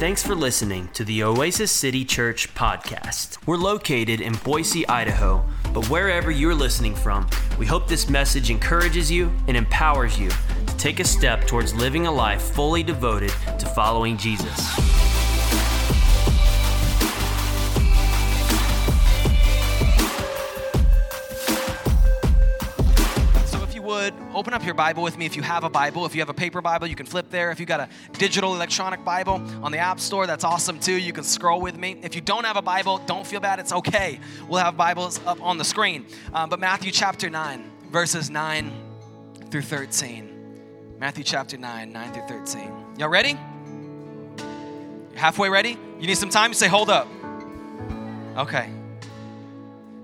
Thanks 0.00 0.22
for 0.22 0.34
listening 0.34 0.88
to 0.94 1.04
the 1.04 1.22
Oasis 1.22 1.70
City 1.70 2.06
Church 2.06 2.54
podcast. 2.54 3.36
We're 3.46 3.58
located 3.58 4.22
in 4.22 4.32
Boise, 4.36 4.88
Idaho, 4.88 5.44
but 5.74 5.90
wherever 5.90 6.30
you're 6.30 6.54
listening 6.54 6.94
from, 6.94 7.28
we 7.58 7.66
hope 7.66 7.86
this 7.86 8.08
message 8.08 8.48
encourages 8.48 9.10
you 9.10 9.30
and 9.46 9.58
empowers 9.58 10.18
you 10.18 10.30
to 10.30 10.76
take 10.78 11.00
a 11.00 11.04
step 11.04 11.46
towards 11.46 11.74
living 11.74 12.06
a 12.06 12.10
life 12.10 12.40
fully 12.40 12.82
devoted 12.82 13.34
to 13.58 13.66
following 13.74 14.16
Jesus. 14.16 14.99
Open 24.40 24.54
up 24.54 24.64
your 24.64 24.72
Bible 24.72 25.02
with 25.02 25.18
me 25.18 25.26
if 25.26 25.36
you 25.36 25.42
have 25.42 25.64
a 25.64 25.68
Bible. 25.68 26.06
If 26.06 26.14
you 26.14 26.22
have 26.22 26.30
a 26.30 26.34
paper 26.34 26.62
Bible, 26.62 26.86
you 26.86 26.96
can 26.96 27.04
flip 27.04 27.28
there. 27.28 27.50
If 27.50 27.60
you 27.60 27.66
got 27.66 27.80
a 27.80 27.90
digital 28.12 28.54
electronic 28.54 29.04
Bible 29.04 29.34
on 29.62 29.70
the 29.70 29.76
App 29.76 30.00
Store, 30.00 30.26
that's 30.26 30.44
awesome 30.44 30.80
too. 30.80 30.94
You 30.94 31.12
can 31.12 31.24
scroll 31.24 31.60
with 31.60 31.76
me. 31.76 32.00
If 32.02 32.14
you 32.14 32.22
don't 32.22 32.44
have 32.44 32.56
a 32.56 32.62
Bible, 32.62 33.02
don't 33.04 33.26
feel 33.26 33.40
bad. 33.40 33.58
It's 33.58 33.70
okay. 33.70 34.18
We'll 34.48 34.64
have 34.64 34.78
Bibles 34.78 35.20
up 35.26 35.42
on 35.42 35.58
the 35.58 35.64
screen. 35.64 36.06
Um, 36.32 36.48
but 36.48 36.58
Matthew 36.58 36.90
chapter 36.90 37.28
9, 37.28 37.70
verses 37.90 38.30
9 38.30 38.72
through 39.50 39.60
13. 39.60 40.96
Matthew 40.98 41.22
chapter 41.22 41.58
9, 41.58 41.92
9 41.92 42.12
through 42.14 42.38
13. 42.38 42.72
Y'all 42.96 43.10
ready? 43.10 43.38
Halfway 45.16 45.50
ready? 45.50 45.76
You 45.98 46.06
need 46.06 46.16
some 46.16 46.30
time? 46.30 46.54
Say, 46.54 46.68
hold 46.68 46.88
up. 46.88 47.08
Okay. 48.38 48.70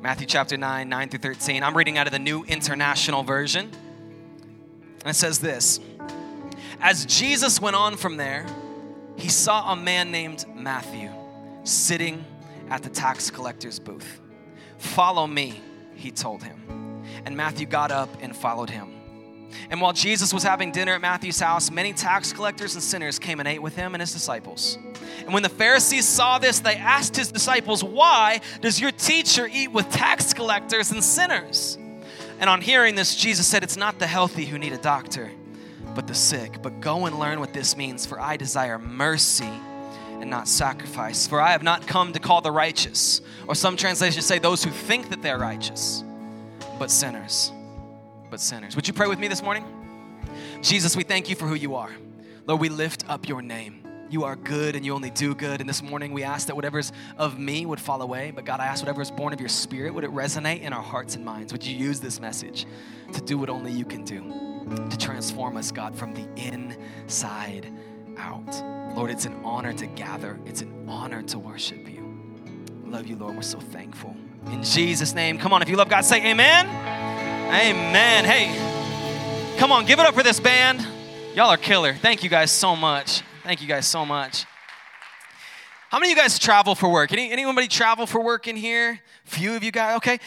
Matthew 0.02 0.27
chapter 0.27 0.59
9, 0.59 0.91
9 0.91 1.09
through 1.09 1.21
13. 1.21 1.62
I'm 1.62 1.74
reading 1.74 1.96
out 1.96 2.07
of 2.07 2.12
the 2.12 2.18
New 2.18 2.45
International 2.45 3.23
Version. 3.23 3.71
And 5.06 5.15
it 5.15 5.19
says 5.19 5.38
this 5.38 5.78
As 6.80 7.06
Jesus 7.06 7.60
went 7.60 7.77
on 7.77 7.96
from 7.96 8.16
there, 8.16 8.45
he 9.15 9.29
saw 9.29 9.73
a 9.73 9.77
man 9.77 10.10
named 10.10 10.45
Matthew 10.52 11.12
sitting 11.62 12.24
at 12.71 12.82
the 12.82 12.88
tax 12.88 13.30
collector's 13.30 13.79
booth. 13.79 14.21
Follow 14.79 15.29
me, 15.29 15.60
he 15.95 16.10
told 16.10 16.43
him. 16.43 17.04
And 17.24 17.37
Matthew 17.37 17.66
got 17.66 17.93
up 17.93 18.09
and 18.21 18.34
followed 18.34 18.68
him. 18.68 18.90
And 19.71 19.80
while 19.80 19.93
Jesus 19.93 20.34
was 20.34 20.43
having 20.43 20.73
dinner 20.73 20.95
at 20.95 21.01
Matthew's 21.01 21.38
house, 21.38 21.71
many 21.71 21.93
tax 21.93 22.32
collectors 22.32 22.74
and 22.74 22.82
sinners 22.82 23.21
came 23.21 23.38
and 23.38 23.49
ate 23.49 23.62
with 23.62 23.77
him 23.77 23.95
and 23.95 24.02
his 24.02 24.12
disciples. 24.12 24.77
And 25.21 25.32
when 25.32 25.45
the 25.45 25.49
Pharisees 25.49 26.04
saw 26.04 26.40
this, 26.40 26.59
they 26.59 26.74
asked 26.74 27.15
his 27.15 27.30
disciples, 27.30 27.84
Why 27.84 28.40
does 28.60 28.80
your 28.80 28.90
teacher 28.90 29.46
eat 29.46 29.68
with 29.68 29.88
tax 29.93 30.34
collectors 30.34 30.90
and 30.90 31.02
sinners? 31.02 31.79
And 32.38 32.51
on 32.51 32.60
hearing 32.60 32.95
this, 32.95 33.16
Jesus 33.16 33.46
said, 33.46 33.62
It's 33.62 33.76
not 33.76 33.98
the 33.98 34.06
healthy 34.06 34.45
who 34.45 34.59
need 34.59 34.73
a 34.73 34.79
doctor, 34.79 35.30
but 35.95 36.06
the 36.06 36.15
sick. 36.15 36.62
But 36.62 36.80
go 36.80 37.06
and 37.06 37.18
learn 37.18 37.40
what 37.40 37.52
this 37.52 37.76
means, 37.76 38.06
for 38.06 38.20
I 38.20 38.37
desire 38.37 38.78
mercy 38.78 39.51
and 40.20 40.30
not 40.30 40.48
sacrifice. 40.48 41.26
For 41.26 41.40
I 41.40 41.52
have 41.52 41.62
not 41.62 41.87
come 41.87 42.12
to 42.12 42.18
call 42.18 42.40
the 42.40 42.52
righteous, 42.52 43.20
or 43.46 43.54
some 43.54 43.76
translations 43.76 44.26
say 44.26 44.38
those 44.38 44.62
who 44.62 44.70
think 44.70 45.10
that 45.10 45.23
they're 45.23 45.38
righteous, 45.38 46.04
but 46.78 46.90
sinners 46.90 47.52
but 48.30 48.40
sinners. 48.40 48.76
Would 48.76 48.87
you 48.88 48.95
pray 48.95 49.09
with 49.09 49.18
me 49.18 49.28
this 49.28 49.43
morning? 49.43 49.65
Jesus, 50.62 50.96
we 50.96 51.02
thank 51.02 51.28
you 51.28 51.37
for 51.37 51.46
who 51.46 51.54
you 51.54 51.74
are. 51.76 51.90
Lord, 52.46 52.60
we 52.60 52.68
lift 52.68 53.09
up 53.09 53.28
your 53.28 53.43
name. 53.43 53.85
You 54.09 54.24
are 54.24 54.37
good 54.37 54.76
and 54.76 54.85
you 54.87 54.95
only 54.95 55.10
do 55.10 55.35
good. 55.35 55.60
And 55.60 55.68
this 55.68 55.82
morning 55.82 56.12
we 56.12 56.23
ask 56.23 56.46
that 56.46 56.54
whatever's 56.54 56.93
of 57.18 57.38
me 57.38 57.66
would 57.66 57.80
fall 57.80 58.02
away. 58.02 58.30
But 58.30 58.45
God, 58.45 58.60
I 58.60 58.66
ask 58.66 58.82
whatever 58.82 59.02
is 59.02 59.10
born 59.10 59.32
of 59.32 59.40
your 59.40 59.49
spirit, 59.49 59.95
would 59.95 60.04
it 60.04 60.12
resonate 60.12 60.60
in 60.60 60.73
our 60.73 60.82
hearts 60.82 61.16
and 61.16 61.24
minds? 61.24 61.52
Would 61.52 61.66
you 61.66 61.76
use 61.76 61.99
this 61.99 62.21
message 62.21 62.66
to 63.12 63.21
do 63.21 63.37
what 63.37 63.49
only 63.49 63.73
you 63.73 63.84
can 63.84 64.04
do? 64.04 64.87
To 64.91 64.97
transform 64.97 65.56
us, 65.56 65.72
God, 65.72 65.97
from 65.97 66.15
the 66.15 66.27
inside 66.37 67.72
out. 68.16 68.62
Lord, 68.97 69.10
it's 69.10 69.27
an 69.27 69.34
honor 69.44 69.72
to 69.72 69.87
gather, 69.87 70.38
it's 70.47 70.62
an 70.62 70.87
honor 70.88 71.22
to 71.22 71.38
worship 71.38 71.88
you. 71.88 72.19
Love 72.84 73.06
you, 73.06 73.16
Lord. 73.16 73.34
We're 73.37 73.43
so 73.43 73.60
thankful. 73.60 74.16
In 74.47 74.62
Jesus' 74.62 75.15
name, 75.15 75.38
come 75.38 75.53
on, 75.53 75.62
if 75.62 75.69
you 75.69 75.77
love 75.77 75.88
God, 75.88 76.05
say 76.05 76.31
amen. 76.31 76.67
Amen. 76.67 78.25
Hey, 78.25 79.56
come 79.59 79.73
on, 79.73 79.84
give 79.84 79.99
it 79.99 80.06
up 80.06 80.15
for 80.15 80.23
this 80.23 80.41
band. 80.41 80.87
Y'all 81.34 81.50
are 81.50 81.56
killer. 81.56 81.94
Thank 81.94 82.23
you 82.23 82.31
guys 82.31 82.50
so 82.50 82.75
much. 82.75 83.23
Thank 83.47 83.62
you 83.62 83.69
guys 83.69 83.87
so 83.87 84.05
much. 84.05 84.45
How 85.89 86.01
many 86.01 86.11
of 86.11 86.17
you 86.17 86.21
guys 86.21 86.37
travel 86.37 86.75
for 86.75 86.89
work? 86.89 87.12
Any, 87.12 87.31
anybody 87.31 87.69
travel 87.69 88.05
for 88.05 88.21
work 88.21 88.49
in 88.49 88.57
here? 88.57 88.99
Few 89.25 89.55
of 89.55 89.62
you 89.62 89.71
guys, 89.71 89.99
okay. 89.99 90.19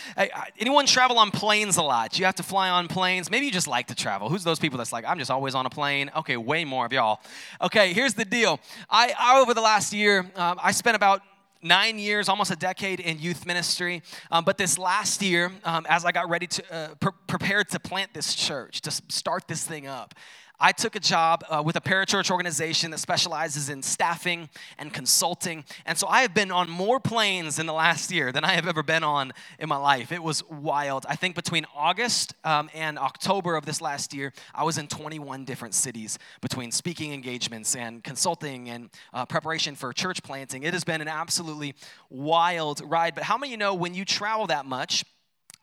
anyone 0.58 0.86
travel 0.86 1.20
on 1.20 1.30
planes 1.30 1.76
a 1.76 1.82
lot? 1.82 2.18
You 2.18 2.24
have 2.24 2.36
to 2.36 2.44
fly 2.44 2.70
on 2.70 2.88
planes. 2.88 3.30
Maybe 3.30 3.46
you 3.46 3.52
just 3.52 3.68
like 3.68 3.88
to 3.88 3.96
travel. 3.96 4.30
Who's 4.30 4.46
those 4.46 4.58
people 4.58 4.78
that's 4.78 4.94
like, 4.94 5.04
I'm 5.06 5.20
just 5.20 5.30
always 5.30 5.54
on 5.54 5.66
a 5.66 5.70
plane? 5.70 6.10
Okay, 6.16 6.38
way 6.38 6.64
more 6.64 6.86
of 6.86 6.94
y'all. 6.94 7.20
Okay, 7.62 7.92
here's 7.92 8.14
the 8.14 8.24
deal. 8.24 8.58
I, 8.90 9.14
I 9.20 9.42
over 9.42 9.54
the 9.54 9.60
last 9.60 9.92
year, 9.92 10.20
um, 10.38 10.58
I 10.64 10.72
spent 10.72 10.96
about 10.96 11.22
nine 11.62 12.00
years, 12.00 12.30
almost 12.30 12.52
a 12.52 12.56
decade 12.56 13.02
in 13.02 13.20
youth 13.20 13.46
ministry. 13.46 14.02
Um, 14.32 14.46
but 14.46 14.58
this 14.58 14.78
last 14.78 15.22
year, 15.22 15.52
um, 15.66 15.86
as 15.90 16.06
I 16.06 16.14
got 16.14 16.30
ready 16.30 16.48
to 16.48 16.74
uh, 16.74 16.88
pre- 17.02 17.12
prepared 17.28 17.68
to 17.72 17.82
plant 17.82 18.14
this 18.14 18.34
church, 18.34 18.80
to 18.80 18.92
start 18.92 19.46
this 19.50 19.66
thing 19.66 19.88
up, 19.88 20.16
I 20.62 20.74
took 20.74 20.96
a 20.96 21.00
job 21.00 21.46
uh, 21.50 21.64
with 21.66 21.78
a 21.78 21.82
parachurch 21.82 22.30
organization 22.30 22.92
that 22.92 22.98
specializes 22.98 23.70
in 23.70 23.82
staffing 23.82 24.50
and 24.78 24.94
consulting. 24.94 25.64
And 25.86 25.98
so 25.98 26.06
I 26.08 26.22
have 26.22 26.34
been 26.34 26.52
on 26.52 26.70
more 26.70 27.00
planes 27.00 27.60
in 27.60 27.66
the 27.66 27.74
last 27.74 28.12
year 28.12 28.34
than 28.34 28.44
I 28.44 28.54
have 28.54 28.68
ever 28.68 28.84
been 28.84 29.04
on 29.04 29.32
in 29.58 29.70
my 29.70 29.78
life. 29.78 30.12
It 30.12 30.22
was 30.22 30.44
wild. 30.50 31.06
I 31.08 31.16
think 31.16 31.36
between 31.36 31.66
August 31.74 32.34
um, 32.44 32.70
and 32.74 33.00
October 33.00 33.56
of 33.56 33.66
this 33.66 33.80
last 33.80 34.14
year, 34.14 34.34
I 34.54 34.66
was 34.66 34.78
in 34.78 34.88
21 34.88 35.46
different 35.46 35.74
cities 35.74 36.20
between 36.42 36.72
speaking 36.72 37.14
engagements 37.14 37.76
and 37.76 38.04
consulting 38.04 38.70
and 38.70 38.90
uh, 39.14 39.26
preparation 39.26 39.76
for 39.76 39.94
church 39.94 40.22
planting. 40.24 40.64
It 40.64 40.74
has 40.74 40.84
been 40.84 41.00
an 41.00 41.08
absolutely 41.08 41.74
wild 42.10 42.82
ride. 42.84 43.16
But 43.16 43.24
how 43.24 43.38
many 43.38 43.50
of 43.50 43.52
you 43.52 43.58
know 43.58 43.76
when 43.76 43.94
you 43.94 44.04
travel 44.04 44.48
that 44.48 44.66
much, 44.66 45.06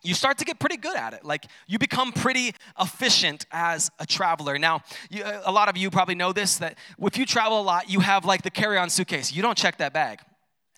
you 0.07 0.15
start 0.15 0.39
to 0.39 0.45
get 0.45 0.59
pretty 0.59 0.77
good 0.77 0.97
at 0.97 1.13
it. 1.13 1.25
Like 1.25 1.47
you 1.67 1.79
become 1.79 2.13
pretty 2.13 2.55
efficient 2.81 3.47
as 3.51 3.91
a 3.99 4.07
traveler. 4.07 4.59
Now, 4.59 4.83
you, 5.11 5.25
a 5.25 5.53
lot 5.53 5.69
of 5.69 5.77
you 5.77 5.91
probably 5.91 6.15
know 6.15 6.33
this 6.33 6.59
that 6.59 6.79
if 7.01 7.19
you 7.19 7.27
travel 7.27 7.61
a 7.61 7.63
lot, 7.63 7.91
you 7.91 8.01
have 8.01 8.25
like 8.25 8.43
the 8.43 8.51
carry 8.51 8.79
on 8.79 8.91
suitcase. 8.91 9.33
You 9.33 9.43
don't 9.43 9.59
check 9.59 9.79
that 9.79 9.93
bag 9.93 10.21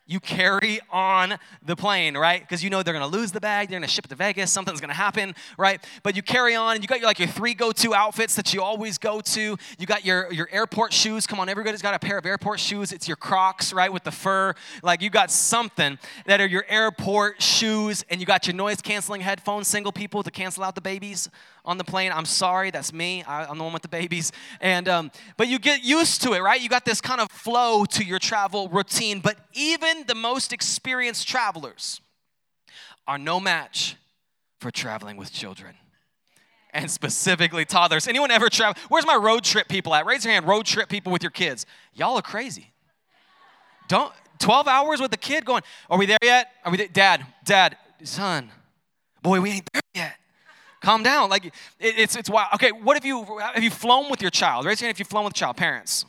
you 0.08 0.20
carry 0.20 0.80
on 0.90 1.38
the 1.64 1.76
plane, 1.76 2.16
right? 2.16 2.40
Because 2.40 2.64
you 2.64 2.70
know 2.70 2.82
they're 2.82 2.94
gonna 2.94 3.06
lose 3.06 3.30
the 3.30 3.40
bag, 3.40 3.68
they're 3.68 3.78
gonna 3.78 3.86
ship 3.86 4.06
it 4.06 4.08
to 4.08 4.14
Vegas, 4.16 4.50
something's 4.50 4.80
gonna 4.80 4.94
happen, 4.94 5.34
right? 5.58 5.84
But 6.02 6.16
you 6.16 6.22
carry 6.22 6.56
on, 6.56 6.74
and 6.74 6.82
you 6.82 6.88
got 6.88 6.98
your 6.98 7.06
like 7.06 7.18
your 7.18 7.28
three 7.28 7.52
go-to 7.54 7.94
outfits 7.94 8.34
that 8.36 8.54
you 8.54 8.62
always 8.62 8.96
go 8.96 9.20
to. 9.20 9.56
You 9.78 9.86
got 9.86 10.04
your 10.04 10.32
your 10.32 10.48
airport 10.50 10.94
shoes. 10.94 11.26
Come 11.26 11.38
on, 11.38 11.48
everybody's 11.50 11.82
got 11.82 11.94
a 11.94 11.98
pair 11.98 12.16
of 12.16 12.24
airport 12.24 12.58
shoes. 12.58 12.90
It's 12.90 13.06
your 13.06 13.18
Crocs, 13.18 13.72
right, 13.72 13.92
with 13.92 14.04
the 14.04 14.10
fur. 14.10 14.54
Like 14.82 15.02
you 15.02 15.10
got 15.10 15.30
something 15.30 15.98
that 16.24 16.40
are 16.40 16.46
your 16.46 16.64
airport 16.68 17.42
shoes, 17.42 18.02
and 18.08 18.18
you 18.18 18.26
got 18.26 18.46
your 18.46 18.56
noise 18.56 18.80
canceling 18.80 19.20
headphones, 19.20 19.68
single 19.68 19.92
people 19.92 20.22
to 20.22 20.30
cancel 20.30 20.64
out 20.64 20.74
the 20.74 20.80
babies 20.80 21.28
on 21.68 21.76
the 21.76 21.84
plane. 21.84 22.10
I'm 22.12 22.24
sorry, 22.24 22.70
that's 22.70 22.94
me. 22.94 23.22
I, 23.24 23.44
am 23.44 23.58
the 23.58 23.64
one 23.64 23.74
with 23.74 23.82
the 23.82 23.88
babies. 23.88 24.32
And 24.60 24.88
um, 24.88 25.12
but 25.36 25.48
you 25.48 25.58
get 25.58 25.84
used 25.84 26.22
to 26.22 26.32
it, 26.32 26.40
right? 26.40 26.60
You 26.60 26.70
got 26.70 26.86
this 26.86 27.02
kind 27.02 27.20
of 27.20 27.30
flow 27.30 27.84
to 27.84 28.02
your 28.02 28.18
travel 28.18 28.68
routine. 28.70 29.20
But 29.20 29.36
even 29.52 30.04
the 30.06 30.14
most 30.14 30.52
experienced 30.52 31.28
travelers 31.28 32.00
are 33.06 33.18
no 33.18 33.38
match 33.38 33.96
for 34.60 34.70
traveling 34.70 35.18
with 35.18 35.30
children. 35.30 35.74
And 36.72 36.90
specifically 36.90 37.64
toddlers. 37.64 38.08
Anyone 38.08 38.30
ever 38.30 38.48
travel? 38.48 38.80
Where's 38.88 39.06
my 39.06 39.16
road 39.16 39.44
trip 39.44 39.68
people 39.68 39.94
at? 39.94 40.06
Raise 40.06 40.24
your 40.24 40.32
hand, 40.32 40.46
road 40.46 40.64
trip 40.64 40.88
people 40.88 41.12
with 41.12 41.22
your 41.22 41.30
kids. 41.30 41.66
Y'all 41.94 42.16
are 42.16 42.22
crazy. 42.22 42.72
Don't 43.88 44.12
12 44.38 44.68
hours 44.68 45.00
with 45.00 45.10
the 45.10 45.16
kid 45.16 45.44
going, 45.44 45.62
Are 45.90 45.98
we 45.98 46.06
there 46.06 46.18
yet? 46.22 46.50
Are 46.64 46.70
we 46.70 46.78
there? 46.78 46.88
Dad, 46.88 47.26
dad, 47.44 47.76
son, 48.04 48.50
boy, 49.22 49.40
we 49.40 49.50
ain't 49.50 49.68
there. 49.72 49.82
Calm 50.88 51.02
down. 51.02 51.28
Like 51.28 51.44
it, 51.44 51.52
it's 51.78 52.16
it's 52.16 52.30
wild. 52.30 52.48
Okay, 52.54 52.72
what 52.72 52.96
have 52.96 53.04
you 53.04 53.22
have 53.40 53.62
you 53.62 53.68
flown 53.68 54.08
with 54.10 54.22
your 54.22 54.30
child? 54.30 54.64
Raise 54.64 54.80
your 54.80 54.86
hand 54.86 54.94
if 54.94 54.98
you've 54.98 55.08
flown 55.08 55.26
with 55.26 55.34
child. 55.34 55.58
Parents. 55.58 56.06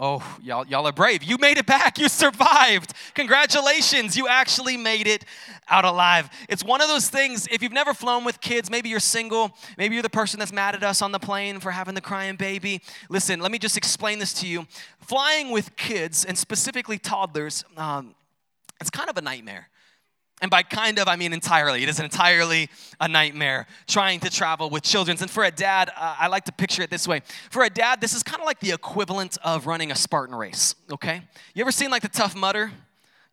Oh, 0.00 0.24
y'all, 0.42 0.66
y'all 0.66 0.86
are 0.86 0.92
brave. 0.92 1.22
You 1.22 1.36
made 1.36 1.58
it 1.58 1.66
back. 1.66 1.98
You 2.04 2.08
survived. 2.08 2.94
Congratulations. 3.14 4.16
You 4.16 4.26
actually 4.26 4.78
made 4.78 5.06
it 5.06 5.26
out 5.68 5.84
alive. 5.84 6.30
It's 6.48 6.64
one 6.64 6.80
of 6.80 6.88
those 6.88 7.10
things, 7.10 7.46
if 7.50 7.62
you've 7.62 7.72
never 7.72 7.92
flown 7.92 8.24
with 8.24 8.40
kids, 8.40 8.70
maybe 8.70 8.88
you're 8.88 9.00
single, 9.00 9.54
maybe 9.76 9.94
you're 9.94 10.02
the 10.02 10.08
person 10.08 10.38
that's 10.38 10.52
mad 10.52 10.74
at 10.74 10.82
us 10.82 11.02
on 11.02 11.12
the 11.12 11.20
plane 11.20 11.60
for 11.60 11.70
having 11.70 11.94
the 11.94 12.00
crying 12.00 12.36
baby. 12.36 12.80
Listen, 13.10 13.38
let 13.38 13.52
me 13.52 13.58
just 13.58 13.76
explain 13.76 14.18
this 14.18 14.32
to 14.40 14.48
you. 14.48 14.66
Flying 15.00 15.50
with 15.50 15.76
kids, 15.76 16.24
and 16.24 16.36
specifically 16.38 16.98
toddlers, 16.98 17.64
um, 17.76 18.14
it's 18.80 18.90
kind 18.90 19.10
of 19.10 19.16
a 19.18 19.22
nightmare. 19.22 19.68
And 20.42 20.50
by 20.50 20.62
kind 20.62 20.98
of, 20.98 21.08
I 21.08 21.16
mean 21.16 21.32
entirely. 21.32 21.82
It 21.82 21.88
is 21.88 22.00
entirely 22.00 22.68
a 23.00 23.08
nightmare 23.08 23.66
trying 23.86 24.20
to 24.20 24.30
travel 24.30 24.68
with 24.68 24.82
children. 24.82 25.16
And 25.20 25.30
for 25.30 25.44
a 25.44 25.50
dad, 25.50 25.90
uh, 25.96 26.16
I 26.18 26.26
like 26.26 26.44
to 26.46 26.52
picture 26.52 26.82
it 26.82 26.90
this 26.90 27.06
way. 27.06 27.22
For 27.50 27.62
a 27.62 27.70
dad, 27.70 28.00
this 28.00 28.14
is 28.14 28.22
kind 28.22 28.40
of 28.40 28.46
like 28.46 28.60
the 28.60 28.72
equivalent 28.72 29.38
of 29.44 29.66
running 29.66 29.90
a 29.90 29.94
Spartan 29.94 30.34
race, 30.34 30.74
okay? 30.92 31.22
You 31.54 31.62
ever 31.62 31.72
seen 31.72 31.90
like 31.90 32.02
the 32.02 32.08
Tough 32.08 32.34
Mudder? 32.34 32.72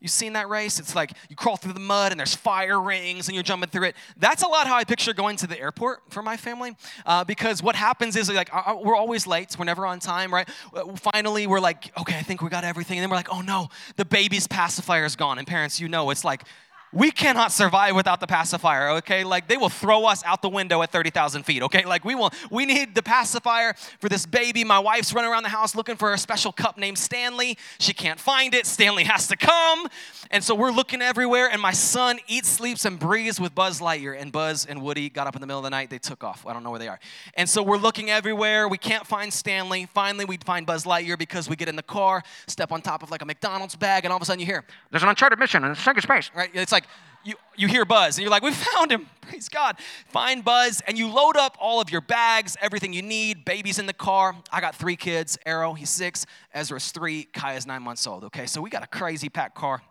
You 0.01 0.07
seen 0.07 0.33
that 0.33 0.49
race? 0.49 0.79
It's 0.79 0.95
like 0.95 1.11
you 1.29 1.35
crawl 1.35 1.57
through 1.57 1.73
the 1.73 1.79
mud 1.79 2.11
and 2.11 2.19
there's 2.19 2.33
fire 2.33 2.81
rings 2.81 3.27
and 3.27 3.35
you're 3.35 3.43
jumping 3.43 3.69
through 3.69 3.85
it. 3.85 3.95
That's 4.17 4.41
a 4.41 4.47
lot 4.47 4.65
how 4.65 4.75
I 4.75 4.83
picture 4.83 5.13
going 5.13 5.37
to 5.37 5.47
the 5.47 5.59
airport 5.59 5.99
for 6.09 6.23
my 6.23 6.37
family. 6.37 6.75
Uh, 7.05 7.23
because 7.23 7.61
what 7.61 7.75
happens 7.75 8.15
is 8.15 8.27
like 8.27 8.51
uh, 8.51 8.63
uh, 8.65 8.79
we're 8.83 8.95
always 8.95 9.27
late. 9.27 9.55
We're 9.59 9.65
never 9.65 9.85
on 9.85 9.99
time, 9.99 10.33
right? 10.33 10.49
Uh, 10.73 10.95
finally, 10.95 11.45
we're 11.45 11.59
like, 11.59 11.95
okay, 11.99 12.17
I 12.17 12.23
think 12.23 12.41
we 12.41 12.49
got 12.49 12.63
everything. 12.63 12.97
And 12.97 13.03
then 13.03 13.11
we're 13.11 13.17
like, 13.17 13.31
oh 13.31 13.41
no, 13.41 13.69
the 13.95 14.05
baby's 14.05 14.47
pacifier 14.47 15.05
is 15.05 15.15
gone. 15.15 15.37
And 15.37 15.45
parents, 15.45 15.79
you 15.79 15.87
know, 15.87 16.09
it's 16.09 16.25
like 16.25 16.45
we 16.93 17.11
cannot 17.11 17.51
survive 17.51 17.95
without 17.95 18.19
the 18.19 18.27
pacifier 18.27 18.89
okay? 18.89 19.23
Like 19.23 19.47
they 19.47 19.57
will 19.57 19.69
throw 19.69 20.05
us 20.05 20.23
out 20.25 20.41
the 20.41 20.49
window 20.49 20.81
at 20.81 20.91
30000 20.91 21.43
feet 21.43 21.63
okay? 21.63 21.85
Like 21.85 22.03
we 22.03 22.15
will 22.15 22.31
we 22.49 22.65
need 22.65 22.95
the 22.95 23.03
pacifier 23.03 23.73
for 23.99 24.09
this 24.09 24.25
baby. 24.25 24.63
My 24.63 24.79
wife's 24.79 25.13
running 25.13 25.31
around 25.31 25.43
the 25.43 25.49
house 25.49 25.75
looking 25.75 25.95
for 25.95 26.13
a 26.13 26.17
special 26.17 26.51
cup 26.51 26.77
named 26.77 26.97
stanley. 26.97 27.57
She 27.79 27.93
can't 27.93 28.19
find 28.19 28.53
it. 28.53 28.65
Stanley 28.65 29.03
has 29.05 29.27
to 29.27 29.37
come. 29.37 29.87
And 30.29 30.43
so 30.43 30.55
we're 30.55 30.71
looking 30.71 31.01
everywhere 31.01 31.49
and 31.51 31.61
my 31.61 31.71
son 31.71 32.19
eats 32.27 32.49
sleeps 32.49 32.85
and 32.85 32.99
breathes 32.99 33.39
with 33.39 33.55
buzz 33.55 33.79
lightyear. 33.79 34.19
And 34.19 34.31
buzz 34.31 34.65
and 34.65 34.81
woody 34.81 35.09
got 35.09 35.27
up 35.27 35.35
in 35.35 35.41
the 35.41 35.47
middle 35.47 35.59
of 35.59 35.63
the 35.63 35.69
night. 35.69 35.89
They 35.89 35.99
took 35.99 36.23
off. 36.23 36.45
I 36.45 36.53
don't 36.53 36.63
know 36.63 36.71
where 36.71 36.79
they 36.79 36.87
are. 36.87 36.99
And 37.35 37.49
so 37.49 37.63
we're 37.63 37.77
looking 37.77 38.09
everywhere. 38.09 38.67
We 38.67 38.77
can't 38.77 39.07
find 39.07 39.31
stanley. 39.31 39.87
Finally 39.93 40.25
we 40.25 40.37
find 40.37 40.65
buzz 40.65 40.85
lightyear 40.85 41.17
because 41.17 41.49
we 41.49 41.55
get 41.55 41.69
in 41.69 41.75
the 41.75 41.83
car 41.83 42.23
step 42.47 42.71
on 42.71 42.81
top 42.81 43.03
of 43.03 43.11
like 43.11 43.21
a 43.21 43.25
mcdonald's 43.25 43.75
bag 43.75 44.05
and 44.05 44.11
all 44.11 44.17
of 44.17 44.21
a 44.21 44.25
sudden 44.25 44.39
you 44.39 44.45
hear 44.45 44.63
there's 44.89 45.03
an 45.03 45.09
uncharted 45.09 45.39
mission 45.39 45.63
in 45.63 45.75
second 45.75 46.01
space. 46.01 46.31
Right? 46.35 46.49
It's 46.53 46.71
like 46.71 46.80
like 46.81 46.89
you, 47.23 47.35
you 47.55 47.67
hear 47.67 47.85
Buzz 47.85 48.17
and 48.17 48.23
you're 48.23 48.31
like, 48.31 48.43
we 48.43 48.51
found 48.51 48.91
him. 48.91 49.07
Praise 49.21 49.47
God. 49.47 49.77
Find 50.07 50.43
Buzz 50.43 50.81
and 50.87 50.97
you 50.97 51.07
load 51.07 51.37
up 51.37 51.55
all 51.59 51.79
of 51.79 51.89
your 51.91 52.01
bags, 52.01 52.57
everything 52.61 52.93
you 52.93 53.01
need. 53.01 53.45
Baby's 53.45 53.79
in 53.79 53.85
the 53.85 53.93
car. 53.93 54.35
I 54.51 54.59
got 54.59 54.75
three 54.75 54.95
kids. 54.95 55.37
Arrow, 55.45 55.73
he's 55.73 55.89
six. 55.89 56.25
Ezra's 56.53 56.91
three. 56.91 57.23
Kaya's 57.25 57.67
nine 57.67 57.83
months 57.83 58.07
old. 58.07 58.23
Okay, 58.25 58.45
so 58.45 58.61
we 58.61 58.69
got 58.69 58.83
a 58.83 58.87
crazy 58.87 59.29
packed 59.29 59.55
car, 59.55 59.81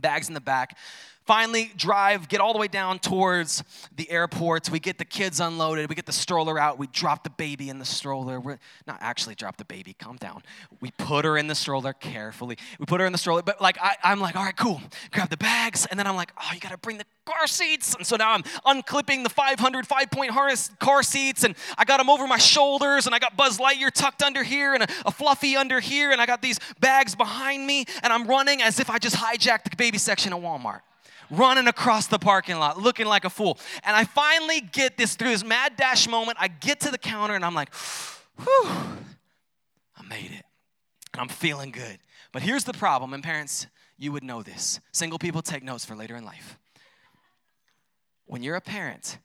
bags 0.00 0.28
in 0.28 0.34
the 0.34 0.40
back. 0.40 0.76
Finally, 1.28 1.70
drive, 1.76 2.26
get 2.28 2.40
all 2.40 2.54
the 2.54 2.58
way 2.58 2.68
down 2.68 2.98
towards 2.98 3.62
the 3.94 4.10
airport. 4.10 4.70
We 4.70 4.80
get 4.80 4.96
the 4.96 5.04
kids 5.04 5.40
unloaded. 5.40 5.90
We 5.90 5.94
get 5.94 6.06
the 6.06 6.12
stroller 6.12 6.58
out. 6.58 6.78
We 6.78 6.86
drop 6.86 7.22
the 7.22 7.28
baby 7.28 7.68
in 7.68 7.78
the 7.78 7.84
stroller. 7.84 8.40
We're 8.40 8.58
not 8.86 8.96
actually 9.02 9.34
drop 9.34 9.58
the 9.58 9.66
baby, 9.66 9.92
calm 9.92 10.16
down. 10.16 10.42
We 10.80 10.90
put 10.92 11.26
her 11.26 11.36
in 11.36 11.46
the 11.46 11.54
stroller 11.54 11.92
carefully. 11.92 12.56
We 12.78 12.86
put 12.86 13.00
her 13.00 13.06
in 13.06 13.12
the 13.12 13.18
stroller, 13.18 13.42
but 13.42 13.60
like 13.60 13.76
I, 13.78 13.96
I'm 14.02 14.20
like, 14.20 14.36
all 14.36 14.44
right, 14.44 14.56
cool. 14.56 14.80
Grab 15.12 15.28
the 15.28 15.36
bags, 15.36 15.86
and 15.90 16.00
then 16.00 16.06
I'm 16.06 16.16
like, 16.16 16.32
oh, 16.38 16.50
you 16.54 16.60
gotta 16.60 16.78
bring 16.78 16.96
the 16.96 17.04
car 17.28 17.46
seats. 17.46 17.94
And 17.94 18.06
so 18.06 18.16
now 18.16 18.32
I'm 18.32 18.42
unclipping 18.64 19.22
the 19.22 19.28
500 19.28 19.86
five 19.86 20.10
point 20.10 20.30
harness 20.30 20.70
car 20.78 21.02
seats, 21.02 21.44
and 21.44 21.54
I 21.76 21.84
got 21.84 21.98
them 21.98 22.08
over 22.08 22.26
my 22.26 22.38
shoulders, 22.38 23.06
and 23.06 23.14
I 23.14 23.18
got 23.18 23.36
Buzz 23.36 23.58
Lightyear 23.58 23.90
tucked 23.92 24.22
under 24.22 24.42
here, 24.42 24.74
and 24.74 24.82
a, 24.82 24.86
a 25.06 25.10
fluffy 25.10 25.56
under 25.56 25.80
here, 25.80 26.10
and 26.10 26.20
I 26.20 26.26
got 26.26 26.42
these 26.42 26.58
bags 26.80 27.14
behind 27.14 27.66
me, 27.66 27.84
and 28.02 28.12
I'm 28.12 28.26
running 28.26 28.62
as 28.62 28.80
if 28.80 28.88
I 28.90 28.98
just 28.98 29.16
hijacked 29.16 29.70
the 29.70 29.76
baby 29.76 29.98
section 29.98 30.32
at 30.32 30.40
Walmart 30.40 30.80
running 31.30 31.68
across 31.68 32.06
the 32.06 32.18
parking 32.18 32.56
lot 32.56 32.80
looking 32.80 33.04
like 33.04 33.26
a 33.26 33.30
fool. 33.30 33.58
And 33.84 33.94
I 33.94 34.04
finally 34.04 34.62
get 34.62 34.96
this 34.96 35.14
through 35.14 35.28
this 35.28 35.44
mad 35.44 35.76
dash 35.76 36.08
moment. 36.08 36.38
I 36.40 36.48
get 36.48 36.80
to 36.80 36.90
the 36.90 36.96
counter 36.96 37.34
and 37.34 37.44
I'm 37.44 37.54
like, 37.54 37.68
whew, 38.42 38.66
I 38.66 40.02
made 40.08 40.30
it. 40.30 40.46
And 41.12 41.20
I'm 41.20 41.28
feeling 41.28 41.70
good. 41.70 41.98
But 42.32 42.40
here's 42.40 42.64
the 42.64 42.72
problem, 42.72 43.12
and 43.12 43.22
parents, 43.22 43.66
you 43.98 44.12
would 44.12 44.22
know 44.22 44.42
this. 44.42 44.80
Single 44.92 45.18
people 45.18 45.42
take 45.42 45.62
notes 45.62 45.84
for 45.84 45.96
later 45.96 46.16
in 46.16 46.24
life. 46.24 46.58
When 48.28 48.42
you're 48.42 48.56
a 48.56 48.60
parent, 48.60 49.18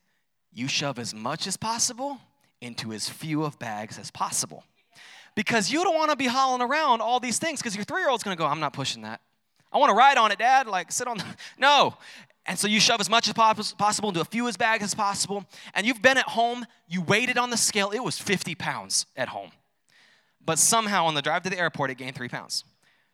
you 0.54 0.70
shove 0.70 0.98
as 0.98 1.14
much 1.14 1.46
as 1.46 1.58
possible 1.58 2.20
into 2.62 2.94
as 2.94 3.10
few 3.10 3.44
of 3.44 3.60
bags 3.60 4.00
as 4.00 4.10
possible. 4.10 4.64
Because 5.36 5.70
you 5.70 5.84
don't 5.84 5.96
want 5.96 6.12
to 6.12 6.16
be 6.16 6.28
hauling 6.28 6.62
around 6.62 7.02
all 7.02 7.20
these 7.20 7.38
things 7.38 7.60
because 7.60 7.76
your 7.76 7.84
three 7.84 8.00
year 8.00 8.10
old's 8.10 8.24
going 8.24 8.36
to 8.36 8.42
go, 8.42 8.48
I'm 8.48 8.62
not 8.62 8.72
pushing 8.72 9.02
that. 9.02 9.20
I 9.74 9.78
want 9.78 9.90
to 9.90 9.96
ride 9.96 10.18
on 10.18 10.32
it, 10.32 10.40
Dad. 10.40 10.68
Like, 10.68 10.92
sit 10.92 11.08
on 11.08 11.18
the. 11.18 11.26
No. 11.58 11.98
And 12.46 12.58
so 12.58 12.68
you 12.68 12.80
shove 12.80 13.02
as 13.02 13.10
much 13.10 13.28
as 13.28 13.34
possible 13.34 14.10
into 14.10 14.22
a 14.22 14.26
few 14.26 14.48
as 14.48 14.58
bags 14.58 14.84
as 14.84 14.96
possible. 14.96 15.46
And 15.74 15.86
you've 15.86 16.02
been 16.02 16.18
at 16.18 16.28
home, 16.28 16.66
you 16.88 17.02
weighed 17.02 17.30
it 17.30 17.38
on 17.38 17.50
the 17.50 17.58
scale, 17.58 17.92
it 17.92 18.04
was 18.04 18.20
50 18.20 18.56
pounds 18.56 19.06
at 19.16 19.30
home. 19.30 19.52
But 20.46 20.60
somehow 20.60 21.06
on 21.06 21.14
the 21.14 21.22
drive 21.22 21.44
to 21.44 21.50
the 21.50 21.58
airport, 21.58 21.90
it 21.92 21.96
gained 21.96 22.16
three 22.16 22.28
pounds. 22.28 22.66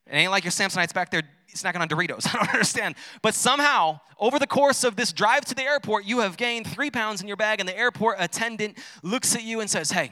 It 0.09 0.15
ain't 0.15 0.31
like 0.31 0.43
your 0.43 0.51
Samsonites 0.51 0.93
back 0.93 1.11
there 1.11 1.23
snacking 1.53 1.79
on 1.79 1.87
Doritos. 1.87 2.27
I 2.33 2.37
don't 2.37 2.53
understand. 2.53 2.95
But 3.21 3.33
somehow, 3.35 3.99
over 4.19 4.39
the 4.39 4.47
course 4.47 4.83
of 4.83 4.95
this 4.95 5.13
drive 5.13 5.45
to 5.45 5.55
the 5.55 5.63
airport, 5.63 6.05
you 6.05 6.19
have 6.19 6.37
gained 6.37 6.67
three 6.67 6.89
pounds 6.89 7.21
in 7.21 7.27
your 7.27 7.37
bag, 7.37 7.59
and 7.59 7.69
the 7.69 7.77
airport 7.77 8.17
attendant 8.19 8.77
looks 9.03 9.35
at 9.35 9.43
you 9.43 9.59
and 9.59 9.69
says, 9.69 9.91
Hey, 9.91 10.11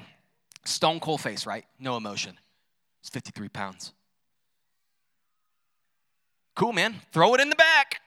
stone 0.65 0.99
cold 0.99 1.21
face, 1.21 1.45
right? 1.45 1.65
No 1.79 1.97
emotion. 1.97 2.37
It's 3.01 3.09
53 3.09 3.49
pounds. 3.49 3.93
Cool, 6.55 6.73
man. 6.73 6.95
Throw 7.11 7.33
it 7.35 7.41
in 7.41 7.49
the 7.49 7.55
back. 7.55 8.01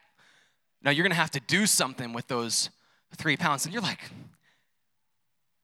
Now 0.83 0.91
you're 0.91 1.05
going 1.05 1.13
to 1.13 1.17
have 1.17 1.31
to 1.33 1.41
do 1.41 1.67
something 1.67 2.13
with 2.13 2.27
those 2.27 2.71
three 3.17 3.37
pounds. 3.37 3.65
And 3.65 3.73
you're 3.73 3.83
like, 3.83 4.01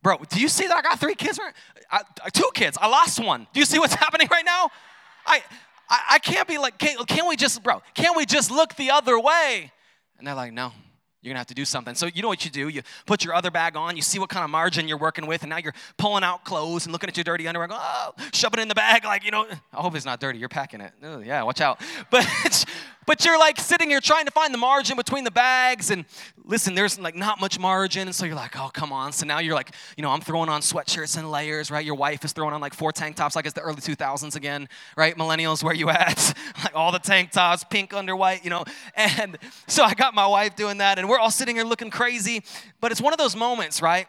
bro, 0.03 0.19
do 0.29 0.41
you 0.41 0.49
see 0.49 0.67
that 0.67 0.77
I 0.77 0.83
got 0.83 1.01
three 1.01 1.15
kids? 1.15 1.41
I, 1.91 2.03
two 2.33 2.51
kids. 2.55 2.79
I 2.81 2.87
lost 2.87 3.19
one. 3.19 3.47
Do 3.53 3.61
you 3.61 3.67
see 3.67 3.79
what's 3.79 3.95
happening 4.07 4.29
right 4.31 4.45
now? 4.45 4.71
I, 5.27 5.43
I, 5.89 6.03
I 6.13 6.19
can't 6.19 6.49
be 6.49 6.59
like, 6.59 6.79
can't, 6.79 7.07
can't 7.07 7.29
we 7.29 7.37
just, 7.37 7.63
bro, 7.63 7.83
can't 7.95 8.17
we 8.17 8.27
just 8.27 8.51
look 8.51 8.75
the 8.77 8.91
other 8.91 9.19
way? 9.19 9.73
And 10.19 10.27
they're 10.27 10.35
like, 10.35 10.53
no, 10.53 10.73
you're 11.23 11.33
gonna 11.33 11.41
have 11.41 11.47
to 11.49 11.55
do 11.55 11.65
something. 11.65 11.95
So 11.95 12.07
you 12.07 12.23
know 12.23 12.29
what 12.29 12.45
you 12.45 12.51
do? 12.51 12.69
You 12.69 12.83
put 13.05 13.25
your 13.25 13.35
other 13.35 13.51
bag 13.51 13.77
on, 13.77 13.97
you 13.97 14.03
see 14.03 14.19
what 14.19 14.29
kind 14.29 14.45
of 14.45 14.51
margin 14.51 14.89
you're 14.89 14.97
working 14.97 15.27
with, 15.27 15.43
and 15.43 15.51
now 15.51 15.59
you're 15.59 15.75
pulling 15.97 16.25
out 16.25 16.45
clothes 16.45 16.87
and 16.87 16.93
looking 16.93 17.09
at 17.09 17.17
your 17.17 17.25
dirty 17.25 17.49
underwear, 17.49 17.69
going, 17.69 17.81
oh, 17.83 18.13
shove 18.33 18.55
it 18.55 18.61
in 18.61 18.69
the 18.69 18.75
bag, 18.75 19.05
like, 19.05 19.25
you 19.25 19.31
know, 19.31 19.47
I 19.73 19.81
hope 19.81 19.95
it's 19.95 20.07
not 20.07 20.21
dirty, 20.21 20.39
you're 20.39 20.49
packing 20.49 20.81
it. 20.81 20.93
Oh, 21.03 21.19
yeah, 21.19 21.43
watch 21.43 21.61
out. 21.61 21.81
But 22.11 22.65
but 23.07 23.25
you're 23.25 23.39
like 23.39 23.59
sitting 23.61 23.89
here 23.89 24.01
trying 24.01 24.27
to 24.27 24.31
find 24.31 24.53
the 24.53 24.59
margin 24.59 24.97
between 24.97 25.25
the 25.25 25.31
bags, 25.31 25.91
and 25.91 26.05
listen, 26.45 26.75
there's 26.75 26.99
like 26.99 27.15
not 27.15 27.41
much 27.41 27.59
margin, 27.59 28.09
and 28.09 28.15
so 28.15 28.27
you're 28.27 28.35
like, 28.35 28.59
oh, 28.59 28.71
come 28.73 28.93
on. 28.93 29.13
So 29.13 29.27
now 29.27 29.39
you're 29.39 29.55
like, 29.55 29.71
you 29.97 30.03
know, 30.03 30.11
I'm 30.11 30.21
throwing 30.21 30.49
on 30.49 30.61
sweatshirts 30.61 31.17
and 31.17 31.31
layers, 31.31 31.71
right? 31.71 31.85
Your 31.85 31.95
wife 31.95 32.25
is 32.25 32.33
throwing 32.33 32.53
on 32.53 32.61
like 32.61 32.75
four 32.75 32.93
tank 32.93 33.17
tops, 33.17 33.37
like 33.37 33.47
it's 33.47 33.55
the 33.55 33.61
early 33.61 33.77
2000s 33.77 34.37
again, 34.37 34.69
right? 34.97 35.17
Millennials, 35.17 35.63
where 35.63 35.75
you 35.75 35.89
at? 35.89 36.35
like 36.65 36.75
all 36.75 36.93
the 36.93 36.99
tank 36.99 37.31
tops, 37.31 37.65
pink 37.65 37.95
under 37.95 38.17
white, 38.17 38.45
you 38.45 38.51
know. 38.51 38.65
And 38.95 39.39
so 39.67 39.85
I 39.85 39.95
got 39.95 40.15
my 40.15 40.27
wife 40.27 40.57
doing 40.57 40.79
that, 40.79 40.99
and 40.99 41.09
we're 41.09 41.19
all 41.19 41.31
sitting 41.31 41.57
here 41.57 41.65
looking 41.65 41.91
crazy. 41.91 42.43
But 42.81 42.93
it's 42.93 43.01
one 43.01 43.13
of 43.13 43.19
those 43.19 43.37
moments, 43.37 43.81
right? 43.81 44.07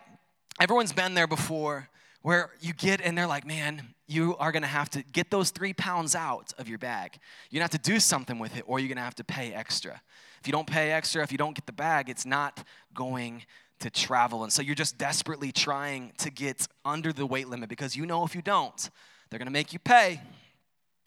Everyone's 0.59 0.93
been 0.93 1.13
there 1.13 1.27
before 1.27 1.89
where 2.27 2.49
you 2.59 2.73
get 2.73 2.99
and 2.99 3.17
they're 3.17 3.27
like, 3.27 3.45
man, 3.45 3.93
you 4.07 4.37
are 4.37 4.51
gonna 4.51 4.67
have 4.67 4.89
to 4.91 5.03
get 5.03 5.29
those 5.29 5.49
three 5.49 5.73
pounds 5.73 6.15
out 6.15 6.53
of 6.57 6.67
your 6.69 6.77
bag. 6.77 7.19
You're 7.49 7.59
gonna 7.59 7.65
have 7.65 7.81
to 7.81 7.91
do 7.91 7.99
something 7.99 8.39
with 8.39 8.55
it, 8.57 8.63
or 8.65 8.79
you're 8.79 8.89
gonna 8.89 9.01
have 9.01 9.15
to 9.15 9.23
pay 9.23 9.53
extra. 9.53 10.01
If 10.39 10.47
you 10.47 10.53
don't 10.53 10.67
pay 10.67 10.91
extra, 10.91 11.23
if 11.23 11.31
you 11.31 11.37
don't 11.37 11.53
get 11.53 11.65
the 11.65 11.73
bag, 11.73 12.09
it's 12.09 12.25
not 12.25 12.63
going 12.93 13.43
to 13.79 13.89
travel. 13.89 14.43
And 14.43 14.51
so 14.51 14.61
you're 14.61 14.75
just 14.75 14.97
desperately 14.97 15.51
trying 15.51 16.13
to 16.19 16.31
get 16.31 16.67
under 16.85 17.11
the 17.11 17.25
weight 17.25 17.47
limit 17.47 17.69
because 17.69 17.95
you 17.95 18.05
know 18.05 18.23
if 18.23 18.33
you 18.33 18.41
don't, 18.41 18.89
they're 19.29 19.39
gonna 19.39 19.51
make 19.51 19.73
you 19.73 19.79
pay, 19.79 20.21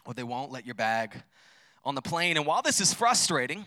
or 0.04 0.14
they 0.14 0.22
won't 0.22 0.52
let 0.52 0.66
your 0.66 0.74
bag 0.74 1.22
on 1.84 1.94
the 1.94 2.02
plane. 2.02 2.36
And 2.36 2.46
while 2.46 2.62
this 2.62 2.80
is 2.80 2.92
frustrating, 2.92 3.64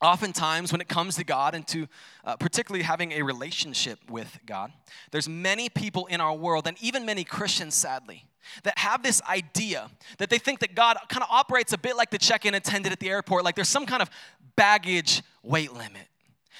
oftentimes 0.00 0.72
when 0.72 0.80
it 0.80 0.88
comes 0.88 1.16
to 1.16 1.24
god 1.24 1.54
and 1.54 1.66
to 1.66 1.86
uh, 2.24 2.36
particularly 2.36 2.82
having 2.82 3.12
a 3.12 3.22
relationship 3.22 3.98
with 4.10 4.38
god 4.44 4.72
there's 5.12 5.28
many 5.28 5.68
people 5.68 6.06
in 6.06 6.20
our 6.20 6.34
world 6.34 6.66
and 6.66 6.76
even 6.82 7.06
many 7.06 7.24
christians 7.24 7.74
sadly 7.74 8.24
that 8.62 8.78
have 8.78 9.02
this 9.02 9.22
idea 9.22 9.90
that 10.18 10.30
they 10.30 10.38
think 10.38 10.60
that 10.60 10.74
god 10.74 10.96
kind 11.08 11.22
of 11.22 11.28
operates 11.30 11.72
a 11.72 11.78
bit 11.78 11.96
like 11.96 12.10
the 12.10 12.18
check-in 12.18 12.54
attendant 12.54 12.92
at 12.92 13.00
the 13.00 13.08
airport 13.08 13.44
like 13.44 13.54
there's 13.54 13.68
some 13.68 13.86
kind 13.86 14.02
of 14.02 14.10
baggage 14.56 15.22
weight 15.42 15.72
limit 15.72 16.08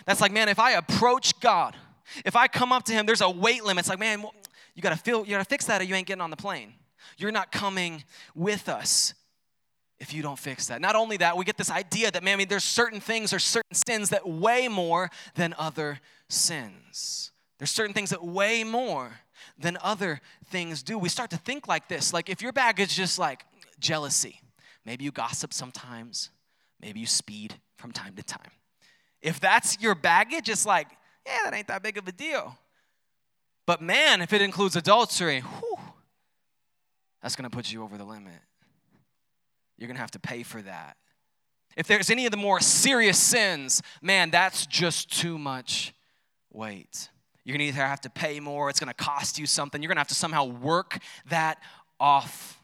that's 0.07 0.21
like 0.21 0.33
man 0.33 0.49
if 0.49 0.59
i 0.59 0.73
approach 0.73 1.39
god 1.41 1.77
if 2.25 2.37
i 2.37 2.47
come 2.49 2.73
up 2.73 2.85
to 2.85 2.93
him 2.93 3.07
there's 3.07 3.21
a 3.21 3.31
weight 3.31 3.65
limit 3.65 3.83
it's 3.83 3.89
like 3.89 3.99
man 3.99 4.25
you 4.75 4.83
gotta 4.83 4.97
feel 4.97 5.21
you 5.21 5.31
gotta 5.31 5.45
fix 5.45 5.67
that 5.67 5.81
or 5.81 5.85
you 5.85 5.95
ain't 5.95 6.07
getting 6.07 6.23
on 6.23 6.31
the 6.31 6.37
plane 6.37 6.75
you're 7.17 7.33
not 7.33 7.53
coming 7.53 8.03
with 8.35 8.69
us 8.69 9.15
if 9.99 10.13
you 10.13 10.23
don't 10.23 10.39
fix 10.39 10.67
that. 10.67 10.81
Not 10.81 10.97
only 10.97 11.17
that, 11.19 11.37
we 11.37 11.45
get 11.45 11.57
this 11.57 11.71
idea 11.71 12.11
that, 12.11 12.23
man, 12.23 12.35
I 12.35 12.37
mean, 12.37 12.49
there's 12.49 12.65
certain 12.65 13.01
things 13.01 13.33
or 13.33 13.39
certain 13.39 13.75
sins 13.75 14.11
that 14.11 14.29
weigh 14.29 14.69
more 14.69 15.11
than 15.35 15.55
other 15.57 16.01
sins. 16.29 17.31
There's 17.59 17.71
certain 17.71 17.95
things 17.95 18.11
that 18.11 18.25
weigh 18.25 18.65
more 18.65 19.21
than 19.59 19.79
other 19.83 20.21
things 20.47 20.83
do. 20.83 20.99
We 20.99 21.09
start 21.09 21.31
to 21.31 21.37
think 21.37 21.69
like 21.69 21.89
this. 21.89 22.13
Like 22.13 22.29
if 22.29 22.43
your 22.43 22.53
baggage 22.53 22.91
is 22.91 22.97
just 22.97 23.19
like 23.19 23.45
jealousy, 23.79 24.41
maybe 24.85 25.05
you 25.05 25.11
gossip 25.11 25.53
sometimes, 25.53 26.31
maybe 26.81 27.01
you 27.01 27.07
speed 27.07 27.57
from 27.77 27.93
time 27.93 28.15
to 28.17 28.23
time. 28.23 28.51
If 29.23 29.41
that's 29.41 29.81
your 29.81 29.95
baggage, 29.95 30.49
it's 30.49 30.67
like, 30.67 30.89
yeah, 31.27 31.39
that 31.45 31.55
ain't 31.55 31.69
that 31.69 31.83
big 31.83 31.97
of 31.99 32.07
a 32.07 32.13
deal. 32.13 32.59
But 33.67 33.81
man, 33.81 34.21
if 34.21 34.33
it 34.33 34.43
includes 34.43 34.77
adultery, 34.77 35.41
whew, 35.41 35.79
that's 37.23 37.37
gonna 37.37 37.51
put 37.51 37.73
you 37.73 37.83
over 37.83 37.97
the 37.97 38.05
limit 38.05 38.41
you're 39.79 39.93
to 39.93 40.01
have 40.01 40.11
to 40.13 40.21
pay 40.21 40.43
for 40.43 40.63
that. 40.63 40.97
If 41.77 41.87
there's 41.87 42.11
any 42.11 42.27
of 42.27 42.31
the 42.31 42.37
more 42.37 42.61
serious 42.61 43.19
sins, 43.19 43.83
man, 44.01 44.31
that's 44.31 44.67
just 44.67 45.11
too 45.11 45.39
much 45.39 45.93
weight. 46.53 47.09
You're 47.45 47.57
going 47.57 47.67
to 47.67 47.75
either 47.75 47.87
have 47.87 48.01
to 48.03 48.11
pay 48.11 48.41
more, 48.41 48.71
it's 48.71 48.81
going 48.81 48.93
to 48.93 49.05
cost 49.05 49.39
you 49.39 49.47
something, 49.47 49.83
you're 49.83 49.89
going 49.89 49.97
to 49.97 50.01
have 50.01 50.09
to 50.09 50.15
somehow 50.15 50.45
work 50.45 50.99
that 51.29 51.59
off. 52.01 52.59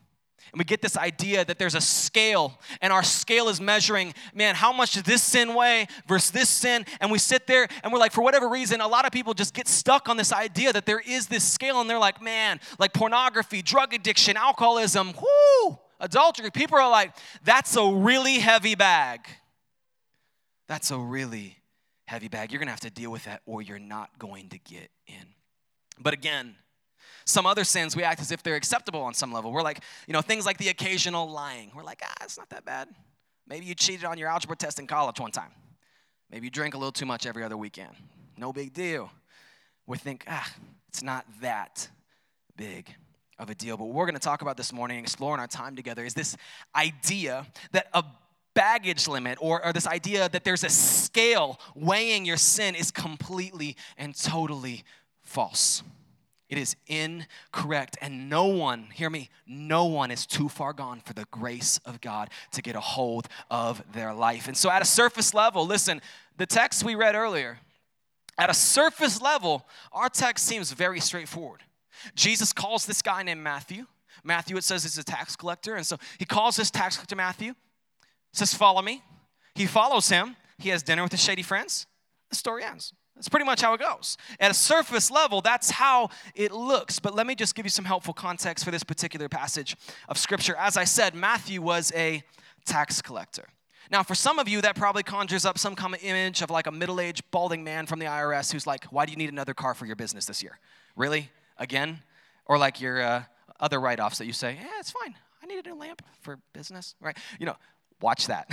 And 0.52 0.58
we 0.58 0.64
get 0.64 0.82
this 0.82 0.96
idea 0.96 1.44
that 1.44 1.60
there's 1.60 1.76
a 1.76 1.80
scale, 1.80 2.58
and 2.80 2.92
our 2.92 3.04
scale 3.04 3.49
is 3.49 3.60
measuring, 3.60 4.14
man, 4.34 4.56
how 4.56 4.72
much 4.72 4.94
does 4.94 5.04
this 5.04 5.22
sin 5.22 5.54
weigh 5.54 5.87
versus 6.08 6.32
this 6.32 6.49
sin? 6.49 6.87
And 7.00 7.12
we 7.12 7.18
sit 7.18 7.46
there 7.46 7.68
and 7.84 7.92
we're 7.92 8.00
like, 8.00 8.10
for 8.10 8.22
whatever 8.22 8.49
reason, 8.49 8.80
a 8.80 8.88
lot 8.88 9.06
of 9.06 9.12
people 9.12 9.32
just 9.32 9.54
get 9.54 9.68
stuck 9.68 10.08
on 10.08 10.16
this 10.16 10.32
idea 10.32 10.72
that 10.72 10.87
there 10.87 10.99
is 11.06 11.28
this 11.28 11.44
scale, 11.44 11.80
and 11.80 11.88
they're 11.88 11.99
like, 11.99 12.20
man, 12.20 12.58
like 12.80 12.92
pornography, 12.92 13.62
drug 13.62 13.94
addiction, 13.94 14.37
alcoholism, 14.37 15.12
whoo, 15.12 15.78
adultery. 16.00 16.50
People 16.50 16.78
are 16.78 16.90
like, 16.90 17.14
that's 17.44 17.76
a 17.76 17.87
really 17.87 18.38
heavy 18.40 18.75
bag. 18.75 19.28
That's 20.66 20.90
a 20.90 20.99
really 20.99 21.60
heavy 22.11 22.26
bag. 22.26 22.50
You're 22.50 22.59
gonna 22.59 22.73
have 22.73 22.81
to 22.81 22.90
deal 22.90 23.12
with 23.12 23.25
that, 23.25 23.40
or 23.47 23.62
you're 23.62 23.79
not 23.79 24.19
going 24.19 24.49
to 24.49 24.59
get 24.59 24.90
in. 25.07 25.26
But 26.00 26.12
again, 26.12 26.57
some 27.25 27.47
other 27.47 27.62
sins, 27.62 27.95
we 27.95 28.02
act 28.02 28.21
as 28.21 28.33
if 28.33 28.43
they're 28.43 28.57
acceptable 28.57 29.00
on 29.00 29.14
some 29.14 29.33
level. 29.33 29.52
We're 29.52 29.62
like, 29.62 29.85
you 30.09 30.12
know, 30.12 30.21
things 30.21 30.45
like 30.45 30.59
the 30.59 30.69
occasional 30.69 31.31
lying. 31.31 31.71
We're 31.73 31.85
like, 31.85 32.02
ah, 32.05 32.25
it's 32.25 32.37
not 32.37 32.50
that 32.50 32.64
bad. 32.64 32.88
Maybe 33.47 33.67
you 33.67 33.76
cheated 33.76 34.05
on 34.05 34.19
your 34.19 34.29
algebra 34.29 34.57
test 34.57 34.81
in 34.81 34.88
college 34.88 35.21
one 35.21 35.31
time. 35.31 35.50
Maybe 36.31 36.47
you 36.47 36.50
drink 36.50 36.75
a 36.75 36.79
little 36.79 36.93
too 36.93 37.07
much 37.07 37.26
every 37.26 37.45
other 37.45 37.57
weekend. 37.57 37.95
No 38.37 38.52
big 38.52 38.73
deal. 38.73 39.11
We 39.87 39.97
think, 39.99 40.25
ah, 40.26 40.50
it's 40.88 41.02
not 41.02 41.26
that 41.40 41.88
big 42.57 42.93
of 43.38 43.50
a 43.50 43.55
deal. 43.55 43.76
But 43.76 43.85
what 43.85 43.95
we're 43.95 44.07
going 44.07 44.14
to 44.14 44.21
talk 44.21 44.43
about 44.43 44.57
this 44.57 44.73
morning, 44.73 44.99
exploring 44.99 45.40
our 45.40 45.47
time 45.47 45.76
together, 45.76 46.05
is 46.05 46.14
this 46.14 46.37
idea 46.75 47.47
that 47.73 47.87
a 47.95 48.02
baggage 48.54 49.09
limit 49.09 49.38
or, 49.40 49.64
or 49.64 49.73
this 49.73 49.87
idea 49.87 50.28
that 50.28 50.45
there's 50.45 50.64
a 50.64 50.69
scale 50.69 51.61
weighing 51.75 52.25
your 52.25 52.37
sin 52.37 52.75
is 52.75 52.90
completely 52.90 53.76
and 53.97 54.14
totally 54.14 54.85
false. 55.23 55.83
It 56.49 56.59
is 56.59 56.75
incorrect. 56.88 57.97
And 58.00 58.28
no 58.28 58.47
one, 58.47 58.88
hear 58.92 59.09
me, 59.09 59.30
no 59.47 59.85
one 59.85 60.11
is 60.11 60.26
too 60.26 60.49
far 60.49 60.73
gone 60.73 61.00
for 61.00 61.12
the 61.12 61.25
grace 61.30 61.78
of 61.85 62.00
God 62.00 62.28
to 62.52 62.61
get 62.61 62.75
a 62.75 62.80
hold 62.80 63.28
of 63.50 63.83
their 63.92 64.12
life. 64.12 64.49
And 64.49 64.57
so, 64.57 64.69
at 64.69 64.83
a 64.83 64.85
surface 64.85 65.33
level, 65.33 65.64
listen, 65.64 66.02
the 66.37 66.47
text 66.47 66.83
we 66.83 66.97
read 66.97 67.14
earlier, 67.14 67.59
at 68.37 68.50
a 68.50 68.54
surface 68.54 69.23
level, 69.23 69.64
our 69.92 70.09
text 70.09 70.45
seems 70.45 70.73
very 70.73 70.99
straightforward. 70.99 71.62
Jesus 72.14 72.52
calls 72.52 72.85
this 72.85 73.02
guy 73.02 73.23
named 73.23 73.42
Matthew. 73.42 73.87
Matthew, 74.25 74.57
it 74.57 74.64
says, 74.64 74.85
is 74.85 74.99
a 74.99 75.04
tax 75.04 75.37
collector. 75.37 75.76
And 75.76 75.87
so 75.87 75.99
he 76.19 76.25
calls 76.25 76.57
this 76.57 76.71
tax 76.71 76.97
collector 76.97 77.16
Matthew, 77.16 77.54
says, 78.32 78.54
Follow 78.54 78.82
me. 78.82 79.02
He 79.54 79.66
follows 79.66 80.08
him. 80.08 80.37
He 80.58 80.68
has 80.70 80.82
dinner 80.82 81.02
with 81.02 81.12
his 81.12 81.22
shady 81.22 81.42
friends. 81.42 81.87
The 82.30 82.37
story 82.37 82.64
ends. 82.64 82.92
That's 83.20 83.28
pretty 83.28 83.44
much 83.44 83.60
how 83.60 83.75
it 83.75 83.80
goes. 83.80 84.16
At 84.38 84.50
a 84.50 84.54
surface 84.54 85.10
level, 85.10 85.42
that's 85.42 85.70
how 85.70 86.08
it 86.34 86.52
looks. 86.52 86.99
But 86.99 87.14
let 87.14 87.26
me 87.26 87.34
just 87.34 87.54
give 87.54 87.66
you 87.66 87.70
some 87.70 87.84
helpful 87.84 88.14
context 88.14 88.64
for 88.64 88.70
this 88.70 88.82
particular 88.82 89.28
passage 89.28 89.76
of 90.08 90.16
Scripture. 90.16 90.56
As 90.56 90.78
I 90.78 90.84
said, 90.84 91.14
Matthew 91.14 91.60
was 91.60 91.92
a 91.94 92.22
tax 92.64 93.02
collector. 93.02 93.49
Now, 93.90 94.02
for 94.04 94.14
some 94.14 94.38
of 94.38 94.49
you, 94.49 94.60
that 94.62 94.76
probably 94.76 95.02
conjures 95.02 95.44
up 95.44 95.58
some 95.58 95.75
kind 95.75 95.94
of 95.94 96.02
image 96.02 96.42
of 96.42 96.50
like 96.50 96.66
a 96.66 96.70
middle 96.70 97.00
aged, 97.00 97.25
balding 97.30 97.64
man 97.64 97.87
from 97.87 97.99
the 97.99 98.06
IRS 98.06 98.52
who's 98.52 98.66
like, 98.66 98.84
Why 98.84 99.04
do 99.04 99.12
you 99.12 99.18
need 99.18 99.30
another 99.30 99.52
car 99.52 99.75
for 99.75 99.84
your 99.84 99.96
business 99.96 100.26
this 100.26 100.42
year? 100.42 100.58
Really? 100.96 101.30
Again? 101.58 102.00
Or 102.46 102.56
like 102.56 102.80
your 102.80 103.02
uh, 103.02 103.25
other 103.58 103.80
write 103.80 104.00
offs 104.00 104.18
that 104.18 104.26
you 104.26 104.32
say, 104.32 104.56
Yeah, 104.60 104.68
it's 104.78 104.92
fine. 104.92 105.14
I 105.42 105.46
need 105.46 105.58
a 105.66 105.68
new 105.68 105.75
lamp 105.75 106.02
for 106.20 106.38
business, 106.52 106.94
right? 107.00 107.16
You 107.38 107.46
know, 107.46 107.56
watch 108.00 108.26
that. 108.26 108.47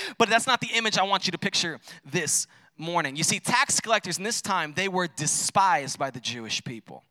but 0.18 0.28
that's 0.28 0.46
not 0.46 0.60
the 0.60 0.70
image 0.74 0.98
I 0.98 1.02
want 1.02 1.26
you 1.26 1.32
to 1.32 1.38
picture 1.38 1.78
this 2.04 2.46
morning. 2.76 3.16
You 3.16 3.24
see, 3.24 3.38
tax 3.38 3.80
collectors 3.80 4.18
in 4.18 4.24
this 4.24 4.40
time, 4.40 4.72
they 4.74 4.88
were 4.88 5.06
despised 5.06 5.98
by 5.98 6.10
the 6.10 6.20
Jewish 6.20 6.64
people. 6.64 7.04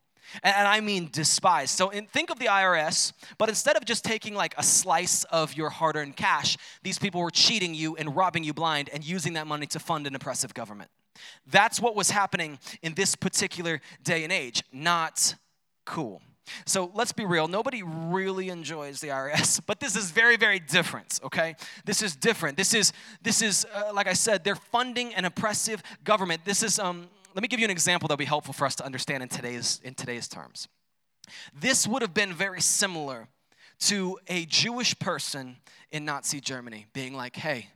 And, 0.44 0.68
I 0.68 0.80
mean 0.80 1.10
despised. 1.12 1.76
So 1.76 1.90
in, 1.90 2.06
think 2.06 2.30
of 2.30 2.38
the 2.38 2.46
IRS, 2.46 3.14
but 3.38 3.50
instead 3.50 3.76
of 3.78 3.86
just 3.86 4.04
taking 4.04 4.36
like 4.36 4.54
a 4.58 4.64
slice 4.64 5.24
of 5.26 5.56
your 5.56 5.70
hard 5.70 5.96
earned 5.96 6.16
cash, 6.18 6.56
these 6.84 7.00
people 7.00 7.22
were 7.22 7.32
cheating 7.32 7.74
you 7.74 7.96
and 7.96 8.16
robbing 8.16 8.44
you 8.44 8.54
blind 8.54 8.90
and 8.94 9.04
using 9.04 9.34
that 9.34 9.48
money 9.48 9.66
to 9.68 9.80
fund 9.80 10.06
an 10.06 10.16
oppressive 10.16 10.54
government. 10.54 10.92
That's 11.48 11.82
what 11.82 11.96
was 11.96 12.12
happening 12.12 12.60
in 12.82 12.94
this 12.94 13.16
particular 13.16 13.82
day 14.04 14.24
and 14.24 14.32
age. 14.32 14.64
Not 14.72 15.36
cool. 15.86 16.22
So 16.66 16.92
let's 16.94 17.12
be 17.12 17.26
real. 17.26 17.48
Nobody 17.48 17.84
really 17.84 18.50
enjoys 18.50 19.00
the 19.00 19.10
IRS, 19.10 19.62
but 19.66 19.80
this 19.80 19.96
is 19.96 20.12
very, 20.12 20.38
very 20.38 20.60
different. 20.60 21.20
Okay, 21.24 21.56
this 21.86 22.02
is 22.02 22.16
different. 22.16 22.58
This 22.58 22.74
is 22.74 22.94
this 23.22 23.42
is 23.42 23.66
uh, 23.74 23.92
like 23.94 24.08
I 24.08 24.14
said, 24.14 24.44
they're 24.44 24.56
funding 24.56 25.14
an 25.14 25.26
oppressive 25.26 25.82
government. 26.04 26.46
This 26.46 26.64
is 26.64 26.80
um. 26.80 27.10
Let 27.36 27.44
me 27.44 27.48
give 27.48 27.60
you 27.60 27.66
an 27.66 27.72
example 27.72 28.08
that'll 28.08 28.18
be 28.18 28.26
helpful 28.26 28.54
for 28.54 28.66
us 28.66 28.76
to 28.78 28.86
understand 28.86 29.24
in 29.24 29.30
today's 29.30 29.80
in 29.84 29.94
today's 29.94 30.28
terms. 30.28 30.68
This 31.54 31.88
would 31.88 32.02
have 32.02 32.14
been 32.14 32.34
very 32.34 32.62
similar 32.62 33.28
to 33.82 34.18
a 34.28 34.46
Jewish 34.46 34.98
person 34.98 35.58
in 35.92 36.06
Nazi 36.06 36.42
Germany 36.42 36.88
being 36.94 37.14
like, 37.14 37.36
"Hey, 37.36 37.68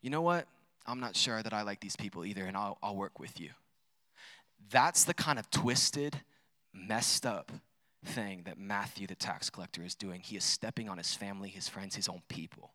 you 0.00 0.10
know 0.10 0.22
what? 0.22 0.46
I'm 0.86 0.98
not 0.98 1.14
sure 1.14 1.42
that 1.42 1.52
I 1.52 1.62
like 1.62 1.80
these 1.80 1.94
people 1.94 2.24
either, 2.24 2.44
and 2.44 2.56
I'll, 2.56 2.78
I'll 2.82 2.96
work 2.96 3.18
with 3.18 3.38
you." 3.38 3.50
That's 4.70 5.04
the 5.04 5.14
kind 5.14 5.38
of 5.38 5.50
twisted, 5.50 6.20
messed 6.72 7.26
up 7.26 7.52
thing 8.04 8.42
that 8.44 8.58
Matthew, 8.58 9.06
the 9.06 9.14
tax 9.14 9.50
collector, 9.50 9.82
is 9.82 9.94
doing. 9.94 10.20
He 10.20 10.36
is 10.36 10.44
stepping 10.44 10.88
on 10.88 10.98
his 10.98 11.14
family, 11.14 11.48
his 11.48 11.68
friends, 11.68 11.94
his 11.94 12.08
own 12.08 12.22
people. 12.28 12.72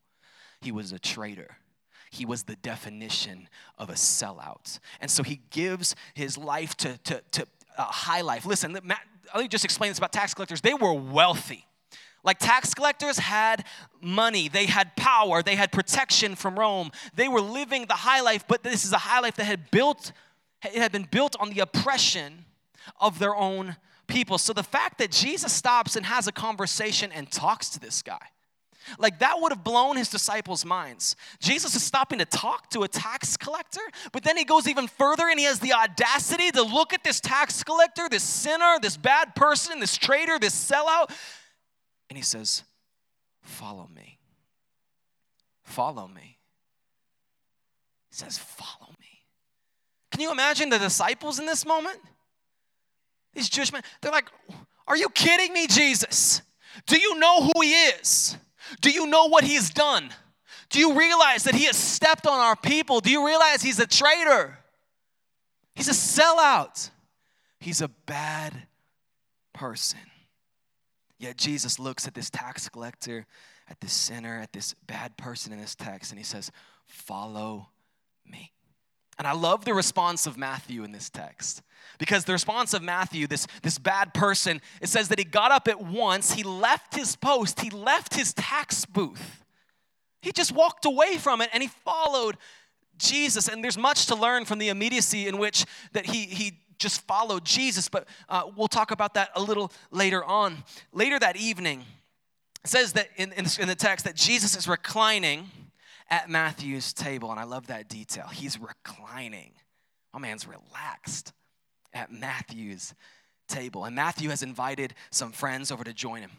He 0.62 0.72
was 0.72 0.92
a 0.92 1.00
traitor. 1.00 1.58
He 2.12 2.26
was 2.26 2.44
the 2.44 2.56
definition 2.56 3.50
of 3.78 3.90
a 3.90 3.94
sellout. 3.94 4.80
And 5.02 5.12
so 5.12 5.24
he 5.24 5.42
gives 5.50 5.96
his 6.14 6.38
life 6.38 6.76
to, 6.78 6.98
to, 7.00 7.22
to 7.32 7.48
high 7.78 8.22
life. 8.22 8.46
Listen, 8.46 8.78
Matt, 8.84 9.02
let 9.34 9.42
me 9.42 9.48
just 9.48 9.66
explain 9.66 9.92
this 9.92 9.98
about 9.98 10.14
tax 10.14 10.34
collectors. 10.34 10.62
They 10.62 10.74
were 10.74 10.94
wealthy. 10.94 11.66
Like 12.24 12.40
tax 12.40 12.74
collectors 12.74 13.20
had 13.20 13.66
money, 14.02 14.50
they 14.50 14.66
had 14.66 14.96
power, 14.96 15.42
they 15.42 15.56
had 15.56 15.72
protection 15.72 16.36
from 16.36 16.58
Rome. 16.58 16.92
They 17.16 17.28
were 17.28 17.42
living 17.42 17.86
the 17.86 17.94
high 17.94 18.22
life, 18.22 18.46
but 18.48 18.64
this 18.64 18.84
is 18.84 18.92
a 18.92 18.98
high 18.98 19.20
life 19.20 19.36
that 19.36 19.46
had 19.46 19.72
built 19.72 20.12
it 20.64 20.76
had 20.76 20.92
been 20.92 21.08
built 21.10 21.36
on 21.40 21.52
the 21.52 21.60
oppression 21.60 22.46
of 23.00 23.20
their 23.20 23.36
own 23.36 23.76
people. 24.08 24.38
So 24.38 24.54
the 24.54 24.64
fact 24.64 24.98
that 25.00 25.12
Jesus 25.12 25.54
stops 25.54 25.96
and 25.96 26.06
has 26.06 26.28
a 26.28 26.32
conversation 26.32 27.12
and 27.12 27.30
talks 27.30 27.70
to 27.70 27.80
this 27.80 28.02
guy, 28.02 28.26
like 28.98 29.20
that 29.20 29.40
would 29.40 29.52
have 29.52 29.64
blown 29.64 29.98
his 29.98 30.10
disciples' 30.10 30.64
minds. 30.64 31.16
Jesus 31.40 31.76
is 31.76 31.84
stopping 31.84 32.20
to 32.20 32.26
talk 32.26 32.70
to 32.70 32.84
a 32.84 32.88
tax 32.88 33.36
collector, 33.36 33.82
but 34.12 34.24
then 34.24 34.38
he 34.38 34.46
goes 34.46 34.68
even 34.68 34.88
further 34.88 35.28
and 35.28 35.38
he 35.38 35.46
has 35.46 35.60
the 35.60 35.74
audacity 35.74 36.52
to 36.52 36.64
look 36.64 36.94
at 36.94 37.04
this 37.04 37.20
tax 37.20 37.64
collector, 37.64 38.08
this 38.10 38.24
sinner, 38.24 38.78
this 38.82 38.96
bad 38.96 39.36
person, 39.36 39.80
this 39.80 39.98
traitor, 39.98 40.40
this 40.40 40.56
sellout, 40.56 41.12
and 42.10 42.18
he 42.18 42.24
says, 42.24 42.64
Follow 43.42 43.90
me. 43.94 44.20
Follow 45.64 46.08
me. 46.08 46.38
He 48.10 48.16
says, 48.16 48.38
Follow 48.38 48.94
me. 49.00 49.24
Can 50.12 50.22
you 50.22 50.32
imagine 50.32 50.70
the 50.70 50.80
disciples 50.80 51.40
in 51.40 51.46
this 51.46 51.66
moment? 51.66 52.00
Jewish 53.50 53.72
men, 53.72 53.84
they're 54.02 54.12
like, 54.12 54.30
Are 54.88 54.98
you 54.98 55.10
kidding 55.10 55.54
me, 55.54 55.68
Jesus? 55.68 56.42
Do 56.86 57.00
you 57.00 57.20
know 57.20 57.42
who 57.42 57.62
he 57.62 57.72
is? 57.72 58.38
Do 58.82 58.90
you 58.90 59.08
know 59.08 59.28
what 59.28 59.44
he's 59.44 59.70
done? 59.70 60.10
Do 60.70 60.80
you 60.80 60.98
realize 60.98 61.44
that 61.46 61.56
he 61.56 61.66
has 61.66 61.78
stepped 61.78 62.28
on 62.28 62.40
our 62.40 62.56
people? 62.56 63.00
Do 63.00 63.10
you 63.10 63.26
realize 63.26 63.62
he's 63.62 63.80
a 63.80 63.88
traitor? 63.88 64.58
He's 65.76 65.88
a 65.88 65.92
sellout. 65.92 66.90
He's 67.60 67.82
a 67.82 67.88
bad 67.88 68.68
person. 69.54 70.00
Yet 71.20 71.38
Jesus 71.38 71.80
looks 71.80 72.08
at 72.08 72.14
this 72.14 72.30
tax 72.30 72.70
collector, 72.70 73.26
at 73.70 73.80
this 73.80 73.94
sinner, 73.94 74.40
at 74.40 74.54
this 74.54 74.74
bad 74.86 75.18
person 75.18 75.52
in 75.52 75.60
this 75.60 75.76
text, 75.76 76.12
and 76.12 76.20
he 76.20 76.26
says, 76.26 76.52
Follow 76.86 77.70
me. 78.26 78.52
And 79.18 79.28
I 79.28 79.34
love 79.34 79.66
the 79.66 79.74
response 79.74 80.28
of 80.28 80.38
Matthew 80.38 80.84
in 80.84 80.92
this 80.92 81.10
text. 81.10 81.62
Because 81.98 82.26
the 82.26 82.34
response 82.34 82.74
of 82.74 82.84
Matthew, 82.84 83.26
this, 83.26 83.48
this 83.64 83.80
bad 83.80 84.14
person, 84.14 84.62
it 84.82 84.90
says 84.90 85.10
that 85.10 85.18
he 85.18 85.26
got 85.26 85.52
up 85.52 85.68
at 85.68 85.82
once, 85.82 86.34
he 86.34 86.44
left 86.44 86.96
his 86.96 87.16
post, 87.16 87.62
he 87.62 87.72
left 87.72 88.14
his 88.14 88.34
tax 88.34 88.86
booth. 88.86 89.44
He 90.22 90.32
just 90.32 90.52
walked 90.52 90.86
away 90.86 91.18
from 91.18 91.42
it 91.42 91.50
and 91.54 91.64
he 91.64 91.70
followed 91.70 92.38
Jesus. 92.98 93.48
And 93.48 93.64
there's 93.64 93.78
much 93.78 94.06
to 94.08 94.16
learn 94.16 94.46
from 94.46 94.60
the 94.60 94.70
immediacy 94.70 95.28
in 95.28 95.38
which 95.38 95.66
that 95.94 96.06
he, 96.06 96.26
he 96.26 96.60
just 96.78 97.02
followed 97.08 97.44
Jesus, 97.44 97.90
but 97.90 98.08
uh, 98.30 98.44
we'll 98.56 98.68
talk 98.68 98.92
about 98.92 99.16
that 99.16 99.32
a 99.36 99.42
little 99.42 99.72
later 99.92 100.24
on. 100.24 100.64
Later 100.94 101.18
that 101.20 101.36
evening, 101.36 101.84
it 102.64 102.70
says 102.70 102.94
that 102.94 103.10
in, 103.16 103.32
in, 103.34 103.46
in 103.60 103.68
the 103.68 103.76
text 103.76 104.06
that 104.06 104.16
Jesus 104.16 104.56
is 104.56 104.68
reclining 104.68 105.50
at 106.10 106.30
Matthew's 106.30 106.94
table, 106.94 107.32
and 107.32 107.40
I 107.40 107.44
love 107.44 107.68
that 107.68 107.90
detail. 107.90 108.28
He's 108.28 108.60
reclining. 108.60 109.52
My 110.14 110.20
man's 110.20 110.48
relaxed 110.48 111.34
at 111.94 112.12
Matthew's 112.12 112.94
table. 113.48 113.86
And 113.86 113.96
Matthew 113.96 114.30
has 114.30 114.44
invited 114.44 114.94
some 115.10 115.32
friends 115.32 115.72
over 115.72 115.84
to 115.84 115.94
join 115.94 116.22
him 116.22 116.32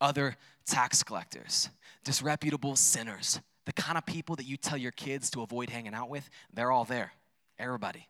other 0.00 0.36
tax 0.66 1.02
collectors, 1.02 1.70
disreputable 2.04 2.76
sinners, 2.76 3.40
the 3.64 3.72
kind 3.72 3.96
of 3.96 4.04
people 4.04 4.36
that 4.36 4.44
you 4.44 4.56
tell 4.56 4.76
your 4.76 4.92
kids 4.92 5.30
to 5.30 5.42
avoid 5.42 5.70
hanging 5.70 5.94
out 5.94 6.10
with. 6.10 6.28
They're 6.52 6.70
all 6.70 6.84
there, 6.84 7.12
everybody. 7.58 8.06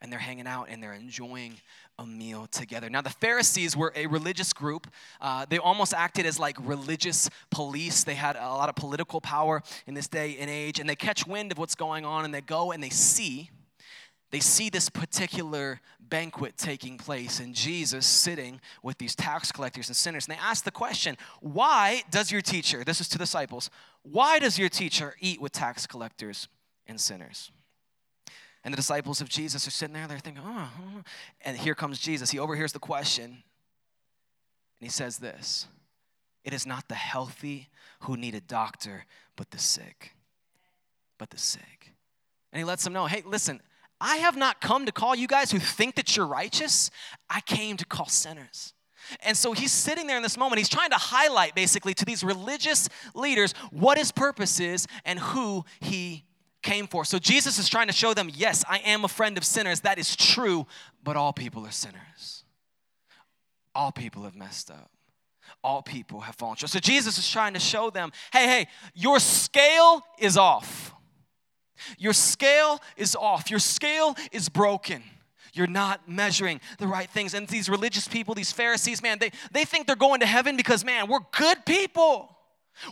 And 0.00 0.12
they're 0.12 0.18
hanging 0.18 0.46
out 0.46 0.68
and 0.70 0.82
they're 0.82 0.92
enjoying 0.92 1.54
a 1.98 2.06
meal 2.06 2.46
together. 2.50 2.88
Now, 2.88 3.00
the 3.00 3.10
Pharisees 3.10 3.76
were 3.76 3.92
a 3.96 4.06
religious 4.06 4.52
group. 4.52 4.86
Uh, 5.20 5.46
they 5.48 5.58
almost 5.58 5.92
acted 5.92 6.26
as 6.26 6.38
like 6.38 6.56
religious 6.60 7.28
police. 7.50 8.04
They 8.04 8.14
had 8.14 8.36
a 8.36 8.40
lot 8.40 8.68
of 8.68 8.76
political 8.76 9.20
power 9.20 9.62
in 9.86 9.94
this 9.94 10.06
day 10.06 10.36
and 10.38 10.48
age, 10.48 10.78
and 10.78 10.88
they 10.88 10.94
catch 10.94 11.26
wind 11.26 11.50
of 11.52 11.58
what's 11.58 11.74
going 11.74 12.04
on 12.04 12.24
and 12.24 12.32
they 12.32 12.40
go 12.40 12.70
and 12.70 12.82
they 12.82 12.90
see. 12.90 13.50
They 14.30 14.40
see 14.40 14.68
this 14.68 14.90
particular 14.90 15.80
banquet 15.98 16.56
taking 16.56 16.98
place 16.98 17.40
and 17.40 17.54
Jesus 17.54 18.06
sitting 18.06 18.60
with 18.82 18.98
these 18.98 19.14
tax 19.14 19.50
collectors 19.50 19.88
and 19.88 19.96
sinners. 19.96 20.26
And 20.26 20.36
they 20.36 20.40
ask 20.40 20.64
the 20.64 20.70
question, 20.70 21.16
Why 21.40 22.02
does 22.10 22.30
your 22.30 22.42
teacher, 22.42 22.84
this 22.84 23.00
is 23.00 23.08
to 23.08 23.18
disciples, 23.18 23.70
why 24.02 24.38
does 24.38 24.58
your 24.58 24.68
teacher 24.68 25.14
eat 25.20 25.40
with 25.40 25.52
tax 25.52 25.86
collectors 25.86 26.48
and 26.86 27.00
sinners? 27.00 27.50
And 28.64 28.72
the 28.72 28.76
disciples 28.76 29.20
of 29.20 29.28
Jesus 29.28 29.66
are 29.66 29.70
sitting 29.70 29.94
there, 29.94 30.06
they're 30.06 30.18
thinking, 30.18 30.42
oh, 30.44 30.70
oh, 30.78 30.82
oh, 30.96 31.02
and 31.42 31.56
here 31.56 31.74
comes 31.74 31.98
Jesus. 31.98 32.30
He 32.30 32.38
overhears 32.38 32.72
the 32.72 32.78
question, 32.78 33.24
and 33.24 33.42
he 34.80 34.88
says 34.88 35.18
this 35.18 35.66
It 36.44 36.52
is 36.52 36.66
not 36.66 36.88
the 36.88 36.94
healthy 36.94 37.68
who 38.00 38.16
need 38.16 38.34
a 38.34 38.40
doctor, 38.40 39.06
but 39.36 39.50
the 39.50 39.58
sick. 39.58 40.12
But 41.18 41.30
the 41.30 41.38
sick. 41.38 41.92
And 42.52 42.58
he 42.58 42.64
lets 42.64 42.84
them 42.84 42.92
know, 42.92 43.06
hey, 43.06 43.22
listen, 43.26 43.60
I 44.00 44.16
have 44.16 44.36
not 44.36 44.60
come 44.60 44.86
to 44.86 44.92
call 44.92 45.14
you 45.14 45.26
guys 45.26 45.50
who 45.50 45.58
think 45.58 45.96
that 45.96 46.16
you're 46.16 46.26
righteous. 46.26 46.90
I 47.28 47.40
came 47.40 47.76
to 47.76 47.84
call 47.84 48.06
sinners. 48.06 48.74
And 49.20 49.36
so 49.36 49.52
he's 49.52 49.72
sitting 49.72 50.06
there 50.06 50.16
in 50.16 50.22
this 50.22 50.36
moment. 50.36 50.58
He's 50.58 50.68
trying 50.68 50.90
to 50.90 50.96
highlight 50.96 51.54
basically 51.54 51.94
to 51.94 52.04
these 52.04 52.22
religious 52.22 52.88
leaders 53.14 53.54
what 53.70 53.98
his 53.98 54.12
purpose 54.12 54.60
is 54.60 54.86
and 55.04 55.18
who 55.18 55.64
he 55.80 56.24
came 56.62 56.86
for. 56.86 57.04
So 57.04 57.18
Jesus 57.18 57.58
is 57.58 57.68
trying 57.68 57.86
to 57.86 57.92
show 57.92 58.14
them, 58.14 58.30
yes, 58.32 58.64
I 58.68 58.78
am 58.78 59.04
a 59.04 59.08
friend 59.08 59.38
of 59.38 59.44
sinners. 59.44 59.80
That 59.80 59.98
is 59.98 60.16
true, 60.16 60.66
but 61.02 61.16
all 61.16 61.32
people 61.32 61.64
are 61.66 61.70
sinners. 61.70 62.44
All 63.74 63.92
people 63.92 64.24
have 64.24 64.34
messed 64.34 64.70
up. 64.70 64.90
All 65.62 65.82
people 65.82 66.20
have 66.20 66.34
fallen 66.34 66.56
short. 66.56 66.70
So 66.70 66.78
Jesus 66.78 67.18
is 67.18 67.28
trying 67.28 67.54
to 67.54 67.60
show 67.60 67.90
them, 67.90 68.12
hey, 68.32 68.46
hey, 68.46 68.66
your 68.94 69.18
scale 69.18 70.02
is 70.18 70.36
off. 70.36 70.94
Your 71.96 72.12
scale 72.12 72.80
is 72.96 73.14
off. 73.14 73.50
Your 73.50 73.60
scale 73.60 74.16
is 74.32 74.48
broken. 74.48 75.02
You're 75.52 75.66
not 75.66 76.08
measuring 76.08 76.60
the 76.78 76.86
right 76.86 77.08
things. 77.08 77.34
And 77.34 77.48
these 77.48 77.68
religious 77.68 78.06
people, 78.06 78.34
these 78.34 78.52
Pharisees, 78.52 79.02
man, 79.02 79.18
they, 79.18 79.30
they 79.52 79.64
think 79.64 79.86
they're 79.86 79.96
going 79.96 80.20
to 80.20 80.26
heaven 80.26 80.56
because, 80.56 80.84
man, 80.84 81.08
we're 81.08 81.20
good 81.36 81.64
people. 81.64 82.36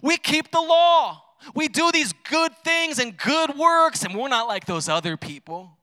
We 0.03 0.17
keep 0.17 0.51
the 0.51 0.61
law. 0.61 1.23
We 1.55 1.69
do 1.69 1.91
these 1.93 2.13
good 2.29 2.57
things 2.65 2.99
and 2.99 3.17
good 3.17 3.57
works, 3.57 4.05
and 4.05 4.15
we're 4.15 4.29
not 4.29 4.49
like 4.49 4.67
those 4.67 4.89
other 4.89 5.17
people. 5.17 5.77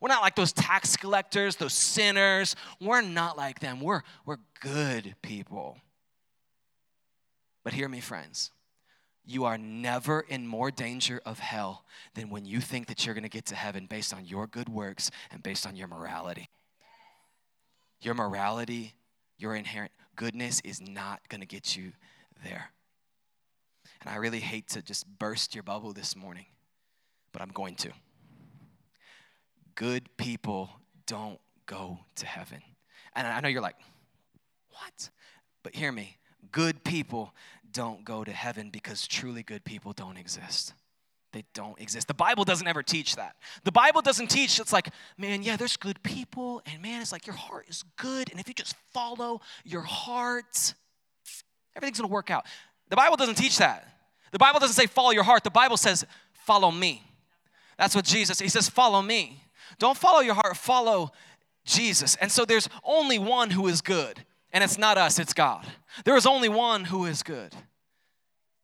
We're 0.00 0.08
not 0.08 0.22
like 0.22 0.36
those 0.36 0.52
tax 0.52 0.96
collectors, 0.96 1.56
those 1.56 1.72
sinners. 1.72 2.54
We're 2.80 3.02
not 3.02 3.36
like 3.36 3.60
them. 3.60 3.80
We're, 3.80 4.02
we're 4.24 4.38
good 4.60 5.16
people. 5.22 5.78
But 7.64 7.72
hear 7.72 7.88
me, 7.88 8.00
friends. 8.00 8.50
You 9.24 9.44
are 9.44 9.58
never 9.58 10.20
in 10.20 10.46
more 10.46 10.70
danger 10.70 11.20
of 11.24 11.38
hell 11.38 11.84
than 12.14 12.30
when 12.30 12.44
you 12.44 12.60
think 12.60 12.86
that 12.88 13.04
you're 13.04 13.14
going 13.14 13.22
to 13.22 13.28
get 13.28 13.46
to 13.46 13.54
heaven 13.54 13.86
based 13.86 14.14
on 14.14 14.24
your 14.24 14.46
good 14.46 14.68
works 14.68 15.10
and 15.30 15.42
based 15.42 15.66
on 15.66 15.76
your 15.76 15.88
morality. 15.88 16.48
Your 18.00 18.14
morality, 18.14 18.94
your 19.36 19.54
inherent 19.54 19.92
goodness 20.16 20.60
is 20.64 20.80
not 20.80 21.20
going 21.28 21.42
to 21.42 21.46
get 21.46 21.76
you 21.76 21.92
there. 22.42 22.70
And 24.00 24.08
I 24.08 24.16
really 24.16 24.40
hate 24.40 24.68
to 24.70 24.82
just 24.82 25.06
burst 25.18 25.54
your 25.54 25.62
bubble 25.62 25.92
this 25.92 26.16
morning, 26.16 26.46
but 27.32 27.42
I'm 27.42 27.50
going 27.50 27.74
to. 27.76 27.90
Good 29.74 30.16
people 30.16 30.70
don't 31.06 31.38
go 31.66 32.00
to 32.16 32.26
heaven. 32.26 32.62
And 33.14 33.26
I 33.26 33.40
know 33.40 33.48
you're 33.48 33.62
like, 33.62 33.76
what? 34.70 35.10
But 35.62 35.74
hear 35.74 35.92
me 35.92 36.16
good 36.52 36.84
people 36.84 37.34
don't 37.72 38.04
go 38.04 38.24
to 38.24 38.32
heaven 38.32 38.70
because 38.70 39.06
truly 39.06 39.42
good 39.42 39.64
people 39.64 39.92
don't 39.92 40.16
exist. 40.16 40.74
They 41.32 41.44
don't 41.54 41.80
exist. 41.80 42.08
The 42.08 42.14
Bible 42.14 42.44
doesn't 42.44 42.66
ever 42.66 42.82
teach 42.82 43.14
that. 43.16 43.36
The 43.62 43.70
Bible 43.70 44.02
doesn't 44.02 44.28
teach 44.28 44.58
it's 44.58 44.72
like, 44.72 44.88
man, 45.16 45.42
yeah, 45.44 45.56
there's 45.56 45.76
good 45.76 46.02
people, 46.02 46.60
and 46.66 46.82
man, 46.82 47.00
it's 47.00 47.12
like 47.12 47.26
your 47.26 47.36
heart 47.36 47.66
is 47.68 47.84
good, 47.96 48.30
and 48.30 48.40
if 48.40 48.48
you 48.48 48.54
just 48.54 48.74
follow 48.92 49.40
your 49.64 49.82
heart, 49.82 50.74
everything's 51.76 52.00
gonna 52.00 52.12
work 52.12 52.30
out. 52.30 52.46
The 52.90 52.96
Bible 52.96 53.16
doesn't 53.16 53.36
teach 53.36 53.58
that. 53.58 53.86
The 54.32 54.38
Bible 54.38 54.60
doesn't 54.60 54.74
say 54.74 54.86
follow 54.86 55.10
your 55.10 55.24
heart, 55.24 55.42
the 55.42 55.50
Bible 55.50 55.76
says 55.76 56.04
follow 56.32 56.70
me. 56.70 57.02
That's 57.78 57.94
what 57.94 58.04
Jesus, 58.04 58.38
he 58.38 58.48
says 58.48 58.68
follow 58.68 59.00
me. 59.00 59.42
Don't 59.78 59.96
follow 59.96 60.20
your 60.20 60.34
heart, 60.34 60.56
follow 60.56 61.10
Jesus. 61.64 62.16
And 62.16 62.30
so 62.30 62.44
there's 62.44 62.68
only 62.84 63.18
one 63.18 63.50
who 63.50 63.66
is 63.66 63.80
good, 63.80 64.24
and 64.52 64.62
it's 64.62 64.76
not 64.76 64.98
us, 64.98 65.18
it's 65.18 65.32
God. 65.32 65.66
There 66.04 66.16
is 66.16 66.26
only 66.26 66.48
one 66.48 66.84
who 66.84 67.06
is 67.06 67.22
good. 67.22 67.54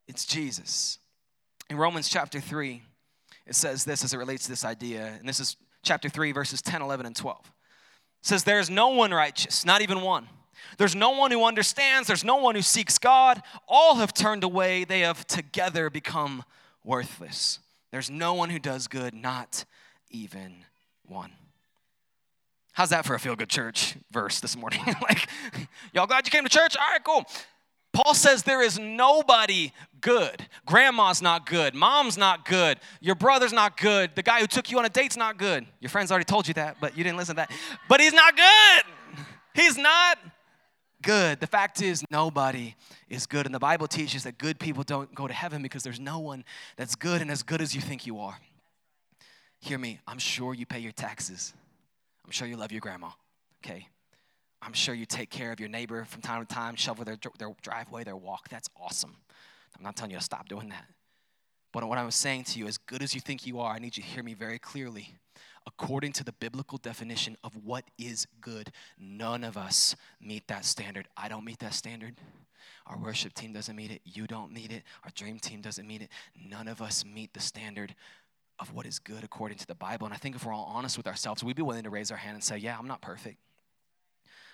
It's 0.07 0.25
Jesus. 0.25 0.99
In 1.69 1.77
Romans 1.77 2.09
chapter 2.09 2.41
3, 2.41 2.83
it 3.47 3.55
says 3.55 3.85
this 3.85 4.05
as 4.05 4.13
it 4.13 4.19
relates 4.19 4.45
to 4.45 4.51
this 4.51 4.65
idea, 4.65 5.17
and 5.19 5.29
this 5.29 5.41
is 5.41 5.57
chapter 5.83 6.09
3, 6.09 6.33
verses 6.33 6.63
10, 6.63 6.83
11, 6.83 7.07
and 7.07 7.17
12. 7.17 7.39
It 7.41 8.27
says, 8.27 8.45
There 8.45 8.61
is 8.61 8.71
no 8.71 8.89
one 8.89 9.13
righteous, 9.13 9.65
not 9.65 9.83
even 9.83 10.01
one. 10.03 10.29
There's 10.79 10.95
no 10.95 11.11
one 11.11 11.31
who 11.31 11.45
understands, 11.45 12.09
there's 12.09 12.25
no 12.25 12.37
one 12.37 12.55
who 12.55 12.63
seeks 12.63 12.99
God. 12.99 13.43
All 13.69 13.97
have 13.97 14.13
turned 14.13 14.45
away, 14.45 14.85
they 14.85 15.01
have 15.01 15.27
together 15.27 15.91
become 15.91 16.45
worthless. 16.85 17.59
There's 17.91 18.11
no 18.11 18.35
one 18.35 18.51
who 18.51 18.59
does 18.59 18.89
good, 18.89 19.15
not 19.15 19.65
even 20.11 20.65
one. 21.07 21.33
How's 22.73 22.91
that 22.91 23.07
for 23.07 23.15
a 23.15 23.19
feel 23.19 23.37
good 23.37 23.49
church 23.49 23.97
verse 24.11 24.41
this 24.41 24.57
morning? 24.57 24.81
like, 25.03 25.29
y'all 25.95 26.07
glad 26.07 26.27
you 26.27 26.31
came 26.31 26.45
to 26.45 26.51
church? 26.51 26.77
All 26.77 26.87
right, 26.87 27.03
cool. 27.03 27.25
Paul 27.97 28.13
says 28.13 28.43
there 28.43 28.61
is 28.61 28.79
nobody 28.79 29.73
good. 30.03 30.47
Grandma's 30.67 31.23
not 31.23 31.47
good. 31.47 31.75
Mom's 31.75 32.19
not 32.19 32.45
good. 32.45 32.79
Your 33.01 33.15
brother's 33.15 33.55
not 33.55 33.79
good. 33.79 34.15
The 34.15 34.23
guy 34.23 34.41
who 34.41 34.47
took 34.47 34.71
you 34.71 34.79
on 34.79 34.85
a 34.85 34.91
date's 34.91 35.17
not 35.17 35.39
good. 35.39 35.65
Your 35.81 35.89
friends 35.89 36.11
already 36.11 36.27
told 36.27 36.47
you 36.47 36.53
that, 36.55 36.77
but 36.79 36.99
you 36.99 37.03
didn't 37.03 37.17
listen 37.17 37.37
to 37.37 37.47
that. 37.49 37.51
But 37.89 38.01
he's 38.01 38.13
not 38.13 38.37
good. 38.37 38.83
He's 39.55 39.79
not 39.79 40.19
good. 41.03 41.41
The 41.41 41.47
fact 41.47 41.83
is, 41.83 42.05
nobody 42.11 42.75
is 43.09 43.27
good. 43.27 43.47
And 43.47 43.55
the 43.55 43.59
Bible 43.61 43.87
teaches 43.87 44.25
that 44.25 44.39
good 44.39 44.59
people 44.59 44.83
don't 44.83 45.15
go 45.15 45.27
to 45.27 45.35
heaven 45.35 45.63
because 45.63 45.83
there's 45.83 46.01
no 46.01 46.19
one 46.19 46.45
that's 46.77 46.95
good 46.95 47.21
and 47.21 47.31
as 47.31 47.43
good 47.43 47.61
as 47.61 47.75
you 47.75 47.81
think 47.81 48.07
you 48.07 48.19
are. 48.19 48.39
Hear 49.61 49.79
me, 49.79 50.01
I'm 50.07 50.19
sure 50.19 50.55
you 50.55 50.67
pay 50.67 50.81
your 50.81 50.93
taxes. 50.93 51.55
I'm 52.25 52.31
sure 52.31 52.47
you 52.47 52.57
love 52.57 52.73
your 52.73 52.81
grandma, 52.81 53.11
okay? 53.65 53.89
I'm 54.61 54.73
sure 54.73 54.95
you 54.95 55.07
take 55.07 55.31
care 55.31 55.53
of 55.53 55.61
your 55.61 55.69
neighbor 55.69 56.05
from 56.05 56.23
time 56.23 56.45
to 56.45 56.55
time, 56.55 56.77
shovel 56.77 57.05
their, 57.05 57.17
their 57.39 57.55
driveway, 57.63 58.05
their 58.05 58.17
walk. 58.17 58.49
That's 58.49 58.69
awesome. 58.81 59.17
I'm 59.77 59.85
not 59.85 59.97
telling 59.97 60.11
you 60.11 60.19
to 60.19 60.25
stop 60.25 60.49
doing 60.49 60.69
that. 60.71 60.87
But 61.73 61.87
what 61.89 61.99
I'm 61.99 62.11
saying 62.11 62.45
to 62.45 62.59
you, 62.59 62.67
as 62.67 62.79
good 62.79 63.03
as 63.03 63.15
you 63.15 63.21
think 63.21 63.47
you 63.47 63.61
are, 63.61 63.75
I 63.75 63.79
need 63.79 63.97
you 63.97 64.03
to 64.03 64.09
hear 64.09 64.23
me 64.23 64.35
very 64.35 64.59
clearly 64.59 65.15
according 65.67 66.13
to 66.13 66.25
the 66.25 66.33
biblical 66.33 66.79
definition 66.79 67.37
of 67.43 67.53
what 67.65 67.85
is 67.99 68.27
good. 68.41 68.71
None 68.99 69.45
of 69.45 69.57
us 69.57 69.97
meet 70.21 70.47
that 70.49 70.65
standard. 70.65 71.09
I 71.17 71.29
don't 71.29 71.45
meet 71.45 71.59
that 71.59 71.75
standard. 71.75 72.15
Our 72.87 72.99
worship 72.99 73.35
team 73.35 73.53
doesn't 73.53 73.75
meet 73.75 73.91
it. 73.91 74.01
You 74.05 74.27
don't 74.27 74.53
meet 74.53 74.71
it. 74.71 74.85
Our 75.05 75.11
dream 75.15 75.39
team 75.39 75.61
doesn't 75.61 75.87
meet 75.87 76.03
it. 76.03 76.11
None 76.49 76.69
of 76.69 76.81
us 76.81 77.05
meet 77.05 77.33
the 77.35 77.41
standard 77.41 77.95
of 78.59 78.73
what 78.73 78.87
is 78.87 78.99
good 78.99 79.25
according 79.25 79.59
to 79.59 79.67
the 79.67 79.75
Bible. 79.75 80.07
And 80.07 80.15
I 80.15 80.19
think 80.19 80.37
if 80.37 80.47
we're 80.47 80.55
all 80.55 80.71
honest 80.73 80.97
with 80.97 81.07
ourselves, 81.07 81.43
we'd 81.43 81.57
be 81.57 81.63
willing 81.63 81.83
to 81.83 81.91
raise 81.91 82.11
our 82.11 82.17
hand 82.17 82.35
and 82.35 82.45
say, 82.45 82.57
Yeah, 82.57 82.77
I'm 82.79 82.87
not 82.87 83.03
perfect. 83.03 83.39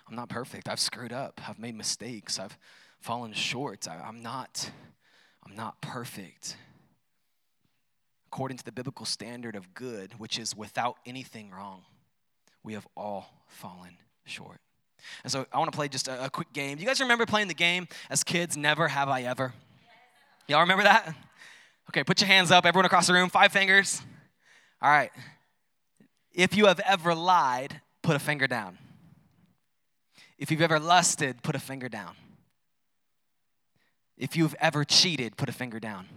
I'm 0.09 0.16
not 0.16 0.29
perfect. 0.29 0.68
I've 0.68 0.81
screwed 0.81 1.12
up. 1.12 1.40
I've 1.48 1.59
made 1.59 1.77
mistakes. 1.77 2.38
I've 2.38 2.59
fallen 3.01 3.33
short. 3.33 3.87
I, 3.87 4.09
am 4.09 4.22
not, 4.22 4.70
I'm 5.46 5.55
not 5.55 5.81
perfect 5.81 6.57
according 8.33 8.57
to 8.57 8.64
the 8.64 8.73
biblical 8.73 9.05
standard 9.05 9.55
of 9.55 9.75
good, 9.75 10.18
which 10.18 10.38
is 10.38 10.57
without 10.57 10.97
anything 11.05 11.51
wrong, 11.51 11.83
we 12.64 12.73
have 12.73 12.87
all 12.97 13.45
fallen 13.47 13.99
short. 14.25 14.59
And 15.23 15.31
so 15.31 15.45
I 15.53 15.59
want 15.59 15.71
to 15.71 15.77
play 15.77 15.88
just 15.88 16.09
a, 16.09 16.25
a 16.25 16.31
quick 16.31 16.51
game. 16.55 16.79
You 16.79 16.87
guys 16.87 16.99
remember 16.99 17.27
playing 17.27 17.49
the 17.49 17.55
game 17.55 17.88
as 18.09 18.25
kids, 18.25 18.57
Never 18.57 18.88
Have 18.88 19.11
I 19.11 19.23
Ever? 19.23 19.53
Y'all 20.49 20.61
remember 20.61 20.85
that? 20.85 21.14
Okay, 21.90 22.05
put 22.05 22.23
your 22.23 22.29
hands 22.29 22.51
up, 22.51 22.64
everyone 22.64 22.87
across 22.87 23.07
the 23.07 23.12
room, 23.12 23.29
five 23.29 23.53
fingers. 23.53 24.01
All 24.81 24.88
right. 24.88 25.11
If 26.33 26.57
you 26.57 26.66
have 26.66 26.81
ever 26.87 27.14
lied, 27.14 27.83
put 28.01 28.16
a 28.16 28.18
finger 28.18 28.47
down. 28.47 28.79
If 30.38 30.51
you've 30.51 30.62
ever 30.62 30.81
lusted, 30.81 31.42
put 31.42 31.55
a 31.55 31.61
finger 31.61 31.90
down. 31.90 32.14
If 34.16 34.37
you've 34.37 34.55
ever 34.59 34.85
cheated, 34.85 35.37
put 35.37 35.51
a 35.51 35.53
finger 35.53 35.79
down. 35.79 36.09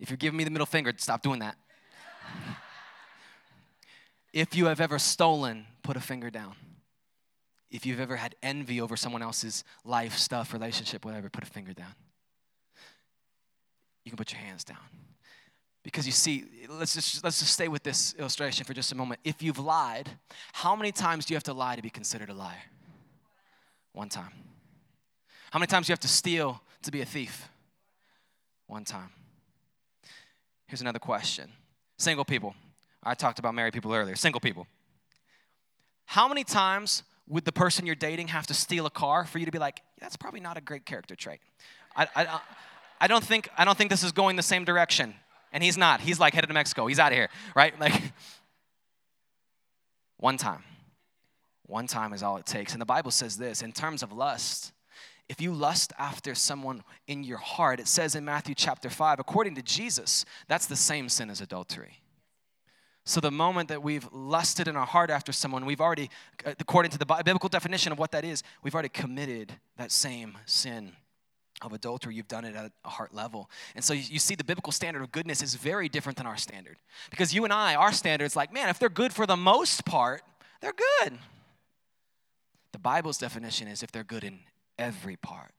If 0.00 0.08
you're 0.08 0.16
giving 0.16 0.38
me 0.38 0.44
the 0.44 0.50
middle 0.50 0.66
finger, 0.66 0.92
stop 0.96 1.22
doing 1.22 1.40
that. 1.40 1.56
if 4.32 4.56
you 4.56 4.66
have 4.66 4.80
ever 4.80 4.98
stolen, 4.98 5.66
put 5.82 5.96
a 5.96 6.00
finger 6.00 6.30
down. 6.30 6.54
If 7.70 7.86
you've 7.86 8.00
ever 8.00 8.16
had 8.16 8.34
envy 8.42 8.80
over 8.80 8.96
someone 8.96 9.22
else's 9.22 9.62
life, 9.84 10.16
stuff, 10.16 10.52
relationship, 10.52 11.04
whatever, 11.04 11.28
put 11.28 11.44
a 11.44 11.46
finger 11.46 11.74
down. 11.74 11.94
You 14.04 14.10
can 14.10 14.16
put 14.16 14.32
your 14.32 14.40
hands 14.40 14.64
down. 14.64 14.78
Because 15.82 16.06
you 16.06 16.12
see, 16.12 16.44
let's 16.68 16.94
just 16.94 17.22
let's 17.22 17.38
just 17.38 17.52
stay 17.52 17.68
with 17.68 17.82
this 17.82 18.14
illustration 18.18 18.64
for 18.64 18.74
just 18.74 18.92
a 18.92 18.94
moment. 18.94 19.20
If 19.24 19.42
you've 19.42 19.58
lied, 19.58 20.10
how 20.52 20.74
many 20.74 20.92
times 20.92 21.26
do 21.26 21.32
you 21.32 21.36
have 21.36 21.44
to 21.44 21.52
lie 21.52 21.76
to 21.76 21.82
be 21.82 21.90
considered 21.90 22.28
a 22.28 22.34
liar? 22.34 22.62
One 23.92 24.08
time. 24.08 24.32
How 25.50 25.58
many 25.58 25.68
times 25.68 25.86
do 25.86 25.90
you 25.90 25.94
have 25.94 26.00
to 26.00 26.08
steal 26.08 26.60
to 26.82 26.90
be 26.90 27.00
a 27.00 27.06
thief? 27.06 27.48
One 28.66 28.84
time. 28.84 29.10
Here's 30.70 30.80
another 30.80 31.00
question. 31.00 31.50
Single 31.98 32.24
people. 32.24 32.54
I 33.02 33.14
talked 33.14 33.40
about 33.40 33.56
married 33.56 33.72
people 33.72 33.92
earlier. 33.92 34.14
Single 34.14 34.40
people. 34.40 34.68
How 36.04 36.28
many 36.28 36.44
times 36.44 37.02
would 37.26 37.44
the 37.44 37.50
person 37.50 37.86
you're 37.86 37.96
dating 37.96 38.28
have 38.28 38.46
to 38.46 38.54
steal 38.54 38.86
a 38.86 38.90
car 38.90 39.24
for 39.24 39.40
you 39.40 39.46
to 39.46 39.50
be 39.50 39.58
like, 39.58 39.82
that's 40.00 40.16
probably 40.16 40.38
not 40.38 40.56
a 40.56 40.60
great 40.60 40.86
character 40.86 41.16
trait? 41.16 41.40
I, 41.96 42.06
I, 42.14 42.40
I, 43.00 43.06
don't 43.08 43.24
think, 43.24 43.48
I 43.58 43.64
don't 43.64 43.76
think 43.76 43.90
this 43.90 44.04
is 44.04 44.12
going 44.12 44.36
the 44.36 44.44
same 44.44 44.64
direction. 44.64 45.14
And 45.52 45.64
he's 45.64 45.76
not. 45.76 46.00
He's 46.00 46.20
like 46.20 46.34
headed 46.34 46.46
to 46.46 46.54
Mexico. 46.54 46.86
He's 46.86 47.00
out 47.00 47.10
of 47.10 47.18
here, 47.18 47.30
right? 47.56 47.78
Like, 47.80 48.00
one 50.18 50.36
time. 50.36 50.62
One 51.66 51.88
time 51.88 52.12
is 52.12 52.22
all 52.22 52.36
it 52.36 52.46
takes. 52.46 52.74
And 52.74 52.80
the 52.80 52.86
Bible 52.86 53.10
says 53.10 53.36
this 53.36 53.60
in 53.62 53.72
terms 53.72 54.04
of 54.04 54.12
lust, 54.12 54.72
if 55.30 55.40
you 55.40 55.54
lust 55.54 55.92
after 55.96 56.34
someone 56.34 56.82
in 57.06 57.22
your 57.22 57.38
heart, 57.38 57.78
it 57.78 57.86
says 57.86 58.16
in 58.16 58.24
Matthew 58.24 58.52
chapter 58.52 58.90
5, 58.90 59.20
according 59.20 59.54
to 59.54 59.62
Jesus, 59.62 60.24
that's 60.48 60.66
the 60.66 60.74
same 60.74 61.08
sin 61.08 61.30
as 61.30 61.40
adultery. 61.40 62.00
So 63.04 63.20
the 63.20 63.30
moment 63.30 63.68
that 63.68 63.80
we've 63.80 64.08
lusted 64.12 64.66
in 64.66 64.74
our 64.74 64.84
heart 64.84 65.08
after 65.08 65.30
someone, 65.30 65.64
we've 65.64 65.80
already, 65.80 66.10
uh, 66.44 66.54
according 66.58 66.90
to 66.90 66.98
the 66.98 67.06
biblical 67.06 67.48
definition 67.48 67.92
of 67.92 67.98
what 68.00 68.10
that 68.10 68.24
is, 68.24 68.42
we've 68.64 68.74
already 68.74 68.88
committed 68.88 69.52
that 69.76 69.92
same 69.92 70.36
sin 70.46 70.94
of 71.62 71.72
adultery. 71.72 72.16
You've 72.16 72.26
done 72.26 72.44
it 72.44 72.56
at 72.56 72.72
a 72.84 72.88
heart 72.88 73.14
level. 73.14 73.48
And 73.76 73.84
so 73.84 73.92
you, 73.92 74.18
see 74.18 74.34
the 74.34 74.42
biblical 74.42 74.72
standard 74.72 75.00
of 75.00 75.12
goodness 75.12 75.42
is 75.42 75.54
very 75.54 75.88
different 75.88 76.18
than 76.18 76.26
our 76.26 76.36
standard. 76.36 76.78
Because 77.08 77.32
you 77.32 77.44
and 77.44 77.52
I, 77.52 77.76
our 77.76 77.92
standard 77.92 78.24
is 78.24 78.34
like, 78.34 78.52
man, 78.52 78.68
if 78.68 78.80
they're 78.80 78.88
good 78.88 79.12
for 79.12 79.26
the 79.26 79.36
most 79.36 79.84
part, 79.84 80.22
they're 80.60 80.74
good. 81.00 81.18
The 82.72 82.80
Bible's 82.80 83.18
definition 83.18 83.68
is 83.68 83.84
if 83.84 83.92
they're 83.92 84.02
good 84.02 84.24
in 84.24 84.40
every 84.80 85.16
part, 85.16 85.52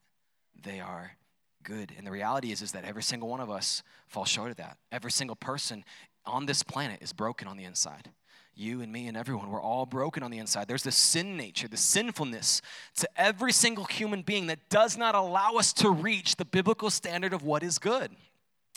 they 0.62 0.80
are 0.80 1.12
good. 1.64 1.94
And 1.98 2.06
the 2.06 2.12
reality 2.12 2.52
is, 2.52 2.62
is 2.62 2.72
that 2.74 2.84
every 2.84 3.04
single 3.04 3.30
one 3.30 3.40
of 3.40 3.50
us 3.50 3.84
falls 4.08 4.28
short 4.28 4.52
of 4.52 4.58
that. 4.58 4.78
Every 4.92 5.12
single 5.12 5.36
person 5.36 5.86
on 6.26 6.46
this 6.46 6.64
planet 6.64 7.00
is 7.02 7.14
broken 7.14 7.48
on 7.48 7.56
the 7.56 7.64
inside. 7.64 8.10
You 8.54 8.82
and 8.82 8.92
me 8.92 9.08
and 9.08 9.16
everyone, 9.16 9.50
we're 9.50 9.62
all 9.62 9.86
broken 9.86 10.24
on 10.24 10.32
the 10.32 10.38
inside. 10.40 10.68
There's 10.68 10.84
the 10.84 10.92
sin 10.92 11.38
nature, 11.38 11.68
the 11.68 11.78
sinfulness 11.78 12.62
to 12.96 13.08
every 13.16 13.54
single 13.54 13.86
human 13.86 14.24
being 14.24 14.48
that 14.48 14.70
does 14.70 14.98
not 14.98 15.16
allow 15.16 15.54
us 15.54 15.72
to 15.74 15.90
reach 15.90 16.36
the 16.36 16.46
biblical 16.46 16.90
standard 16.90 17.32
of 17.32 17.44
what 17.44 17.64
is 17.64 17.80
good. 17.80 18.12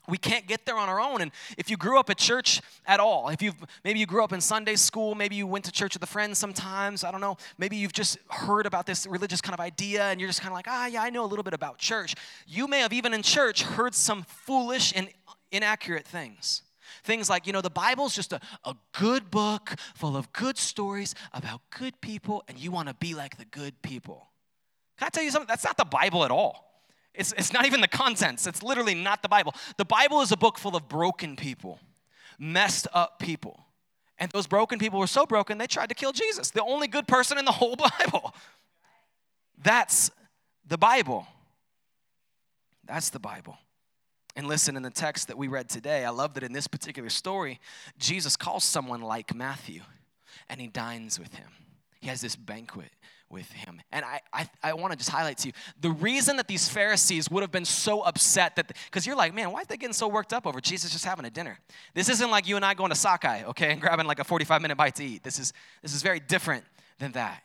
We 0.08 0.18
can't 0.18 0.46
get 0.46 0.66
there 0.66 0.76
on 0.76 0.88
our 0.88 1.00
own. 1.00 1.22
And 1.22 1.30
if 1.56 1.70
you 1.70 1.76
grew 1.76 1.98
up 1.98 2.10
at 2.10 2.18
church 2.18 2.60
at 2.86 3.00
all, 3.00 3.28
if 3.30 3.40
you've 3.40 3.54
maybe 3.84 3.98
you 3.98 4.06
grew 4.06 4.22
up 4.22 4.32
in 4.32 4.40
Sunday 4.40 4.76
school, 4.76 5.14
maybe 5.14 5.34
you 5.34 5.46
went 5.46 5.64
to 5.64 5.72
church 5.72 5.94
with 5.94 6.02
a 6.02 6.06
friend 6.06 6.36
sometimes, 6.36 7.04
I 7.04 7.10
don't 7.10 7.20
know, 7.20 7.36
maybe 7.56 7.76
you've 7.76 7.92
just 7.92 8.18
heard 8.28 8.66
about 8.66 8.84
this 8.84 9.06
religious 9.06 9.40
kind 9.40 9.54
of 9.54 9.60
idea 9.60 10.04
and 10.04 10.20
you're 10.20 10.28
just 10.28 10.40
kind 10.40 10.52
of 10.52 10.56
like, 10.56 10.66
ah, 10.68 10.86
yeah, 10.86 11.02
I 11.02 11.10
know 11.10 11.24
a 11.24 11.26
little 11.26 11.42
bit 11.42 11.54
about 11.54 11.78
church. 11.78 12.14
You 12.46 12.66
may 12.66 12.80
have 12.80 12.92
even 12.92 13.14
in 13.14 13.22
church 13.22 13.62
heard 13.62 13.94
some 13.94 14.24
foolish 14.24 14.92
and 14.94 15.08
inaccurate 15.50 16.06
things. 16.06 16.62
Things 17.02 17.28
like, 17.28 17.46
you 17.46 17.52
know, 17.52 17.60
the 17.60 17.70
Bible's 17.70 18.14
just 18.14 18.32
a, 18.32 18.40
a 18.64 18.74
good 18.92 19.30
book 19.30 19.74
full 19.94 20.16
of 20.16 20.32
good 20.32 20.58
stories 20.58 21.14
about 21.32 21.60
good 21.70 22.00
people, 22.00 22.42
and 22.48 22.58
you 22.58 22.70
want 22.70 22.88
to 22.88 22.94
be 22.94 23.14
like 23.14 23.36
the 23.36 23.44
good 23.44 23.80
people. 23.82 24.28
Can 24.98 25.06
I 25.06 25.08
tell 25.10 25.22
you 25.22 25.30
something? 25.30 25.48
That's 25.48 25.64
not 25.64 25.76
the 25.76 25.84
Bible 25.84 26.24
at 26.24 26.30
all. 26.30 26.73
It's, 27.14 27.32
it's 27.32 27.52
not 27.52 27.64
even 27.64 27.80
the 27.80 27.88
contents. 27.88 28.46
It's 28.46 28.62
literally 28.62 28.94
not 28.94 29.22
the 29.22 29.28
Bible. 29.28 29.54
The 29.76 29.84
Bible 29.84 30.20
is 30.20 30.32
a 30.32 30.36
book 30.36 30.58
full 30.58 30.74
of 30.74 30.88
broken 30.88 31.36
people, 31.36 31.78
messed 32.38 32.88
up 32.92 33.18
people. 33.18 33.60
And 34.18 34.30
those 34.32 34.46
broken 34.46 34.78
people 34.78 34.98
were 34.98 35.06
so 35.06 35.26
broken, 35.26 35.58
they 35.58 35.66
tried 35.66 35.88
to 35.88 35.94
kill 35.94 36.12
Jesus, 36.12 36.50
the 36.50 36.62
only 36.62 36.86
good 36.86 37.06
person 37.06 37.38
in 37.38 37.44
the 37.44 37.52
whole 37.52 37.76
Bible. 37.98 38.34
That's 39.62 40.10
the 40.66 40.78
Bible. 40.78 41.26
That's 42.86 43.10
the 43.10 43.18
Bible. 43.18 43.58
And 44.36 44.48
listen, 44.48 44.76
in 44.76 44.82
the 44.82 44.90
text 44.90 45.28
that 45.28 45.38
we 45.38 45.46
read 45.46 45.68
today, 45.68 46.04
I 46.04 46.10
love 46.10 46.34
that 46.34 46.42
in 46.42 46.52
this 46.52 46.66
particular 46.66 47.08
story, 47.08 47.60
Jesus 47.98 48.36
calls 48.36 48.64
someone 48.64 49.00
like 49.00 49.34
Matthew 49.34 49.82
and 50.48 50.60
he 50.60 50.66
dines 50.66 51.18
with 51.18 51.34
him. 51.34 51.48
He 52.00 52.08
has 52.08 52.20
this 52.20 52.34
banquet 52.34 52.90
with 53.34 53.50
him. 53.50 53.82
And 53.92 54.04
I, 54.04 54.20
I, 54.32 54.48
I 54.62 54.72
want 54.74 54.92
to 54.92 54.96
just 54.96 55.10
highlight 55.10 55.38
to 55.38 55.48
you 55.48 55.52
the 55.80 55.90
reason 55.90 56.36
that 56.36 56.48
these 56.48 56.68
Pharisees 56.68 57.28
would 57.30 57.42
have 57.42 57.50
been 57.50 57.64
so 57.64 58.00
upset 58.02 58.56
that, 58.56 58.72
because 58.86 59.06
you're 59.06 59.16
like, 59.16 59.34
man, 59.34 59.50
why 59.50 59.62
are 59.62 59.64
they 59.66 59.76
getting 59.76 59.92
so 59.92 60.08
worked 60.08 60.32
up 60.32 60.46
over 60.46 60.60
Jesus 60.60 60.92
just 60.92 61.04
having 61.04 61.26
a 61.26 61.30
dinner? 61.30 61.58
This 61.94 62.08
isn't 62.08 62.30
like 62.30 62.48
you 62.48 62.56
and 62.56 62.64
I 62.64 62.72
going 62.74 62.90
to 62.90 62.96
sockeye, 62.96 63.42
okay, 63.44 63.72
and 63.72 63.80
grabbing 63.80 64.06
like 64.06 64.20
a 64.20 64.24
45 64.24 64.62
minute 64.62 64.78
bite 64.78 64.94
to 64.94 65.04
eat. 65.04 65.24
This 65.24 65.38
is, 65.38 65.52
this 65.82 65.92
is 65.92 66.00
very 66.00 66.20
different 66.20 66.64
than 66.98 67.12
that. 67.12 67.42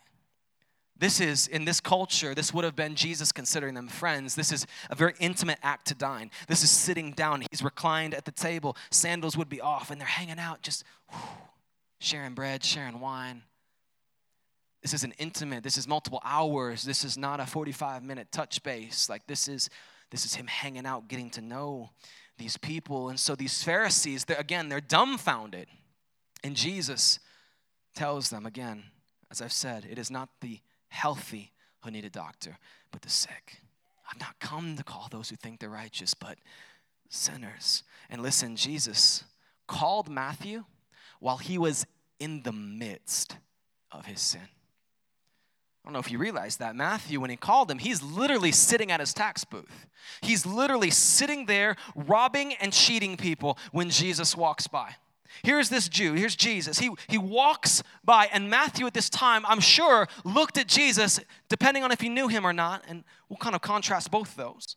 This 0.96 1.20
is, 1.20 1.48
in 1.48 1.64
this 1.64 1.80
culture, 1.80 2.34
this 2.34 2.54
would 2.54 2.64
have 2.64 2.76
been 2.76 2.94
Jesus 2.94 3.32
considering 3.32 3.74
them 3.74 3.88
friends. 3.88 4.34
This 4.34 4.52
is 4.52 4.66
a 4.90 4.94
very 4.94 5.14
intimate 5.18 5.58
act 5.62 5.86
to 5.88 5.94
dine. 5.94 6.30
This 6.46 6.62
is 6.62 6.70
sitting 6.70 7.12
down. 7.12 7.42
He's 7.50 7.62
reclined 7.62 8.14
at 8.14 8.26
the 8.26 8.32
table. 8.32 8.76
Sandals 8.90 9.36
would 9.36 9.48
be 9.48 9.60
off, 9.60 9.90
and 9.90 9.98
they're 10.00 10.06
hanging 10.06 10.38
out, 10.38 10.62
just 10.62 10.84
whew, 11.10 11.18
sharing 12.00 12.34
bread, 12.34 12.62
sharing 12.62 13.00
wine. 13.00 13.42
This 14.82 14.94
is 14.94 15.04
an 15.04 15.12
intimate, 15.18 15.62
this 15.62 15.76
is 15.76 15.86
multiple 15.86 16.22
hours. 16.24 16.84
This 16.84 17.04
is 17.04 17.18
not 17.18 17.40
a 17.40 17.46
45 17.46 18.02
minute 18.02 18.32
touch 18.32 18.62
base. 18.62 19.08
Like, 19.08 19.26
this 19.26 19.46
is, 19.46 19.68
this 20.10 20.24
is 20.24 20.34
him 20.34 20.46
hanging 20.46 20.86
out, 20.86 21.08
getting 21.08 21.30
to 21.30 21.40
know 21.40 21.90
these 22.38 22.56
people. 22.56 23.10
And 23.10 23.20
so, 23.20 23.34
these 23.34 23.62
Pharisees, 23.62 24.24
they're, 24.24 24.38
again, 24.38 24.68
they're 24.68 24.80
dumbfounded. 24.80 25.68
And 26.42 26.56
Jesus 26.56 27.18
tells 27.94 28.30
them, 28.30 28.46
again, 28.46 28.84
as 29.30 29.42
I've 29.42 29.52
said, 29.52 29.86
it 29.90 29.98
is 29.98 30.10
not 30.10 30.30
the 30.40 30.60
healthy 30.88 31.52
who 31.82 31.90
need 31.90 32.04
a 32.04 32.10
doctor, 32.10 32.56
but 32.90 33.02
the 33.02 33.10
sick. 33.10 33.60
I've 34.10 34.20
not 34.20 34.38
come 34.40 34.76
to 34.76 34.82
call 34.82 35.08
those 35.10 35.28
who 35.28 35.36
think 35.36 35.60
they're 35.60 35.68
righteous, 35.68 36.14
but 36.14 36.38
sinners. 37.10 37.82
And 38.08 38.22
listen, 38.22 38.56
Jesus 38.56 39.24
called 39.66 40.08
Matthew 40.08 40.64
while 41.20 41.36
he 41.36 41.58
was 41.58 41.86
in 42.18 42.42
the 42.42 42.52
midst 42.52 43.36
of 43.92 44.06
his 44.06 44.20
sin. 44.20 44.48
Don't 45.90 45.94
know 45.94 46.06
if 46.06 46.12
you 46.12 46.18
realize 46.18 46.58
that. 46.58 46.76
Matthew, 46.76 47.18
when 47.18 47.30
he 47.30 47.36
called 47.36 47.68
him, 47.68 47.80
he's 47.80 48.00
literally 48.00 48.52
sitting 48.52 48.92
at 48.92 49.00
his 49.00 49.12
tax 49.12 49.42
booth. 49.42 49.88
He's 50.20 50.46
literally 50.46 50.88
sitting 50.88 51.46
there 51.46 51.74
robbing 51.96 52.54
and 52.60 52.72
cheating 52.72 53.16
people 53.16 53.58
when 53.72 53.90
Jesus 53.90 54.36
walks 54.36 54.68
by. 54.68 54.94
Here's 55.42 55.68
this 55.68 55.88
Jew, 55.88 56.12
here's 56.12 56.36
Jesus. 56.36 56.78
He, 56.78 56.92
he 57.08 57.18
walks 57.18 57.82
by, 58.04 58.28
and 58.32 58.48
Matthew 58.48 58.86
at 58.86 58.94
this 58.94 59.10
time, 59.10 59.44
I'm 59.48 59.58
sure, 59.58 60.06
looked 60.22 60.58
at 60.58 60.68
Jesus, 60.68 61.18
depending 61.48 61.82
on 61.82 61.90
if 61.90 62.00
he 62.00 62.08
knew 62.08 62.28
him 62.28 62.46
or 62.46 62.52
not, 62.52 62.84
and 62.86 63.02
we'll 63.28 63.38
kind 63.38 63.56
of 63.56 63.60
contrast 63.60 64.12
both 64.12 64.36
those. 64.36 64.76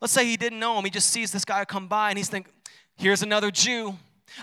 Let's 0.00 0.12
say 0.12 0.26
he 0.26 0.36
didn't 0.36 0.60
know 0.60 0.78
him, 0.78 0.84
he 0.84 0.92
just 0.92 1.10
sees 1.10 1.32
this 1.32 1.44
guy 1.44 1.64
come 1.64 1.88
by, 1.88 2.10
and 2.10 2.18
he's 2.18 2.28
thinking, 2.28 2.52
here's 2.94 3.22
another 3.22 3.50
Jew 3.50 3.96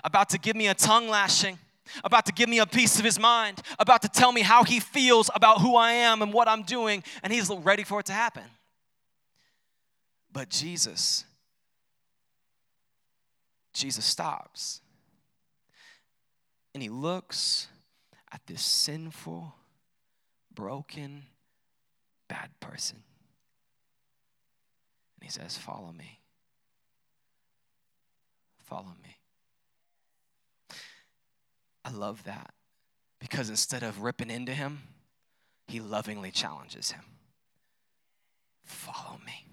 about 0.04 0.28
to 0.32 0.38
give 0.38 0.58
me 0.58 0.68
a 0.68 0.74
tongue 0.74 1.08
lashing, 1.08 1.60
about 2.04 2.26
to 2.26 2.32
give 2.32 2.50
me 2.50 2.60
a 2.60 2.66
piece 2.66 3.00
of 3.00 3.06
his 3.06 3.20
mind, 3.20 3.62
about 3.80 4.02
to 4.04 4.10
tell 4.10 4.32
me 4.32 4.42
how 4.42 4.64
he 4.64 4.80
feels 4.80 5.30
about 5.36 5.62
who 5.62 5.76
I 5.76 5.94
am 5.94 6.22
and 6.22 6.34
what 6.34 6.48
I'm 6.48 6.64
doing, 6.64 7.04
and 7.22 7.32
he's 7.32 7.50
ready 7.50 7.84
for 7.84 8.00
it 8.00 8.06
to 8.08 8.14
happen. 8.14 8.44
But 10.32 10.50
Jesus, 10.50 11.26
Jesus 13.74 14.06
stops 14.06 14.82
and 16.74 16.82
he 16.82 16.90
looks 16.90 17.68
at 18.32 18.42
this 18.48 18.64
sinful, 18.64 19.54
broken, 20.54 21.24
bad 22.28 22.50
person. 22.60 22.98
And 25.16 25.24
he 25.24 25.30
says, 25.30 25.56
Follow 25.58 25.92
me. 25.92 26.20
Follow 28.64 28.96
me. 29.04 29.18
I 31.86 31.92
love 31.92 32.24
that 32.24 32.54
because 33.20 33.50
instead 33.50 33.84
of 33.84 34.02
ripping 34.02 34.30
into 34.30 34.54
him, 34.54 34.80
he 35.68 35.80
lovingly 35.80 36.32
challenges 36.32 36.92
him. 36.92 37.04
Follow 38.64 39.20
me. 39.26 39.48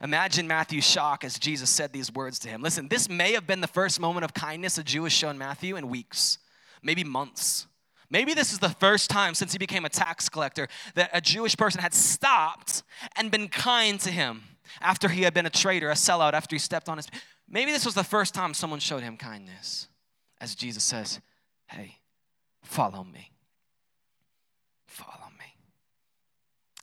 Imagine 0.00 0.46
Matthew's 0.46 0.84
shock 0.84 1.24
as 1.24 1.38
Jesus 1.38 1.70
said 1.70 1.92
these 1.92 2.12
words 2.12 2.38
to 2.40 2.48
him. 2.48 2.62
Listen, 2.62 2.88
this 2.88 3.08
may 3.08 3.32
have 3.32 3.46
been 3.46 3.60
the 3.60 3.66
first 3.66 4.00
moment 4.00 4.24
of 4.24 4.34
kindness 4.34 4.78
a 4.78 4.84
Jew 4.84 5.04
has 5.04 5.12
shown 5.12 5.38
Matthew 5.38 5.76
in 5.76 5.88
weeks, 5.88 6.38
maybe 6.82 7.04
months. 7.04 7.66
Maybe 8.10 8.32
this 8.32 8.52
is 8.52 8.58
the 8.58 8.70
first 8.70 9.10
time 9.10 9.34
since 9.34 9.52
he 9.52 9.58
became 9.58 9.84
a 9.84 9.90
tax 9.90 10.28
collector 10.28 10.68
that 10.94 11.10
a 11.12 11.20
Jewish 11.20 11.56
person 11.56 11.80
had 11.80 11.92
stopped 11.92 12.82
and 13.16 13.30
been 13.30 13.48
kind 13.48 14.00
to 14.00 14.10
him 14.10 14.42
after 14.80 15.08
he 15.08 15.22
had 15.22 15.34
been 15.34 15.46
a 15.46 15.50
traitor, 15.50 15.90
a 15.90 15.94
sellout, 15.94 16.32
after 16.32 16.54
he 16.54 16.60
stepped 16.60 16.88
on 16.88 16.96
his. 16.96 17.08
Maybe 17.48 17.72
this 17.72 17.84
was 17.84 17.94
the 17.94 18.04
first 18.04 18.34
time 18.34 18.54
someone 18.54 18.80
showed 18.80 19.02
him 19.02 19.16
kindness. 19.16 19.88
As 20.40 20.54
Jesus 20.54 20.84
says, 20.84 21.20
Hey, 21.68 21.98
follow 22.62 23.04
me. 23.04 23.30
Follow 24.86 25.28
me. 25.38 25.54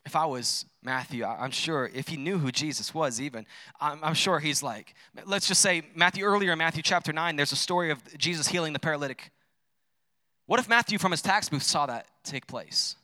if 0.05 0.15
I 0.15 0.25
was 0.25 0.65
Matthew, 0.83 1.25
I'm 1.25 1.51
sure 1.51 1.89
if 1.93 2.07
he 2.07 2.15
knew 2.15 2.37
who 2.37 2.51
Jesus 2.51 2.93
was, 2.93 3.19
even, 3.19 3.45
I'm, 3.81 3.99
I'm, 4.03 4.13
sure 4.13 4.39
he's 4.39 4.61
like, 4.61 4.93
let's 5.25 5.47
just 5.47 5.61
say, 5.61 5.81
Matthew, 5.95 6.23
earlier 6.23 6.51
in 6.51 6.59
Matthew 6.59 6.83
chapter 6.83 7.11
9, 7.11 7.35
there's 7.35 7.51
a 7.51 7.57
story 7.57 7.89
of 7.89 7.99
Jesus 8.17 8.47
healing 8.47 8.73
the 8.73 8.79
paralytic. 8.79 9.31
What 10.45 10.59
if 10.59 10.69
Matthew 10.69 10.99
from 10.99 11.11
his 11.11 11.23
tax 11.23 11.49
booth 11.49 11.63
saw 11.63 11.87
that 11.87 12.05
take 12.23 12.45
place? 12.45 12.95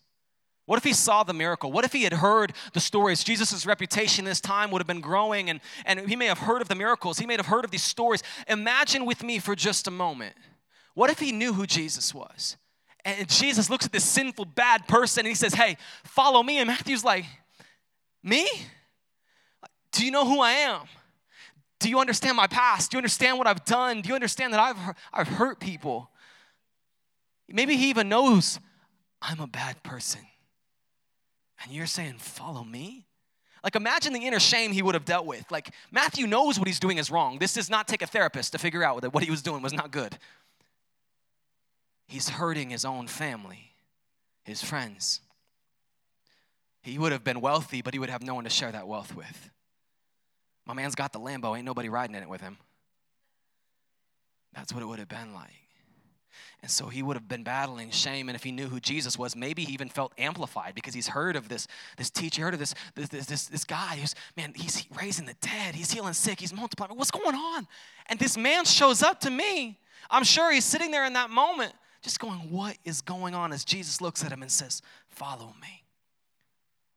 What 0.67 0.77
if 0.77 0.83
he 0.83 0.93
saw 0.93 1.23
the 1.23 1.33
miracle? 1.33 1.71
What 1.71 1.85
if 1.85 1.91
he 1.91 2.03
had 2.03 2.13
heard 2.13 2.53
the 2.73 2.79
stories? 2.79 3.23
Jesus' 3.23 3.65
reputation 3.65 4.23
this 4.23 4.39
time 4.39 4.69
would 4.71 4.79
have 4.79 4.87
been 4.87 5.01
growing, 5.01 5.49
and, 5.49 5.59
and 5.85 6.07
he 6.07 6.15
may 6.15 6.27
have 6.27 6.37
heard 6.37 6.61
of 6.61 6.67
the 6.67 6.75
miracles. 6.75 7.17
He 7.17 7.25
may 7.25 7.35
have 7.35 7.47
heard 7.47 7.65
of 7.65 7.71
these 7.71 7.83
stories. 7.83 8.21
Imagine 8.47 9.05
with 9.05 9.23
me 9.23 9.39
for 9.39 9.55
just 9.55 9.87
a 9.87 9.91
moment. 9.91 10.35
What 10.93 11.09
if 11.09 11.19
he 11.19 11.31
knew 11.31 11.53
who 11.53 11.65
Jesus 11.65 12.13
was? 12.13 12.57
And 13.03 13.27
Jesus 13.27 13.69
looks 13.69 13.85
at 13.85 13.91
this 13.91 14.03
sinful, 14.03 14.45
bad 14.45 14.87
person 14.87 15.21
and 15.21 15.27
he 15.27 15.35
says, 15.35 15.53
Hey, 15.53 15.77
follow 16.03 16.43
me. 16.43 16.59
And 16.59 16.67
Matthew's 16.67 17.03
like, 17.03 17.25
Me? 18.23 18.47
Do 19.91 20.05
you 20.05 20.11
know 20.11 20.25
who 20.25 20.41
I 20.41 20.51
am? 20.51 20.81
Do 21.79 21.89
you 21.89 21.99
understand 21.99 22.37
my 22.37 22.47
past? 22.47 22.91
Do 22.91 22.95
you 22.95 22.99
understand 22.99 23.37
what 23.37 23.47
I've 23.47 23.65
done? 23.65 24.01
Do 24.01 24.09
you 24.09 24.15
understand 24.15 24.53
that 24.53 24.59
I've, 24.59 24.95
I've 25.11 25.27
hurt 25.27 25.59
people? 25.59 26.11
Maybe 27.49 27.75
he 27.75 27.89
even 27.89 28.07
knows 28.07 28.59
I'm 29.21 29.39
a 29.39 29.47
bad 29.47 29.81
person. 29.83 30.21
And 31.63 31.73
you're 31.73 31.87
saying, 31.87 32.15
Follow 32.19 32.63
me? 32.63 33.07
Like, 33.63 33.75
imagine 33.75 34.13
the 34.13 34.25
inner 34.25 34.39
shame 34.39 34.71
he 34.71 34.81
would 34.81 34.95
have 34.95 35.05
dealt 35.05 35.27
with. 35.27 35.45
Like, 35.51 35.71
Matthew 35.91 36.25
knows 36.25 36.57
what 36.57 36.67
he's 36.67 36.79
doing 36.79 36.97
is 36.97 37.11
wrong. 37.11 37.37
This 37.37 37.53
does 37.53 37.69
not 37.69 37.87
take 37.87 38.01
a 38.01 38.07
therapist 38.07 38.53
to 38.53 38.57
figure 38.57 38.83
out 38.83 39.01
that 39.01 39.13
what 39.13 39.23
he 39.23 39.29
was 39.29 39.43
doing 39.43 39.61
was 39.61 39.71
not 39.71 39.91
good 39.91 40.17
he's 42.11 42.29
hurting 42.29 42.69
his 42.69 42.83
own 42.83 43.07
family, 43.07 43.73
his 44.43 44.61
friends. 44.61 45.21
He 46.81 46.97
would 46.97 47.11
have 47.11 47.23
been 47.23 47.41
wealthy, 47.41 47.81
but 47.81 47.93
he 47.93 47.99
would 47.99 48.09
have 48.09 48.21
no 48.21 48.35
one 48.35 48.43
to 48.43 48.49
share 48.49 48.71
that 48.71 48.87
wealth 48.87 49.15
with. 49.15 49.49
My 50.65 50.73
man's 50.73 50.95
got 50.95 51.13
the 51.13 51.19
Lambo, 51.19 51.55
ain't 51.55 51.65
nobody 51.65 51.89
riding 51.89 52.15
in 52.15 52.21
it 52.21 52.29
with 52.29 52.41
him. 52.41 52.57
That's 54.53 54.73
what 54.73 54.83
it 54.83 54.85
would 54.85 54.99
have 54.99 55.07
been 55.07 55.33
like. 55.33 55.51
And 56.61 56.69
so 56.69 56.87
he 56.87 57.01
would 57.01 57.15
have 57.15 57.27
been 57.27 57.43
battling 57.43 57.89
shame. 57.89 58.29
And 58.29 58.35
if 58.35 58.43
he 58.43 58.51
knew 58.51 58.67
who 58.67 58.79
Jesus 58.79 59.17
was, 59.17 59.35
maybe 59.35 59.63
he 59.63 59.73
even 59.73 59.89
felt 59.89 60.13
amplified 60.17 60.75
because 60.75 60.93
he's 60.93 61.07
heard 61.07 61.35
of 61.35 61.49
this, 61.49 61.67
this 61.97 62.09
teacher, 62.09 62.43
heard 62.43 62.53
of 62.53 62.59
this, 62.59 62.75
this, 62.93 63.07
this, 63.07 63.25
this, 63.25 63.47
this 63.47 63.63
guy 63.63 63.95
who's, 63.95 64.13
man, 64.37 64.53
he's 64.55 64.85
raising 64.99 65.25
the 65.25 65.35
dead, 65.41 65.73
he's 65.73 65.91
healing 65.91 66.13
sick, 66.13 66.39
he's 66.39 66.53
multiplying. 66.53 66.95
What's 66.95 67.09
going 67.09 67.35
on? 67.35 67.67
And 68.07 68.19
this 68.19 68.37
man 68.37 68.65
shows 68.65 69.01
up 69.01 69.21
to 69.21 69.31
me. 69.31 69.79
I'm 70.09 70.23
sure 70.23 70.51
he's 70.51 70.65
sitting 70.65 70.91
there 70.91 71.05
in 71.05 71.13
that 71.13 71.31
moment 71.31 71.73
just 72.01 72.19
going, 72.19 72.49
What 72.51 72.77
is 72.83 73.01
going 73.01 73.35
on? 73.35 73.51
As 73.51 73.63
Jesus 73.63 74.01
looks 74.01 74.23
at 74.23 74.31
him 74.31 74.41
and 74.41 74.51
says, 74.51 74.81
Follow 75.09 75.53
me. 75.61 75.83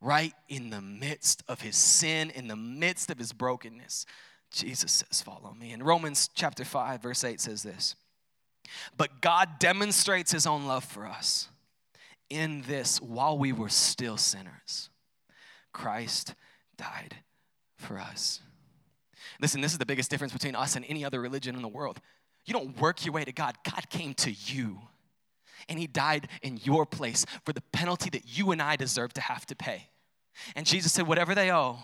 Right 0.01 0.35
in 0.49 0.71
the 0.71 0.81
midst 0.81 1.43
of 1.49 1.61
his 1.63 1.77
sin, 1.77 2.31
in 2.31 2.49
the 2.49 2.57
midst 2.57 3.11
of 3.11 3.19
his 3.19 3.33
brokenness, 3.33 4.07
Jesus 4.51 4.93
says, 4.93 5.23
Follow 5.23 5.55
me. 5.59 5.73
And 5.73 5.85
Romans 5.85 6.29
chapter 6.35 6.65
5, 6.65 7.03
verse 7.03 7.25
8 7.25 7.41
says 7.41 7.63
this 7.63 7.97
But 8.97 9.21
God 9.21 9.59
demonstrates 9.59 10.33
his 10.33 10.47
own 10.47 10.67
love 10.67 10.85
for 10.85 11.07
us 11.07 11.49
in 12.31 12.63
this 12.63 13.01
while 13.01 13.39
we 13.39 13.53
were 13.53 13.69
still 13.69 14.17
sinners. 14.17 14.91
Christ 15.73 16.35
died 16.77 17.17
for 17.77 17.99
us. 17.99 18.41
Listen, 19.41 19.61
this 19.61 19.73
is 19.73 19.79
the 19.79 19.87
biggest 19.87 20.11
difference 20.11 20.33
between 20.33 20.55
us 20.55 20.77
and 20.77 20.85
any 20.89 21.05
other 21.05 21.21
religion 21.21 21.57
in 21.57 21.63
the 21.63 21.69
world. 21.69 22.01
You 22.47 22.53
don't 22.53 22.79
work 22.81 23.05
your 23.05 23.13
way 23.13 23.25
to 23.25 23.33
God, 23.33 23.57
God 23.65 23.89
came 23.91 24.15
to 24.15 24.31
you 24.31 24.81
and 25.69 25.79
he 25.79 25.87
died 25.87 26.29
in 26.43 26.59
your 26.63 26.87
place 26.87 27.25
for 27.45 27.53
the 27.53 27.63
penalty 27.73 28.11
that 28.11 28.23
you 28.27 28.51
and 28.51 28.61
I 28.61 28.77
deserve 28.77 29.13
to 29.15 29.21
have 29.21 29.47
to 29.47 29.57
pay. 29.57 29.89
And 30.57 30.67
Jesus 30.67 30.93
said, 30.93 31.07
Whatever 31.07 31.35
they 31.35 31.51
owe, 31.51 31.79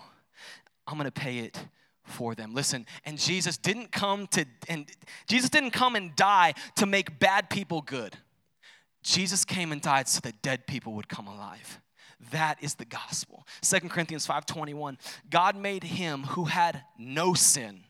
I'm 0.87 0.97
gonna 0.97 1.11
pay 1.11 1.39
it 1.39 1.59
for 2.05 2.35
them. 2.35 2.55
Listen, 2.55 2.87
and 3.05 3.19
Jesus 3.19 3.57
didn't 3.57 3.93
come 3.93 4.27
to 4.29 4.45
and 4.69 4.91
Jesus 5.29 5.51
didn't 5.51 5.71
come 5.71 5.97
and 5.97 6.15
die 6.17 6.55
to 6.77 6.87
make 6.87 7.19
bad 7.19 7.51
people 7.51 7.83
good. 7.83 8.17
Jesus 9.03 9.45
came 9.45 9.73
and 9.73 9.81
died 9.81 10.09
so 10.09 10.21
that 10.21 10.43
dead 10.43 10.67
people 10.67 10.93
would 10.95 11.09
come 11.09 11.27
alive. 11.27 11.81
That 12.33 12.63
is 12.63 12.75
the 12.75 12.85
gospel. 12.85 13.47
Second 13.63 13.91
Corinthians 13.91 14.27
5:21. 14.27 14.99
God 15.31 15.57
made 15.57 15.85
him 15.85 16.25
who 16.25 16.45
had 16.45 16.85
no 16.99 17.35
sin 17.35 17.85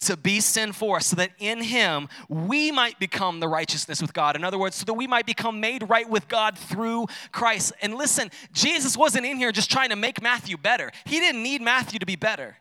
to 0.00 0.16
be 0.16 0.40
sin 0.40 0.72
for 0.72 0.96
us 0.96 1.06
so 1.06 1.16
that 1.16 1.30
in 1.38 1.62
him 1.62 2.08
we 2.28 2.70
might 2.70 2.98
become 2.98 3.40
the 3.40 3.48
righteousness 3.48 4.00
with 4.00 4.12
God. 4.12 4.36
In 4.36 4.44
other 4.44 4.58
words, 4.58 4.76
so 4.76 4.84
that 4.84 4.94
we 4.94 5.06
might 5.06 5.26
become 5.26 5.60
made 5.60 5.88
right 5.88 6.08
with 6.08 6.28
God 6.28 6.58
through 6.58 7.06
Christ. 7.32 7.72
And 7.82 7.94
listen, 7.94 8.30
Jesus 8.52 8.96
wasn't 8.96 9.26
in 9.26 9.36
here 9.36 9.52
just 9.52 9.70
trying 9.70 9.90
to 9.90 9.96
make 9.96 10.22
Matthew 10.22 10.56
better. 10.56 10.90
He 11.04 11.20
didn't 11.20 11.42
need 11.42 11.62
Matthew 11.62 11.98
to 11.98 12.06
be 12.06 12.16
better. 12.16 12.56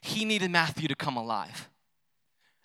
He 0.00 0.24
needed 0.24 0.50
Matthew 0.50 0.88
to 0.88 0.94
come 0.94 1.16
alive. 1.16 1.68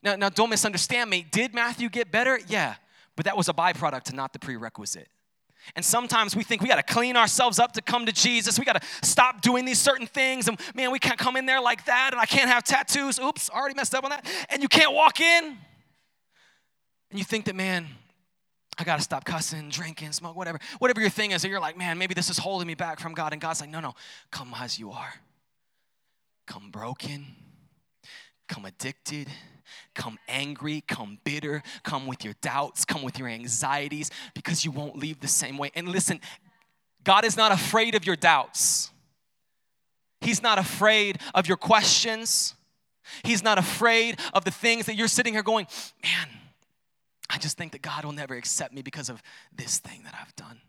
Now, 0.03 0.15
now 0.15 0.29
don't 0.29 0.49
misunderstand 0.49 1.09
me. 1.09 1.25
Did 1.29 1.53
Matthew 1.53 1.89
get 1.89 2.11
better? 2.11 2.39
Yeah, 2.47 2.75
but 3.15 3.25
that 3.25 3.37
was 3.37 3.49
a 3.49 3.53
byproduct 3.53 4.07
and 4.07 4.15
not 4.15 4.33
the 4.33 4.39
prerequisite. 4.39 5.07
And 5.75 5.83
sometimes 5.83 6.35
we 6.35 6.43
think 6.43 6.61
we 6.61 6.67
got 6.67 6.85
to 6.85 6.93
clean 6.93 7.15
ourselves 7.15 7.59
up 7.59 7.73
to 7.73 7.81
come 7.81 8.05
to 8.05 8.11
Jesus. 8.11 8.57
We 8.57 8.65
got 8.65 8.81
to 8.81 8.87
stop 9.05 9.41
doing 9.41 9.65
these 9.65 9.79
certain 9.79 10.07
things. 10.07 10.47
And 10.47 10.59
man, 10.75 10.91
we 10.91 10.99
can't 10.99 11.19
come 11.19 11.35
in 11.35 11.45
there 11.45 11.61
like 11.61 11.85
that. 11.85 12.09
And 12.13 12.19
I 12.19 12.25
can't 12.25 12.49
have 12.49 12.63
tattoos. 12.63 13.19
Oops, 13.19 13.49
already 13.49 13.75
messed 13.75 13.95
up 13.95 14.03
on 14.03 14.09
that. 14.09 14.25
And 14.49 14.61
you 14.61 14.67
can't 14.67 14.93
walk 14.93 15.19
in. 15.19 15.57
And 17.11 17.17
you 17.19 17.23
think 17.25 17.45
that, 17.45 17.55
man, 17.55 17.87
I 18.77 18.83
got 18.83 18.97
to 18.97 19.03
stop 19.03 19.25
cussing, 19.25 19.69
drinking, 19.69 20.11
smoke, 20.13 20.35
whatever. 20.35 20.59
Whatever 20.79 21.01
your 21.01 21.09
thing 21.09 21.31
is. 21.31 21.43
And 21.43 21.51
you're 21.51 21.59
like, 21.59 21.77
man, 21.77 21.97
maybe 21.97 22.13
this 22.13 22.29
is 22.29 22.37
holding 22.37 22.67
me 22.67 22.75
back 22.75 22.99
from 22.99 23.13
God. 23.13 23.33
And 23.33 23.41
God's 23.41 23.61
like, 23.61 23.69
no, 23.69 23.79
no, 23.79 23.95
come 24.31 24.53
as 24.57 24.79
you 24.79 24.91
are. 24.91 25.13
Come 26.47 26.71
broken, 26.71 27.27
come 28.47 28.65
addicted 28.65 29.27
come 29.95 30.17
angry, 30.27 30.83
come 30.87 31.19
bitter, 31.23 31.63
come 31.83 32.07
with 32.07 32.23
your 32.23 32.35
doubts, 32.41 32.85
come 32.85 33.01
with 33.03 33.19
your 33.19 33.27
anxieties, 33.27 34.11
because 34.33 34.65
you 34.65 34.71
won't 34.71 34.97
leave 34.97 35.19
the 35.19 35.27
same 35.27 35.57
way. 35.57 35.71
And 35.75 35.89
listen, 35.89 36.19
God 37.03 37.25
is 37.25 37.37
not 37.37 37.51
afraid 37.51 37.95
of 37.95 38.05
your 38.05 38.15
doubts. 38.15 38.91
He's 40.21 40.43
not 40.43 40.59
afraid 40.59 41.19
of 41.33 41.47
your 41.47 41.57
questions. 41.57 42.53
He's 43.23 43.41
not 43.41 43.57
afraid 43.57 44.19
of 44.33 44.43
the 44.45 44.51
things 44.51 44.85
that 44.85 44.95
you're 44.95 45.07
sitting 45.07 45.33
here 45.33 45.43
going, 45.43 45.67
man, 46.03 46.27
I 47.29 47.37
just 47.37 47.57
think 47.57 47.71
that 47.71 47.81
God 47.81 48.05
will 48.05 48.11
never 48.11 48.35
accept 48.35 48.73
me 48.73 48.81
because 48.81 49.09
of 49.09 49.21
this 49.55 49.79
thing 49.79 50.01
that 50.03 50.15
I've 50.19 50.35
done. 50.35 50.59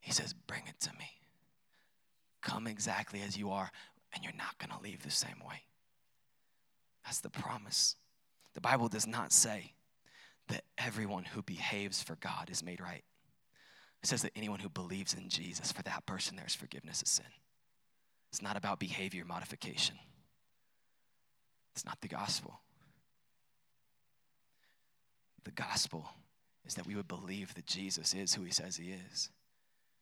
He 0.00 0.12
says, 0.12 0.32
bring 0.32 0.62
it 0.66 0.80
to 0.80 0.90
me. 0.98 1.10
Come 2.40 2.66
exactly 2.66 3.20
as 3.26 3.36
you 3.36 3.50
are, 3.50 3.70
and 4.14 4.22
you're 4.22 4.32
not 4.38 4.56
going 4.58 4.70
to 4.70 4.82
leave 4.82 5.02
the 5.02 5.10
same 5.10 5.40
way. 5.46 5.62
That's 7.06 7.20
the 7.20 7.30
promise. 7.30 7.96
The 8.54 8.60
Bible 8.60 8.88
does 8.88 9.06
not 9.06 9.32
say 9.32 9.72
that 10.48 10.64
everyone 10.76 11.24
who 11.24 11.42
behaves 11.42 12.02
for 12.02 12.16
God 12.16 12.50
is 12.50 12.62
made 12.62 12.80
right. 12.80 13.04
It 14.02 14.08
says 14.08 14.22
that 14.22 14.32
anyone 14.36 14.58
who 14.58 14.68
believes 14.68 15.14
in 15.14 15.28
Jesus, 15.28 15.72
for 15.72 15.82
that 15.84 16.04
person, 16.04 16.36
there's 16.36 16.54
forgiveness 16.54 17.02
of 17.02 17.08
sin. 17.08 17.26
It's 18.30 18.42
not 18.42 18.56
about 18.56 18.78
behavior 18.78 19.24
modification, 19.24 19.96
it's 21.74 21.84
not 21.84 22.00
the 22.00 22.08
gospel. 22.08 22.60
The 25.44 25.52
gospel 25.52 26.08
is 26.66 26.74
that 26.74 26.88
we 26.88 26.96
would 26.96 27.06
believe 27.06 27.54
that 27.54 27.66
Jesus 27.66 28.14
is 28.14 28.34
who 28.34 28.42
he 28.42 28.50
says 28.50 28.76
he 28.76 28.90
is 29.12 29.30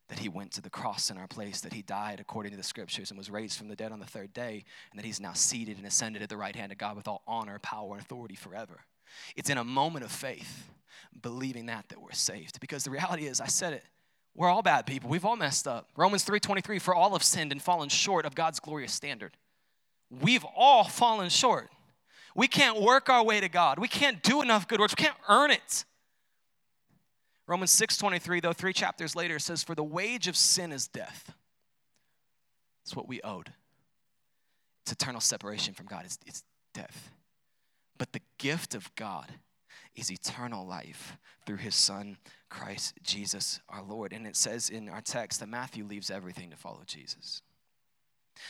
that 0.09 0.19
he 0.19 0.29
went 0.29 0.53
to 0.53 0.61
the 0.61 0.71
cross 0.71 1.11
in 1.11 1.17
our 1.17 1.27
place, 1.27 1.61
that 1.62 1.73
he 1.73 1.83
died 1.83 2.21
according 2.21 2.53
to 2.53 2.57
the 2.57 2.62
scriptures 2.62 3.11
and 3.11 3.19
was 3.19 3.31
raised 3.31 3.59
from 3.59 3.69
the 3.69 3.77
dead 3.77 3.93
on 3.93 4.01
the 4.01 4.07
third 4.07 4.33
day, 4.33 4.64
and 4.90 4.99
that 4.99 5.07
he's 5.07 5.21
now 5.21 5.33
seated 5.33 5.79
and 5.79 5.87
ascended 5.87 6.23
at 6.23 6.29
the 6.29 6.37
right 6.37 6.55
hand 6.55 6.73
of 6.73 6.79
God 6.79 6.97
with 6.97 7.09
all 7.09 7.23
honor, 7.27 7.59
power, 7.59 7.95
and 7.95 8.03
authority 8.03 8.35
forever. 8.35 8.81
It's 9.37 9.51
in 9.51 9.59
a 9.59 9.64
moment 9.64 10.05
of 10.05 10.12
faith, 10.12 10.69
believing 11.23 11.67
that, 11.67 11.88
that 11.88 12.01
we're 12.01 12.12
saved. 12.12 12.61
Because 12.61 12.85
the 12.85 12.90
reality 12.90 13.27
is, 13.27 13.40
I 13.40 13.47
said 13.47 13.73
it, 13.73 13.85
we're 14.35 14.49
all 14.49 14.62
bad 14.62 14.85
people. 14.85 15.09
We've 15.09 15.25
all 15.25 15.37
messed 15.37 15.69
up. 15.69 15.88
Romans 15.97 16.25
3:23, 16.25 16.81
for 16.81 16.95
all 16.95 17.12
have 17.12 17.23
sinned 17.23 17.53
and 17.53 17.62
fallen 17.62 17.88
short 17.88 18.27
of 18.27 18.35
God's 18.35 18.61
glorious 18.61 18.93
standard. 18.93 19.37
We've 20.11 20.45
all 20.57 20.85
fallen 20.85 21.31
short. 21.31 21.71
We 22.35 22.49
can't 22.49 22.81
work 22.81 23.09
our 23.09 23.25
way 23.25 23.40
to 23.40 23.49
God. 23.49 23.79
We 23.79 23.88
can't 23.88 24.23
do 24.23 24.43
enough 24.43 24.67
good 24.67 24.81
works. 24.81 24.95
We 24.99 25.05
can't 25.05 25.17
earn 25.29 25.53
it. 25.53 25.85
Romans 27.46 27.70
6:23 27.72 28.40
though 28.40 28.52
3 28.52 28.72
chapters 28.72 29.14
later 29.14 29.38
says 29.38 29.62
for 29.62 29.74
the 29.74 29.85
wage 29.85 30.28
of 30.28 30.37
sin 30.37 30.72
is 30.72 30.88
death. 30.88 31.35
It's 32.83 32.96
what 32.96 33.09
we 33.09 33.20
owed. 33.22 33.52
It's 34.83 34.92
eternal 34.92 35.20
separation 35.20 35.72
from 35.72 35.87
God. 35.87 36.04
It's, 36.04 36.18
it's 36.26 36.44
death. 36.74 37.11
But 37.96 38.12
the 38.12 38.20
gift 38.38 38.74
of 38.74 38.94
God 38.96 39.33
is 39.94 40.11
eternal 40.11 40.66
life 40.66 41.16
through 41.46 41.57
his 41.59 41.74
son 41.74 42.18
Christ 42.50 42.94
Jesus 43.02 43.61
our 43.68 43.83
Lord. 43.83 44.12
And 44.12 44.26
it 44.26 44.37
says 44.37 44.68
in 44.68 44.88
our 44.88 45.00
text 45.00 45.40
that 45.40 45.48
Matthew 45.48 45.85
leaves 45.85 46.11
everything 46.11 46.50
to 46.50 46.57
follow 46.57 46.83
Jesus. 46.87 47.42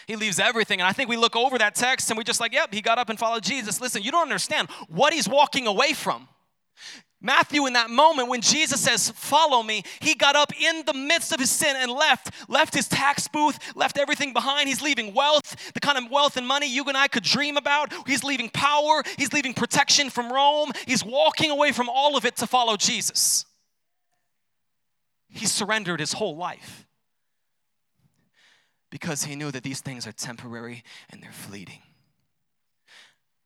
He 0.07 0.16
leaves 0.16 0.38
everything. 0.38 0.80
And 0.80 0.88
I 0.88 0.92
think 0.92 1.09
we 1.09 1.16
look 1.16 1.37
over 1.37 1.59
that 1.59 1.74
text 1.74 2.11
and 2.11 2.18
we 2.18 2.24
just 2.24 2.40
like, 2.40 2.52
yep, 2.52 2.72
he 2.72 2.80
got 2.80 2.98
up 2.98 3.11
and 3.11 3.18
followed 3.18 3.42
Jesus. 3.42 3.80
Listen, 3.80 4.02
you 4.02 4.11
don't 4.11 4.22
understand 4.22 4.68
what 4.88 5.12
he's 5.12 5.28
walking 5.28 5.66
away 5.66 5.92
from. 5.92 6.28
Matthew, 7.25 7.65
in 7.65 7.73
that 7.73 7.89
moment 7.89 8.29
when 8.29 8.43
Jesus 8.43 8.83
says, 8.83 9.09
Follow 9.09 9.63
me, 9.63 9.83
he 10.01 10.15
got 10.15 10.37
up 10.37 10.53
in 10.61 10.85
the 10.85 10.93
midst 10.93 11.33
of 11.33 11.41
his 11.41 11.51
sin 11.51 11.75
and 11.75 11.91
left, 11.91 12.31
left 12.51 12.75
his 12.75 12.87
tax 12.87 13.29
booth, 13.29 13.59
left 13.75 13.97
everything 13.97 14.35
behind. 14.35 14.69
He's 14.69 14.83
leaving 14.83 15.15
wealth, 15.15 15.73
the 15.73 15.81
kind 15.81 15.97
of 15.97 16.11
wealth 16.11 16.37
and 16.37 16.47
money 16.47 16.67
you 16.67 16.85
and 16.85 16.99
I 16.99 17.09
could 17.09 17.23
dream 17.23 17.57
about. 17.57 17.95
He's 18.07 18.23
leaving 18.23 18.51
power, 18.51 19.03
he's 19.17 19.33
leaving 19.33 19.55
protection 19.55 20.11
from 20.11 20.31
Rome. 20.31 20.71
He's 20.87 21.03
walking 21.03 21.51
away 21.51 21.73
from 21.73 21.89
all 21.89 22.19
of 22.19 22.27
it 22.27 22.37
to 22.37 22.47
follow 22.47 22.77
Jesus. 22.77 23.47
He 25.29 25.47
surrendered 25.47 26.01
his 26.01 26.13
whole 26.13 26.37
life 26.37 26.87
because 28.91 29.25
he 29.25 29.35
knew 29.35 29.51
that 29.51 29.63
these 29.63 29.81
things 29.81 30.07
are 30.07 30.13
temporary 30.13 30.85
and 31.09 31.23
they're 31.23 31.33
fleeting. 31.33 31.81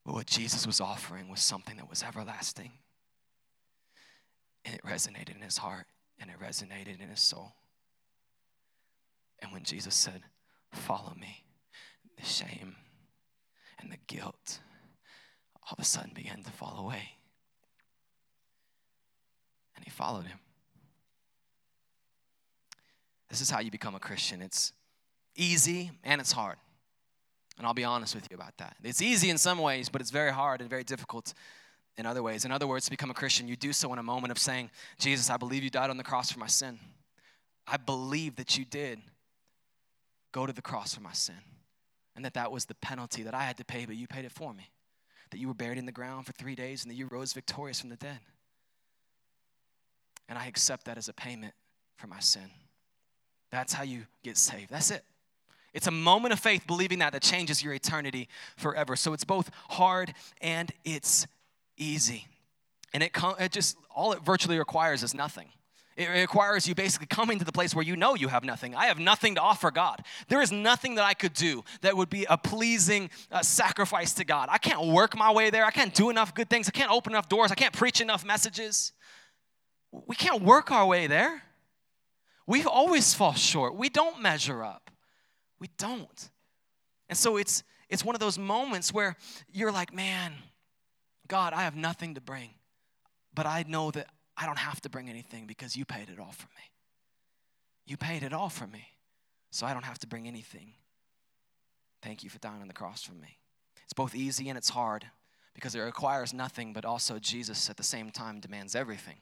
But 0.04 0.14
what 0.14 0.26
Jesus 0.26 0.66
was 0.66 0.80
offering 0.80 1.28
was 1.28 1.40
something 1.40 1.76
that 1.76 1.88
was 1.88 2.02
everlasting. 2.02 2.72
And 4.68 4.76
it 4.76 4.84
resonated 4.84 5.34
in 5.34 5.40
his 5.40 5.56
heart 5.56 5.86
and 6.20 6.28
it 6.28 6.36
resonated 6.38 7.00
in 7.00 7.08
his 7.08 7.20
soul. 7.20 7.54
And 9.40 9.50
when 9.50 9.62
Jesus 9.62 9.94
said, 9.94 10.22
Follow 10.72 11.14
me, 11.18 11.44
the 12.18 12.26
shame 12.26 12.76
and 13.78 13.90
the 13.90 13.96
guilt 14.06 14.60
all 15.62 15.72
of 15.72 15.78
a 15.78 15.84
sudden 15.84 16.12
began 16.14 16.42
to 16.42 16.50
fall 16.50 16.76
away. 16.78 17.02
And 19.74 19.84
he 19.86 19.90
followed 19.90 20.26
him. 20.26 20.38
This 23.30 23.40
is 23.40 23.48
how 23.48 23.60
you 23.60 23.70
become 23.70 23.94
a 23.94 24.00
Christian 24.00 24.42
it's 24.42 24.74
easy 25.34 25.92
and 26.04 26.20
it's 26.20 26.32
hard. 26.32 26.56
And 27.56 27.66
I'll 27.66 27.72
be 27.72 27.84
honest 27.84 28.14
with 28.14 28.26
you 28.30 28.34
about 28.34 28.58
that. 28.58 28.76
It's 28.84 29.00
easy 29.00 29.30
in 29.30 29.38
some 29.38 29.58
ways, 29.58 29.88
but 29.88 30.02
it's 30.02 30.10
very 30.10 30.32
hard 30.32 30.60
and 30.60 30.68
very 30.68 30.84
difficult 30.84 31.32
in 31.98 32.06
other 32.06 32.22
ways. 32.22 32.44
In 32.44 32.52
other 32.52 32.66
words, 32.66 32.84
to 32.86 32.90
become 32.90 33.10
a 33.10 33.14
Christian, 33.14 33.48
you 33.48 33.56
do 33.56 33.72
so 33.72 33.92
in 33.92 33.98
a 33.98 34.02
moment 34.02 34.30
of 34.30 34.38
saying, 34.38 34.70
Jesus, 34.98 35.28
I 35.28 35.36
believe 35.36 35.64
you 35.64 35.70
died 35.70 35.90
on 35.90 35.96
the 35.96 36.04
cross 36.04 36.30
for 36.30 36.38
my 36.38 36.46
sin. 36.46 36.78
I 37.66 37.76
believe 37.76 38.36
that 38.36 38.56
you 38.56 38.64
did 38.64 39.00
go 40.32 40.46
to 40.46 40.52
the 40.52 40.62
cross 40.62 40.94
for 40.94 41.00
my 41.00 41.12
sin. 41.12 41.34
And 42.14 42.24
that 42.24 42.34
that 42.34 42.50
was 42.50 42.64
the 42.64 42.74
penalty 42.76 43.24
that 43.24 43.34
I 43.34 43.42
had 43.42 43.56
to 43.58 43.64
pay, 43.64 43.84
but 43.84 43.96
you 43.96 44.06
paid 44.06 44.24
it 44.24 44.32
for 44.32 44.54
me. 44.54 44.70
That 45.30 45.38
you 45.38 45.48
were 45.48 45.54
buried 45.54 45.78
in 45.78 45.86
the 45.86 45.92
ground 45.92 46.24
for 46.24 46.32
three 46.32 46.54
days 46.54 46.82
and 46.82 46.90
that 46.90 46.96
you 46.96 47.06
rose 47.06 47.32
victorious 47.32 47.80
from 47.80 47.90
the 47.90 47.96
dead. 47.96 48.18
And 50.28 50.38
I 50.38 50.46
accept 50.46 50.86
that 50.86 50.98
as 50.98 51.08
a 51.08 51.12
payment 51.12 51.54
for 51.96 52.06
my 52.06 52.20
sin. 52.20 52.50
That's 53.50 53.72
how 53.72 53.82
you 53.82 54.06
get 54.22 54.36
saved. 54.36 54.70
That's 54.70 54.90
it. 54.90 55.04
It's 55.74 55.86
a 55.86 55.92
moment 55.92 56.32
of 56.32 56.40
faith 56.40 56.66
believing 56.66 57.00
that 57.00 57.12
that 57.12 57.22
changes 57.22 57.62
your 57.62 57.74
eternity 57.74 58.28
forever. 58.56 58.96
So 58.96 59.12
it's 59.12 59.24
both 59.24 59.50
hard 59.68 60.14
and 60.40 60.72
it's 60.84 61.26
easy. 61.78 62.26
And 62.92 63.02
it, 63.02 63.12
it 63.38 63.52
just, 63.52 63.76
all 63.94 64.12
it 64.12 64.22
virtually 64.22 64.58
requires 64.58 65.02
is 65.02 65.14
nothing. 65.14 65.48
It 65.98 66.08
requires 66.10 66.68
you 66.68 66.76
basically 66.76 67.08
coming 67.08 67.40
to 67.40 67.44
the 67.44 67.50
place 67.50 67.74
where 67.74 67.84
you 67.84 67.96
know 67.96 68.14
you 68.14 68.28
have 68.28 68.44
nothing. 68.44 68.76
I 68.76 68.86
have 68.86 69.00
nothing 69.00 69.34
to 69.34 69.40
offer 69.40 69.72
God. 69.72 70.04
There 70.28 70.40
is 70.40 70.52
nothing 70.52 70.94
that 70.94 71.04
I 71.04 71.12
could 71.12 71.32
do 71.32 71.64
that 71.80 71.96
would 71.96 72.08
be 72.08 72.24
a 72.30 72.38
pleasing 72.38 73.10
uh, 73.32 73.42
sacrifice 73.42 74.14
to 74.14 74.24
God. 74.24 74.48
I 74.48 74.58
can't 74.58 74.86
work 74.86 75.16
my 75.16 75.32
way 75.32 75.50
there. 75.50 75.64
I 75.64 75.72
can't 75.72 75.92
do 75.92 76.08
enough 76.08 76.34
good 76.34 76.48
things. 76.48 76.68
I 76.68 76.70
can't 76.70 76.92
open 76.92 77.14
enough 77.14 77.28
doors. 77.28 77.50
I 77.50 77.56
can't 77.56 77.74
preach 77.74 78.00
enough 78.00 78.24
messages. 78.24 78.92
We 79.90 80.14
can't 80.14 80.42
work 80.42 80.70
our 80.70 80.86
way 80.86 81.08
there. 81.08 81.42
We 82.46 82.62
always 82.62 83.12
fall 83.12 83.34
short. 83.34 83.74
We 83.74 83.88
don't 83.88 84.22
measure 84.22 84.62
up. 84.62 84.92
We 85.58 85.68
don't. 85.78 86.30
And 87.08 87.18
so 87.18 87.38
it's 87.38 87.64
it's 87.88 88.04
one 88.04 88.14
of 88.14 88.20
those 88.20 88.38
moments 88.38 88.92
where 88.92 89.16
you're 89.50 89.72
like, 89.72 89.94
man, 89.94 90.34
God, 91.28 91.52
I 91.52 91.62
have 91.62 91.76
nothing 91.76 92.14
to 92.14 92.20
bring, 92.20 92.50
but 93.34 93.46
I 93.46 93.64
know 93.68 93.90
that 93.92 94.08
I 94.36 94.46
don't 94.46 94.58
have 94.58 94.80
to 94.82 94.88
bring 94.88 95.08
anything 95.08 95.46
because 95.46 95.76
you 95.76 95.84
paid 95.84 96.08
it 96.08 96.18
all 96.18 96.32
for 96.32 96.48
me. 96.56 96.72
You 97.86 97.96
paid 97.96 98.22
it 98.22 98.32
all 98.32 98.48
for 98.48 98.66
me, 98.66 98.86
so 99.50 99.66
I 99.66 99.72
don't 99.72 99.84
have 99.84 99.98
to 100.00 100.06
bring 100.06 100.26
anything. 100.26 100.74
Thank 102.02 102.22
you 102.22 102.30
for 102.30 102.38
dying 102.38 102.62
on 102.62 102.68
the 102.68 102.74
cross 102.74 103.02
for 103.02 103.14
me. 103.14 103.38
It's 103.84 103.92
both 103.92 104.14
easy 104.14 104.48
and 104.48 104.58
it's 104.58 104.68
hard 104.70 105.06
because 105.54 105.74
it 105.74 105.80
requires 105.80 106.32
nothing, 106.32 106.72
but 106.72 106.84
also 106.84 107.18
Jesus 107.18 107.68
at 107.68 107.76
the 107.76 107.82
same 107.82 108.10
time 108.10 108.40
demands 108.40 108.76
everything. 108.76 109.16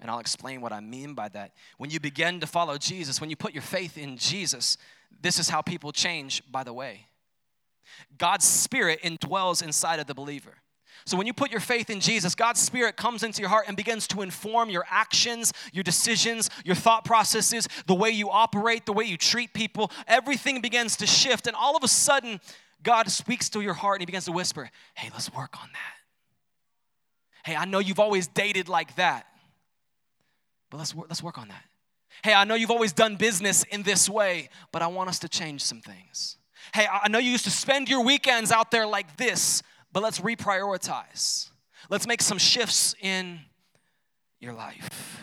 And 0.00 0.10
I'll 0.10 0.18
explain 0.18 0.60
what 0.60 0.72
I 0.72 0.80
mean 0.80 1.14
by 1.14 1.28
that. 1.28 1.52
When 1.78 1.90
you 1.90 2.00
begin 2.00 2.40
to 2.40 2.46
follow 2.46 2.78
Jesus, 2.78 3.20
when 3.20 3.30
you 3.30 3.36
put 3.36 3.52
your 3.52 3.62
faith 3.62 3.98
in 3.98 4.16
Jesus, 4.16 4.78
this 5.20 5.38
is 5.38 5.48
how 5.48 5.62
people 5.62 5.92
change, 5.92 6.42
by 6.50 6.64
the 6.64 6.72
way. 6.72 7.06
God's 8.18 8.46
Spirit 8.46 9.00
indwells 9.02 9.62
inside 9.62 10.00
of 10.00 10.06
the 10.06 10.14
believer. 10.14 10.54
So 11.04 11.16
when 11.16 11.26
you 11.26 11.32
put 11.32 11.50
your 11.50 11.60
faith 11.60 11.90
in 11.90 12.00
Jesus, 12.00 12.34
God's 12.34 12.60
Spirit 12.60 12.96
comes 12.96 13.22
into 13.22 13.40
your 13.40 13.48
heart 13.48 13.64
and 13.68 13.76
begins 13.76 14.06
to 14.08 14.22
inform 14.22 14.70
your 14.70 14.84
actions, 14.90 15.52
your 15.72 15.82
decisions, 15.82 16.48
your 16.64 16.76
thought 16.76 17.04
processes, 17.04 17.68
the 17.86 17.94
way 17.94 18.10
you 18.10 18.30
operate, 18.30 18.86
the 18.86 18.92
way 18.92 19.04
you 19.04 19.16
treat 19.16 19.52
people. 19.52 19.90
Everything 20.06 20.60
begins 20.60 20.96
to 20.96 21.06
shift, 21.06 21.46
and 21.46 21.56
all 21.56 21.76
of 21.76 21.82
a 21.82 21.88
sudden, 21.88 22.40
God 22.82 23.10
speaks 23.10 23.48
to 23.50 23.60
your 23.60 23.74
heart 23.74 23.96
and 23.96 24.02
He 24.02 24.06
begins 24.06 24.24
to 24.26 24.32
whisper, 24.32 24.70
Hey, 24.94 25.10
let's 25.12 25.32
work 25.32 25.60
on 25.60 25.68
that. 25.72 26.02
Hey, 27.44 27.56
I 27.56 27.64
know 27.64 27.78
you've 27.80 28.00
always 28.00 28.28
dated 28.28 28.68
like 28.68 28.94
that, 28.96 29.26
but 30.70 30.78
let's, 30.78 30.94
let's 30.94 31.22
work 31.22 31.38
on 31.38 31.48
that. 31.48 31.64
Hey, 32.22 32.34
I 32.34 32.44
know 32.44 32.54
you've 32.54 32.70
always 32.70 32.92
done 32.92 33.16
business 33.16 33.64
in 33.64 33.82
this 33.82 34.08
way, 34.08 34.48
but 34.70 34.80
I 34.80 34.86
want 34.86 35.08
us 35.08 35.18
to 35.20 35.28
change 35.28 35.62
some 35.62 35.80
things. 35.80 36.36
Hey, 36.72 36.86
I 36.86 37.08
know 37.08 37.18
you 37.18 37.30
used 37.30 37.44
to 37.44 37.50
spend 37.50 37.88
your 37.88 38.04
weekends 38.04 38.52
out 38.52 38.70
there 38.70 38.86
like 38.86 39.16
this, 39.16 39.62
but 39.92 40.02
let's 40.02 40.20
reprioritize. 40.20 41.50
Let's 41.90 42.06
make 42.06 42.22
some 42.22 42.38
shifts 42.38 42.94
in 43.00 43.40
your 44.40 44.52
life. 44.52 45.22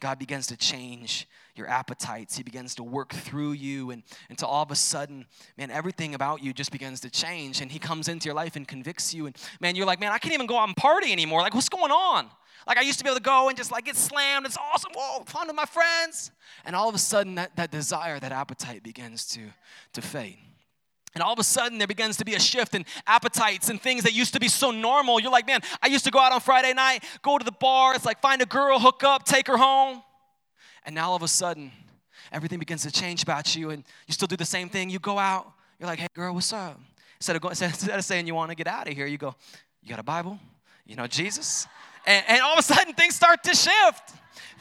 God 0.00 0.18
begins 0.18 0.46
to 0.48 0.56
change 0.56 1.26
your 1.56 1.68
appetites. 1.68 2.36
He 2.36 2.42
begins 2.42 2.74
to 2.74 2.82
work 2.82 3.12
through 3.12 3.52
you, 3.52 3.90
and 3.90 4.02
until 4.28 4.48
all 4.48 4.62
of 4.62 4.70
a 4.70 4.76
sudden, 4.76 5.24
man, 5.56 5.70
everything 5.70 6.14
about 6.14 6.42
you 6.42 6.52
just 6.52 6.72
begins 6.72 7.00
to 7.00 7.10
change. 7.10 7.60
And 7.60 7.70
He 7.70 7.78
comes 7.78 8.08
into 8.08 8.26
your 8.26 8.34
life 8.34 8.56
and 8.56 8.66
convicts 8.66 9.14
you. 9.14 9.26
And 9.26 9.36
man, 9.60 9.76
you're 9.76 9.86
like, 9.86 10.00
man, 10.00 10.12
I 10.12 10.18
can't 10.18 10.34
even 10.34 10.46
go 10.46 10.58
out 10.58 10.68
and 10.68 10.76
party 10.76 11.12
anymore. 11.12 11.40
Like, 11.40 11.54
what's 11.54 11.68
going 11.68 11.92
on? 11.92 12.28
Like, 12.66 12.78
I 12.78 12.80
used 12.80 12.98
to 12.98 13.04
be 13.04 13.10
able 13.10 13.18
to 13.18 13.22
go 13.22 13.48
and 13.48 13.56
just 13.56 13.70
like 13.70 13.84
get 13.84 13.96
slammed. 13.96 14.46
It's 14.46 14.56
awesome. 14.56 14.92
Whoa, 14.94 15.24
fun 15.24 15.46
with 15.46 15.56
my 15.56 15.66
friends. 15.66 16.30
And 16.64 16.74
all 16.74 16.88
of 16.88 16.94
a 16.94 16.98
sudden, 16.98 17.36
that, 17.36 17.54
that 17.56 17.70
desire, 17.70 18.18
that 18.20 18.32
appetite 18.32 18.82
begins 18.82 19.26
to, 19.28 19.40
to 19.92 20.02
fade. 20.02 20.38
And 21.14 21.22
all 21.22 21.32
of 21.32 21.38
a 21.38 21.44
sudden, 21.44 21.78
there 21.78 21.86
begins 21.86 22.16
to 22.16 22.24
be 22.24 22.34
a 22.34 22.40
shift 22.40 22.74
in 22.74 22.84
appetites 23.06 23.68
and 23.68 23.80
things 23.80 24.02
that 24.02 24.12
used 24.12 24.34
to 24.34 24.40
be 24.40 24.48
so 24.48 24.72
normal. 24.72 25.20
You're 25.20 25.30
like, 25.30 25.46
man, 25.46 25.60
I 25.80 25.86
used 25.86 26.04
to 26.04 26.10
go 26.10 26.18
out 26.18 26.32
on 26.32 26.40
Friday 26.40 26.72
night, 26.72 27.04
go 27.22 27.38
to 27.38 27.44
the 27.44 27.52
bar, 27.52 27.94
it's 27.94 28.04
like 28.04 28.20
find 28.20 28.42
a 28.42 28.46
girl, 28.46 28.80
hook 28.80 29.04
up, 29.04 29.24
take 29.24 29.46
her 29.46 29.56
home. 29.56 30.02
And 30.84 30.94
now 30.94 31.10
all 31.10 31.16
of 31.16 31.22
a 31.22 31.28
sudden, 31.28 31.70
everything 32.32 32.58
begins 32.58 32.82
to 32.82 32.90
change 32.90 33.22
about 33.22 33.54
you, 33.54 33.70
and 33.70 33.84
you 34.06 34.12
still 34.12 34.28
do 34.28 34.36
the 34.36 34.44
same 34.44 34.68
thing. 34.68 34.90
You 34.90 34.98
go 34.98 35.18
out, 35.18 35.50
you're 35.78 35.88
like, 35.88 36.00
hey, 36.00 36.08
girl, 36.14 36.34
what's 36.34 36.52
up? 36.52 36.80
Instead 37.18 37.36
of, 37.36 37.42
going, 37.42 37.52
instead 37.60 37.98
of 37.98 38.04
saying 38.04 38.26
you 38.26 38.34
want 38.34 38.50
to 38.50 38.56
get 38.56 38.66
out 38.66 38.88
of 38.88 38.94
here, 38.94 39.06
you 39.06 39.18
go, 39.18 39.34
you 39.82 39.88
got 39.88 40.00
a 40.00 40.04
Bible? 40.04 40.38
You 40.84 40.96
know 40.96 41.06
Jesus? 41.06 41.66
And, 42.06 42.24
and 42.28 42.40
all 42.42 42.52
of 42.52 42.58
a 42.58 42.62
sudden, 42.62 42.92
things 42.92 43.14
start 43.14 43.42
to 43.44 43.54
shift. 43.54 44.12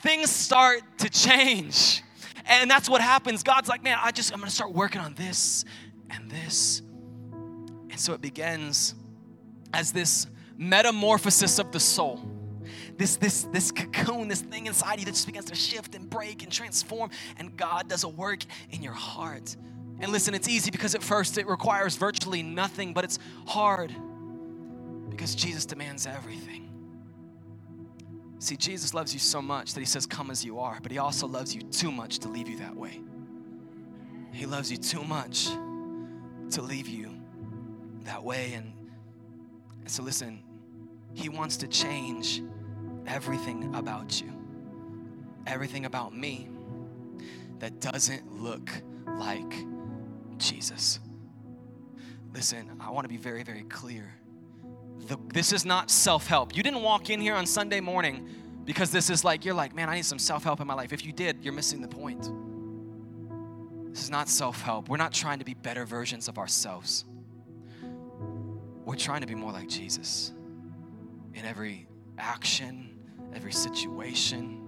Things 0.02 0.30
start 0.30 0.82
to 1.00 1.10
change. 1.10 2.04
And 2.46 2.70
that's 2.70 2.90
what 2.90 3.02
happens. 3.02 3.42
God's 3.44 3.70
like, 3.70 3.84
man, 3.84 3.98
I 4.02 4.12
just, 4.12 4.34
I'm 4.34 4.42
to 4.42 4.50
start 4.50 4.74
working 4.74 5.02
on 5.02 5.14
this 5.14 5.66
and 6.16 6.30
this. 6.30 6.82
And 7.32 8.00
so 8.00 8.14
it 8.14 8.22
begins 8.22 8.96
as 9.74 9.92
this 9.92 10.28
metamorphosis 10.58 11.60
of 11.60 11.72
the 11.72 11.80
soul. 11.80 12.22
This, 12.98 13.16
this, 13.16 13.44
this 13.52 13.72
cocoon, 13.72 14.28
this 14.28 14.42
thing 14.42 14.68
inside 14.68 15.00
you 15.00 15.06
that 15.06 15.12
just 15.12 15.26
begins 15.26 15.46
to 15.46 15.56
shift 15.56 15.96
and 15.96 16.10
break 16.10 16.44
and 16.44 16.52
transform, 16.52 17.10
and 17.38 17.56
God 17.58 17.88
does 17.88 18.04
a 18.04 18.10
work 18.10 18.44
in 18.72 18.82
your 18.84 18.94
heart. 18.94 19.56
And 20.00 20.12
listen, 20.12 20.34
it's 20.34 20.48
easy 20.48 20.72
because 20.72 20.96
at 20.96 21.04
first 21.04 21.38
it 21.38 21.48
requires 21.48 21.96
virtually 21.96 22.44
nothing, 22.44 22.94
but 22.94 23.04
it's 23.04 23.20
hard 23.48 23.94
because 25.10 25.36
Jesus 25.36 25.66
demands 25.66 26.06
everything. 26.06 26.70
See, 28.40 28.58
Jesus 28.58 28.94
loves 28.94 29.14
you 29.14 29.20
so 29.20 29.42
much 29.42 29.74
that 29.74 29.80
he 29.80 29.86
says, 29.86 30.06
Come 30.06 30.30
as 30.30 30.44
you 30.44 30.60
are, 30.60 30.78
but 30.84 30.92
he 30.92 30.98
also 30.98 31.28
loves 31.28 31.56
you 31.56 31.62
too 31.62 31.92
much 31.92 32.20
to 32.20 32.30
leave 32.30 32.50
you 32.50 32.58
that 32.58 32.76
way. 32.76 33.00
He 34.34 34.46
loves 34.46 34.70
you 34.72 34.78
too 34.78 35.04
much 35.04 35.50
to 36.52 36.62
leave 36.62 36.88
you 36.88 37.16
that 38.04 38.24
way. 38.24 38.54
And 38.54 38.74
so, 39.86 40.04
listen, 40.04 40.44
He 41.14 41.30
wants 41.30 41.58
to 41.58 41.68
change 41.68 42.42
everything 43.06 43.76
about 43.76 44.22
you, 44.22 44.32
everything 45.48 45.86
about 45.86 46.16
me 46.16 46.50
that 47.60 47.80
doesn't 47.80 48.42
look 48.42 48.70
like 49.18 49.54
Jesus. 50.38 51.00
Listen, 52.34 52.78
I 52.80 52.90
want 52.90 53.06
to 53.06 53.10
be 53.10 53.18
very, 53.18 53.44
very 53.44 53.64
clear. 53.64 54.14
The, 55.08 55.18
this 55.34 55.52
is 55.52 55.66
not 55.66 55.92
self 55.92 56.28
help. 56.28 56.56
You 56.56 56.64
didn't 56.64 56.82
walk 56.82 57.10
in 57.10 57.20
here 57.20 57.36
on 57.36 57.46
Sunday 57.46 57.80
morning 57.80 58.28
because 58.66 58.92
this 58.92 59.10
is 59.10 59.24
like, 59.24 59.46
you're 59.46 59.54
like, 59.54 59.76
man, 59.76 59.90
I 59.90 59.96
need 59.96 60.06
some 60.06 60.20
self 60.20 60.44
help 60.44 60.62
in 60.62 60.68
my 60.68 60.74
life. 60.74 60.94
If 60.94 61.06
you 61.06 61.12
did, 61.12 61.44
you're 61.44 61.54
missing 61.54 61.82
the 61.82 61.88
point. 61.88 62.30
This 63.94 64.06
is 64.06 64.10
not 64.10 64.28
self 64.28 64.60
help. 64.64 64.90
We're 64.90 64.98
not 64.98 65.14
trying 65.14 65.38
to 65.38 65.46
be 65.46 65.54
better 65.54 65.86
versions 65.86 66.28
of 66.28 66.40
ourselves. 66.40 67.06
We're 68.86 68.96
trying 68.96 69.22
to 69.22 69.28
be 69.28 69.36
more 69.36 69.52
like 69.52 69.70
Jesus 69.70 70.34
in 71.36 71.46
every 71.46 71.88
action, 72.18 72.98
every 73.36 73.52
situation, 73.52 74.64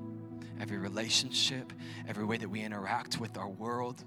every 0.61 0.78
relationship, 0.78 1.73
every 2.07 2.23
way 2.23 2.38
that 2.38 2.47
we 2.47 2.61
interact 2.61 3.19
with 3.19 3.36
our 3.36 3.49
world, 3.49 4.03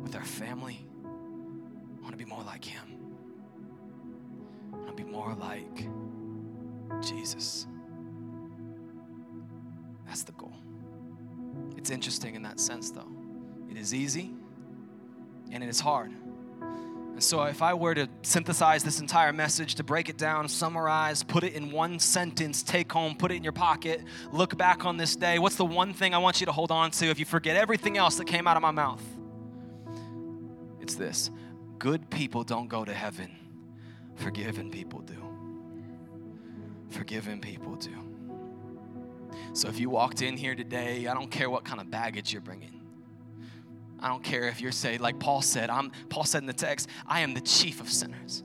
with 0.00 0.14
our 0.14 0.24
family. 0.24 0.86
I 1.04 2.02
want 2.02 2.12
to 2.12 2.16
be 2.16 2.24
more 2.24 2.44
like 2.44 2.64
Him. 2.64 2.86
I 4.72 4.76
want 4.76 4.96
to 4.96 5.04
be 5.04 5.10
more 5.10 5.34
like 5.34 5.88
Jesus. 7.02 7.66
That's 10.06 10.22
the 10.22 10.32
goal. 10.32 10.54
It's 11.76 11.90
interesting 11.90 12.36
in 12.36 12.42
that 12.42 12.60
sense, 12.60 12.92
though. 12.92 13.15
It 13.70 13.76
is 13.76 13.94
easy 13.94 14.32
and 15.50 15.62
it 15.62 15.68
is 15.68 15.80
hard. 15.80 16.12
And 17.16 17.22
so, 17.22 17.44
if 17.44 17.62
I 17.62 17.72
were 17.72 17.94
to 17.94 18.08
synthesize 18.20 18.84
this 18.84 19.00
entire 19.00 19.32
message, 19.32 19.76
to 19.76 19.82
break 19.82 20.10
it 20.10 20.18
down, 20.18 20.48
summarize, 20.48 21.22
put 21.22 21.44
it 21.44 21.54
in 21.54 21.70
one 21.70 21.98
sentence, 21.98 22.62
take 22.62 22.92
home, 22.92 23.16
put 23.16 23.32
it 23.32 23.36
in 23.36 23.42
your 23.42 23.54
pocket, 23.54 24.02
look 24.32 24.58
back 24.58 24.84
on 24.84 24.98
this 24.98 25.16
day, 25.16 25.38
what's 25.38 25.56
the 25.56 25.64
one 25.64 25.94
thing 25.94 26.12
I 26.12 26.18
want 26.18 26.40
you 26.40 26.46
to 26.46 26.52
hold 26.52 26.70
on 26.70 26.90
to 26.90 27.06
if 27.06 27.18
you 27.18 27.24
forget 27.24 27.56
everything 27.56 27.96
else 27.96 28.16
that 28.16 28.26
came 28.26 28.46
out 28.46 28.58
of 28.58 28.62
my 28.62 28.70
mouth? 28.70 29.02
It's 30.78 30.94
this 30.94 31.30
good 31.78 32.10
people 32.10 32.44
don't 32.44 32.68
go 32.68 32.84
to 32.84 32.92
heaven, 32.92 33.34
forgiven 34.16 34.70
people 34.70 35.00
do. 35.00 35.16
Forgiven 36.90 37.40
people 37.40 37.76
do. 37.76 37.96
So 39.54 39.68
if 39.68 39.80
you 39.80 39.88
walked 39.88 40.20
in 40.20 40.36
here 40.36 40.54
today, 40.54 41.06
I 41.06 41.14
don't 41.14 41.30
care 41.30 41.48
what 41.48 41.64
kind 41.64 41.80
of 41.80 41.90
baggage 41.90 42.32
you're 42.32 42.42
bringing. 42.42 42.82
I 44.00 44.08
don't 44.08 44.22
care 44.22 44.48
if 44.48 44.60
you're 44.60 44.72
saying, 44.72 45.00
like 45.00 45.18
Paul 45.18 45.42
said, 45.42 45.70
I'm 45.70 45.90
Paul 46.08 46.24
said 46.24 46.42
in 46.42 46.46
the 46.46 46.52
text, 46.52 46.88
I 47.06 47.20
am 47.20 47.34
the 47.34 47.40
chief 47.40 47.80
of 47.80 47.88
sinners. 47.88 48.42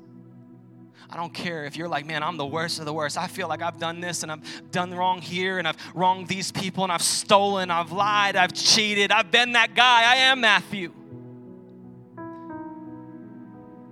I 1.09 1.17
don't 1.17 1.33
care 1.33 1.65
if 1.65 1.75
you're 1.75 1.89
like, 1.89 2.05
man, 2.05 2.23
I'm 2.23 2.37
the 2.37 2.45
worst 2.45 2.79
of 2.79 2.85
the 2.85 2.93
worst. 2.93 3.17
I 3.17 3.27
feel 3.27 3.49
like 3.49 3.61
I've 3.61 3.77
done 3.77 3.99
this 3.99 4.23
and 4.23 4.31
I've 4.31 4.71
done 4.71 4.93
wrong 4.93 5.21
here 5.21 5.59
and 5.59 5.67
I've 5.67 5.75
wronged 5.93 6.29
these 6.29 6.53
people 6.53 6.83
and 6.83 6.91
I've 6.91 7.01
stolen, 7.01 7.69
I've 7.69 7.91
lied, 7.91 8.37
I've 8.37 8.53
cheated, 8.53 9.11
I've 9.11 9.29
been 9.29 9.51
that 9.53 9.75
guy. 9.75 10.03
I 10.09 10.15
am 10.15 10.39
Matthew. 10.39 10.93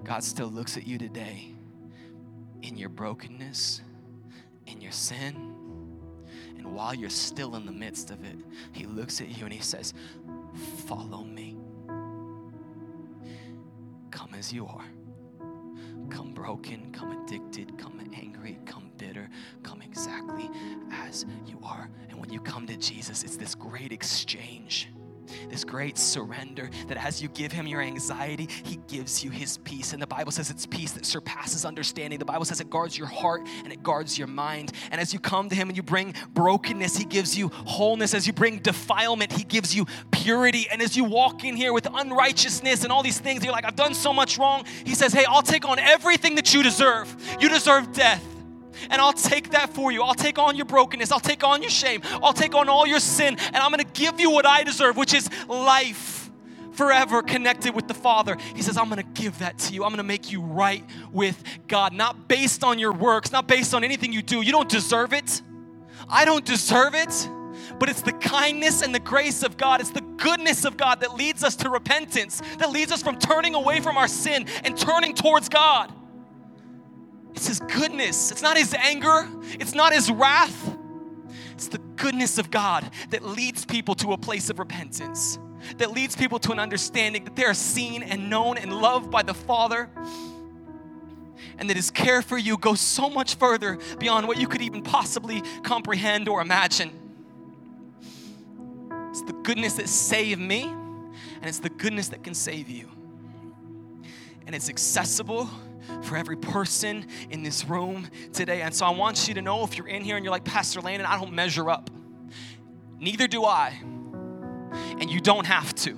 God 0.05 0.23
still 0.23 0.47
looks 0.47 0.77
at 0.77 0.87
you 0.87 0.97
today 0.97 1.53
in 2.61 2.77
your 2.77 2.89
brokenness, 2.89 3.81
in 4.65 4.79
your 4.79 4.93
sin. 4.93 5.35
And 6.57 6.73
while 6.73 6.93
you're 6.93 7.09
still 7.09 7.55
in 7.55 7.65
the 7.65 7.71
midst 7.71 8.11
of 8.11 8.23
it, 8.23 8.37
He 8.71 8.85
looks 8.85 9.19
at 9.19 9.37
you 9.37 9.43
and 9.43 9.53
He 9.53 9.61
says, 9.61 9.93
Follow 10.87 11.23
me. 11.23 11.38
As 14.39 14.53
you 14.53 14.65
are. 14.65 14.85
Come 16.09 16.33
broken, 16.33 16.91
come 16.93 17.11
addicted, 17.23 17.77
come 17.77 17.99
angry, 18.15 18.57
come 18.65 18.89
bitter, 18.97 19.29
come 19.63 19.81
exactly 19.81 20.49
as 20.91 21.25
you 21.45 21.59
are. 21.61 21.89
And 22.09 22.19
when 22.19 22.31
you 22.31 22.39
come 22.39 22.65
to 22.67 22.77
Jesus, 22.77 23.23
it's 23.23 23.35
this 23.35 23.53
great 23.53 23.91
exchange 23.91 24.87
this 25.49 25.63
great 25.63 25.97
surrender 25.97 26.69
that 26.87 26.97
as 27.03 27.21
you 27.21 27.29
give 27.29 27.51
him 27.51 27.67
your 27.67 27.81
anxiety, 27.81 28.47
he 28.63 28.77
gives 28.87 29.23
you 29.23 29.31
his 29.31 29.57
peace. 29.59 29.93
And 29.93 30.01
the 30.01 30.07
Bible 30.07 30.31
says 30.31 30.49
it's 30.49 30.65
peace 30.65 30.91
that 30.93 31.05
surpasses 31.05 31.65
understanding. 31.65 32.19
The 32.19 32.25
Bible 32.25 32.45
says 32.45 32.59
it 32.59 32.69
guards 32.69 32.97
your 32.97 33.07
heart 33.07 33.47
and 33.63 33.71
it 33.73 33.83
guards 33.83 34.17
your 34.17 34.27
mind. 34.27 34.71
And 34.91 34.99
as 34.99 35.13
you 35.13 35.19
come 35.19 35.49
to 35.49 35.55
him 35.55 35.69
and 35.69 35.77
you 35.77 35.83
bring 35.83 36.13
brokenness, 36.33 36.97
he 36.97 37.05
gives 37.05 37.37
you 37.37 37.49
wholeness. 37.49 38.13
As 38.13 38.27
you 38.27 38.33
bring 38.33 38.59
defilement, 38.59 39.31
he 39.31 39.43
gives 39.43 39.75
you 39.75 39.85
purity. 40.11 40.67
And 40.71 40.81
as 40.81 40.95
you 40.95 41.03
walk 41.03 41.43
in 41.43 41.55
here 41.55 41.73
with 41.73 41.87
unrighteousness 41.91 42.83
and 42.83 42.91
all 42.91 43.03
these 43.03 43.19
things, 43.19 43.43
you're 43.43 43.53
like, 43.53 43.65
I've 43.65 43.75
done 43.75 43.93
so 43.93 44.13
much 44.13 44.37
wrong. 44.37 44.65
He 44.85 44.95
says, 44.95 45.13
Hey, 45.13 45.25
I'll 45.25 45.41
take 45.41 45.67
on 45.67 45.79
everything 45.79 46.35
that 46.35 46.53
you 46.53 46.63
deserve. 46.63 47.15
You 47.39 47.49
deserve 47.49 47.91
death 47.93 48.23
and 48.89 49.01
I'll 49.01 49.13
take 49.13 49.51
that 49.51 49.73
for 49.73 49.91
you. 49.91 50.03
I'll 50.03 50.13
take 50.13 50.39
on 50.39 50.55
your 50.55 50.65
brokenness. 50.65 51.11
I'll 51.11 51.19
take 51.19 51.43
on 51.43 51.61
your 51.61 51.71
shame. 51.71 52.01
I'll 52.23 52.33
take 52.33 52.55
on 52.55 52.69
all 52.69 52.87
your 52.87 52.99
sin, 52.99 53.37
and 53.39 53.57
I'm 53.57 53.71
going 53.71 53.83
to 53.83 53.99
give 53.99 54.19
you 54.19 54.31
what 54.31 54.45
I 54.45 54.63
deserve, 54.63 54.97
which 54.97 55.13
is 55.13 55.29
life 55.47 56.29
forever 56.73 57.21
connected 57.21 57.75
with 57.75 57.89
the 57.89 57.93
Father. 57.93 58.37
He 58.55 58.61
says, 58.61 58.77
I'm 58.77 58.89
going 58.89 59.03
to 59.03 59.21
give 59.21 59.39
that 59.39 59.57
to 59.59 59.73
you. 59.73 59.83
I'm 59.83 59.89
going 59.89 59.97
to 59.97 60.03
make 60.03 60.31
you 60.31 60.41
right 60.41 60.83
with 61.11 61.41
God, 61.67 61.91
not 61.93 62.29
based 62.29 62.63
on 62.63 62.79
your 62.79 62.93
works, 62.93 63.33
not 63.33 63.47
based 63.47 63.73
on 63.73 63.83
anything 63.83 64.13
you 64.13 64.21
do. 64.21 64.41
You 64.41 64.53
don't 64.53 64.69
deserve 64.69 65.11
it. 65.11 65.41
I 66.07 66.23
don't 66.23 66.45
deserve 66.45 66.95
it. 66.95 67.29
But 67.77 67.89
it's 67.89 68.01
the 68.01 68.13
kindness 68.13 68.81
and 68.81 68.95
the 68.95 68.99
grace 68.99 69.43
of 69.43 69.57
God, 69.57 69.81
it's 69.81 69.91
the 69.91 70.01
goodness 70.01 70.65
of 70.65 70.77
God 70.77 71.01
that 71.01 71.15
leads 71.15 71.43
us 71.43 71.55
to 71.57 71.69
repentance, 71.69 72.41
that 72.57 72.71
leads 72.71 72.91
us 72.91 73.03
from 73.03 73.19
turning 73.19 73.55
away 73.55 73.79
from 73.79 73.97
our 73.97 74.07
sin 74.07 74.47
and 74.63 74.77
turning 74.77 75.13
towards 75.13 75.49
God. 75.49 75.93
It's 77.33 77.47
His 77.47 77.59
goodness. 77.59 78.31
It's 78.31 78.41
not 78.41 78.57
His 78.57 78.73
anger. 78.73 79.27
It's 79.59 79.73
not 79.73 79.93
His 79.93 80.11
wrath. 80.11 80.77
It's 81.53 81.67
the 81.67 81.77
goodness 81.77 82.37
of 82.37 82.51
God 82.51 82.89
that 83.09 83.23
leads 83.23 83.65
people 83.65 83.93
to 83.95 84.13
a 84.13 84.17
place 84.17 84.49
of 84.49 84.59
repentance, 84.59 85.37
that 85.77 85.91
leads 85.91 86.15
people 86.15 86.39
to 86.39 86.53
an 86.53 86.59
understanding 86.59 87.25
that 87.25 87.35
they 87.35 87.43
are 87.43 87.53
seen 87.53 88.01
and 88.01 88.29
known 88.29 88.57
and 88.57 88.71
loved 88.71 89.11
by 89.11 89.23
the 89.23 89.33
Father, 89.33 89.89
and 91.57 91.69
that 91.69 91.75
His 91.75 91.91
care 91.91 92.21
for 92.21 92.37
you 92.37 92.57
goes 92.57 92.79
so 92.79 93.09
much 93.09 93.35
further 93.35 93.77
beyond 93.99 94.27
what 94.27 94.37
you 94.37 94.47
could 94.47 94.61
even 94.61 94.81
possibly 94.81 95.41
comprehend 95.63 96.29
or 96.29 96.41
imagine. 96.41 96.91
It's 99.09 99.23
the 99.23 99.33
goodness 99.33 99.73
that 99.73 99.89
saved 99.89 100.39
me, 100.39 100.63
and 100.63 101.45
it's 101.45 101.59
the 101.59 101.69
goodness 101.69 102.07
that 102.09 102.23
can 102.23 102.33
save 102.33 102.69
you. 102.69 102.89
And 104.47 104.55
it's 104.55 104.69
accessible 104.69 105.49
for 106.03 106.15
every 106.15 106.37
person 106.37 107.05
in 107.29 107.43
this 107.43 107.65
room 107.65 108.07
today. 108.33 108.61
And 108.61 108.73
so 108.73 108.85
I 108.85 108.91
want 108.91 109.27
you 109.27 109.33
to 109.35 109.41
know 109.41 109.63
if 109.63 109.77
you're 109.77 109.87
in 109.87 110.03
here 110.03 110.15
and 110.15 110.23
you're 110.23 110.31
like, 110.31 110.43
Pastor 110.43 110.81
Landon, 110.81 111.05
I 111.05 111.17
don't 111.19 111.33
measure 111.33 111.69
up. 111.69 111.89
Neither 112.99 113.27
do 113.27 113.45
I. 113.45 113.79
And 114.99 115.09
you 115.09 115.19
don't 115.19 115.45
have 115.45 115.73
to. 115.75 115.97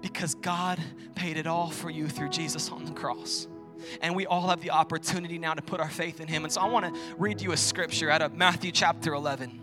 Because 0.00 0.34
God 0.34 0.78
paid 1.14 1.36
it 1.36 1.46
all 1.46 1.70
for 1.70 1.90
you 1.90 2.08
through 2.08 2.30
Jesus 2.30 2.70
on 2.70 2.84
the 2.84 2.92
cross. 2.92 3.46
And 4.00 4.14
we 4.14 4.26
all 4.26 4.48
have 4.48 4.60
the 4.60 4.70
opportunity 4.70 5.38
now 5.38 5.54
to 5.54 5.62
put 5.62 5.80
our 5.80 5.90
faith 5.90 6.20
in 6.20 6.28
Him. 6.28 6.44
And 6.44 6.52
so 6.52 6.60
I 6.60 6.66
want 6.66 6.94
to 6.94 7.00
read 7.16 7.40
you 7.40 7.52
a 7.52 7.56
scripture 7.56 8.10
out 8.10 8.22
of 8.22 8.34
Matthew 8.34 8.72
chapter 8.72 9.14
11, 9.14 9.60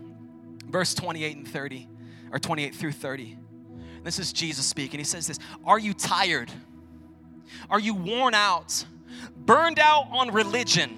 verse 0.68 0.94
28 0.94 1.36
and 1.36 1.48
30, 1.48 1.88
or 2.32 2.38
28 2.38 2.74
through 2.74 2.92
30. 2.92 3.38
This 4.02 4.18
is 4.18 4.32
Jesus 4.32 4.64
speaking. 4.66 4.98
He 4.98 5.04
says 5.04 5.26
this 5.26 5.38
Are 5.64 5.78
you 5.78 5.94
tired? 5.94 6.50
Are 7.68 7.80
you 7.80 7.94
worn 7.94 8.34
out? 8.34 8.84
Burned 9.36 9.78
out 9.78 10.08
on 10.12 10.32
religion? 10.32 10.96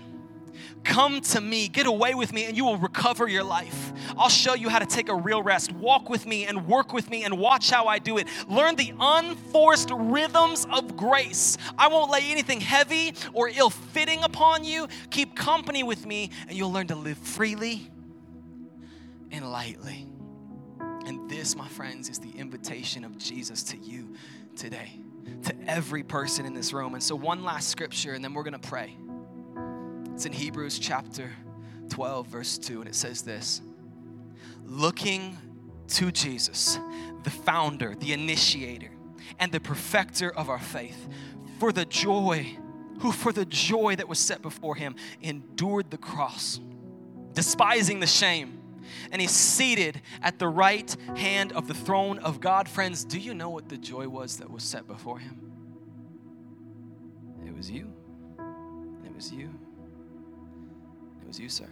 Come 0.84 1.20
to 1.20 1.40
me, 1.40 1.68
get 1.68 1.86
away 1.86 2.14
with 2.14 2.32
me, 2.32 2.44
and 2.44 2.56
you 2.56 2.64
will 2.64 2.76
recover 2.76 3.28
your 3.28 3.44
life. 3.44 3.92
I'll 4.16 4.28
show 4.28 4.54
you 4.54 4.68
how 4.68 4.80
to 4.80 4.86
take 4.86 5.08
a 5.08 5.14
real 5.14 5.42
rest. 5.42 5.72
Walk 5.72 6.10
with 6.10 6.26
me 6.26 6.46
and 6.46 6.66
work 6.66 6.92
with 6.92 7.08
me 7.08 7.24
and 7.24 7.38
watch 7.38 7.70
how 7.70 7.86
I 7.86 7.98
do 7.98 8.18
it. 8.18 8.26
Learn 8.48 8.74
the 8.74 8.92
unforced 8.98 9.90
rhythms 9.92 10.66
of 10.72 10.96
grace. 10.96 11.56
I 11.78 11.88
won't 11.88 12.10
lay 12.10 12.30
anything 12.30 12.60
heavy 12.60 13.14
or 13.32 13.48
ill 13.48 13.70
fitting 13.70 14.24
upon 14.24 14.64
you. 14.64 14.88
Keep 15.10 15.36
company 15.36 15.82
with 15.82 16.04
me, 16.04 16.30
and 16.48 16.56
you'll 16.56 16.72
learn 16.72 16.88
to 16.88 16.96
live 16.96 17.18
freely 17.18 17.88
and 19.30 19.50
lightly. 19.50 20.06
And 21.06 21.30
this, 21.30 21.54
my 21.54 21.68
friends, 21.68 22.08
is 22.08 22.18
the 22.18 22.30
invitation 22.30 23.04
of 23.04 23.18
Jesus 23.18 23.62
to 23.64 23.76
you 23.76 24.14
today 24.56 24.98
to 25.44 25.54
every 25.66 26.02
person 26.02 26.46
in 26.46 26.54
this 26.54 26.72
room. 26.72 26.94
And 26.94 27.02
so, 27.02 27.16
one 27.16 27.44
last 27.44 27.68
scripture, 27.68 28.12
and 28.12 28.24
then 28.24 28.34
we're 28.34 28.42
going 28.42 28.58
to 28.58 28.68
pray. 28.68 28.96
It's 30.14 30.26
in 30.26 30.32
Hebrews 30.32 30.78
chapter 30.78 31.30
12, 31.88 32.26
verse 32.26 32.58
2, 32.58 32.80
and 32.80 32.88
it 32.88 32.94
says 32.94 33.22
this 33.22 33.60
Looking 34.64 35.36
to 35.88 36.12
Jesus, 36.12 36.78
the 37.24 37.30
founder, 37.30 37.94
the 37.94 38.12
initiator, 38.12 38.90
and 39.38 39.52
the 39.52 39.60
perfecter 39.60 40.30
of 40.34 40.48
our 40.48 40.58
faith, 40.58 41.08
for 41.58 41.72
the 41.72 41.84
joy, 41.84 42.56
who 43.00 43.12
for 43.12 43.32
the 43.32 43.44
joy 43.44 43.96
that 43.96 44.08
was 44.08 44.18
set 44.18 44.42
before 44.42 44.74
him 44.74 44.94
endured 45.20 45.90
the 45.90 45.98
cross, 45.98 46.60
despising 47.34 48.00
the 48.00 48.06
shame 48.06 48.61
and 49.10 49.20
he's 49.20 49.30
seated 49.30 50.00
at 50.22 50.38
the 50.38 50.48
right 50.48 50.94
hand 51.16 51.52
of 51.52 51.68
the 51.68 51.74
throne 51.74 52.18
of 52.18 52.40
God. 52.40 52.68
Friends, 52.68 53.04
do 53.04 53.18
you 53.18 53.34
know 53.34 53.50
what 53.50 53.68
the 53.68 53.76
joy 53.76 54.08
was 54.08 54.38
that 54.38 54.50
was 54.50 54.62
set 54.62 54.86
before 54.86 55.18
him? 55.18 55.38
It 57.46 57.54
was 57.56 57.70
you. 57.70 57.92
It 59.04 59.14
was 59.14 59.32
you. 59.32 59.50
It 61.20 61.28
was 61.28 61.38
you, 61.38 61.48
sir. 61.48 61.68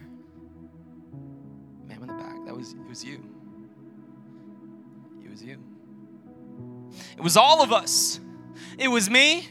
Man 1.87 2.01
in 2.01 2.07
the 2.07 2.13
back. 2.13 2.45
That 2.45 2.55
was 2.55 2.73
it 2.73 2.87
was 2.87 3.03
you. 3.03 3.23
It 5.23 5.29
was 5.29 5.43
you. 5.43 5.57
It 7.17 7.21
was 7.21 7.37
all 7.37 7.61
of 7.61 7.71
us. 7.71 8.19
It 8.77 8.87
was 8.87 9.09
me. 9.09 9.47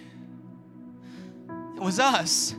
It 1.77 1.83
was 1.83 1.99
us. 1.99 2.55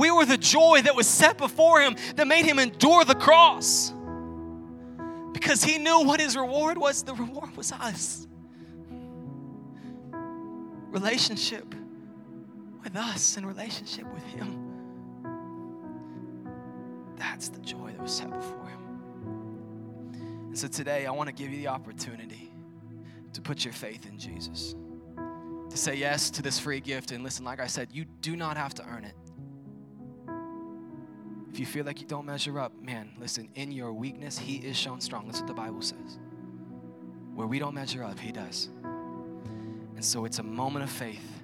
We 0.00 0.10
were 0.10 0.24
the 0.24 0.38
joy 0.38 0.80
that 0.82 0.96
was 0.96 1.06
set 1.06 1.36
before 1.36 1.82
him 1.82 1.94
that 2.16 2.26
made 2.26 2.46
him 2.46 2.58
endure 2.58 3.04
the 3.04 3.14
cross. 3.14 3.92
Because 5.32 5.62
he 5.62 5.76
knew 5.76 6.04
what 6.04 6.20
his 6.20 6.38
reward 6.38 6.78
was. 6.78 7.02
The 7.02 7.12
reward 7.12 7.54
was 7.54 7.70
us. 7.70 8.26
Relationship 10.90 11.74
with 12.82 12.96
us 12.96 13.36
and 13.36 13.46
relationship 13.46 14.10
with 14.10 14.22
him. 14.22 14.72
That's 17.16 17.50
the 17.50 17.60
joy 17.60 17.92
that 17.92 18.00
was 18.00 18.16
set 18.16 18.30
before 18.30 18.68
him. 18.68 18.80
And 20.46 20.58
so 20.58 20.66
today, 20.66 21.04
I 21.04 21.10
want 21.10 21.28
to 21.28 21.34
give 21.34 21.50
you 21.50 21.58
the 21.58 21.68
opportunity 21.68 22.50
to 23.34 23.42
put 23.42 23.66
your 23.66 23.74
faith 23.74 24.06
in 24.06 24.18
Jesus, 24.18 24.74
to 25.68 25.76
say 25.76 25.94
yes 25.94 26.30
to 26.30 26.40
this 26.40 26.58
free 26.58 26.80
gift. 26.80 27.10
And 27.10 27.22
listen, 27.22 27.44
like 27.44 27.60
I 27.60 27.66
said, 27.66 27.88
you 27.92 28.06
do 28.22 28.34
not 28.34 28.56
have 28.56 28.72
to 28.74 28.84
earn 28.86 29.04
it. 29.04 29.14
If 31.52 31.58
you 31.58 31.66
feel 31.66 31.84
like 31.84 32.00
you 32.00 32.06
don't 32.06 32.26
measure 32.26 32.58
up, 32.60 32.72
man, 32.80 33.10
listen, 33.18 33.48
in 33.54 33.72
your 33.72 33.92
weakness, 33.92 34.38
He 34.38 34.56
is 34.56 34.76
shown 34.76 35.00
strong. 35.00 35.26
That's 35.26 35.40
what 35.40 35.48
the 35.48 35.54
Bible 35.54 35.82
says. 35.82 36.18
Where 37.34 37.46
we 37.46 37.58
don't 37.58 37.74
measure 37.74 38.04
up, 38.04 38.18
He 38.18 38.32
does. 38.32 38.68
And 38.84 40.04
so 40.04 40.24
it's 40.24 40.38
a 40.38 40.42
moment 40.42 40.84
of 40.84 40.90
faith 40.90 41.42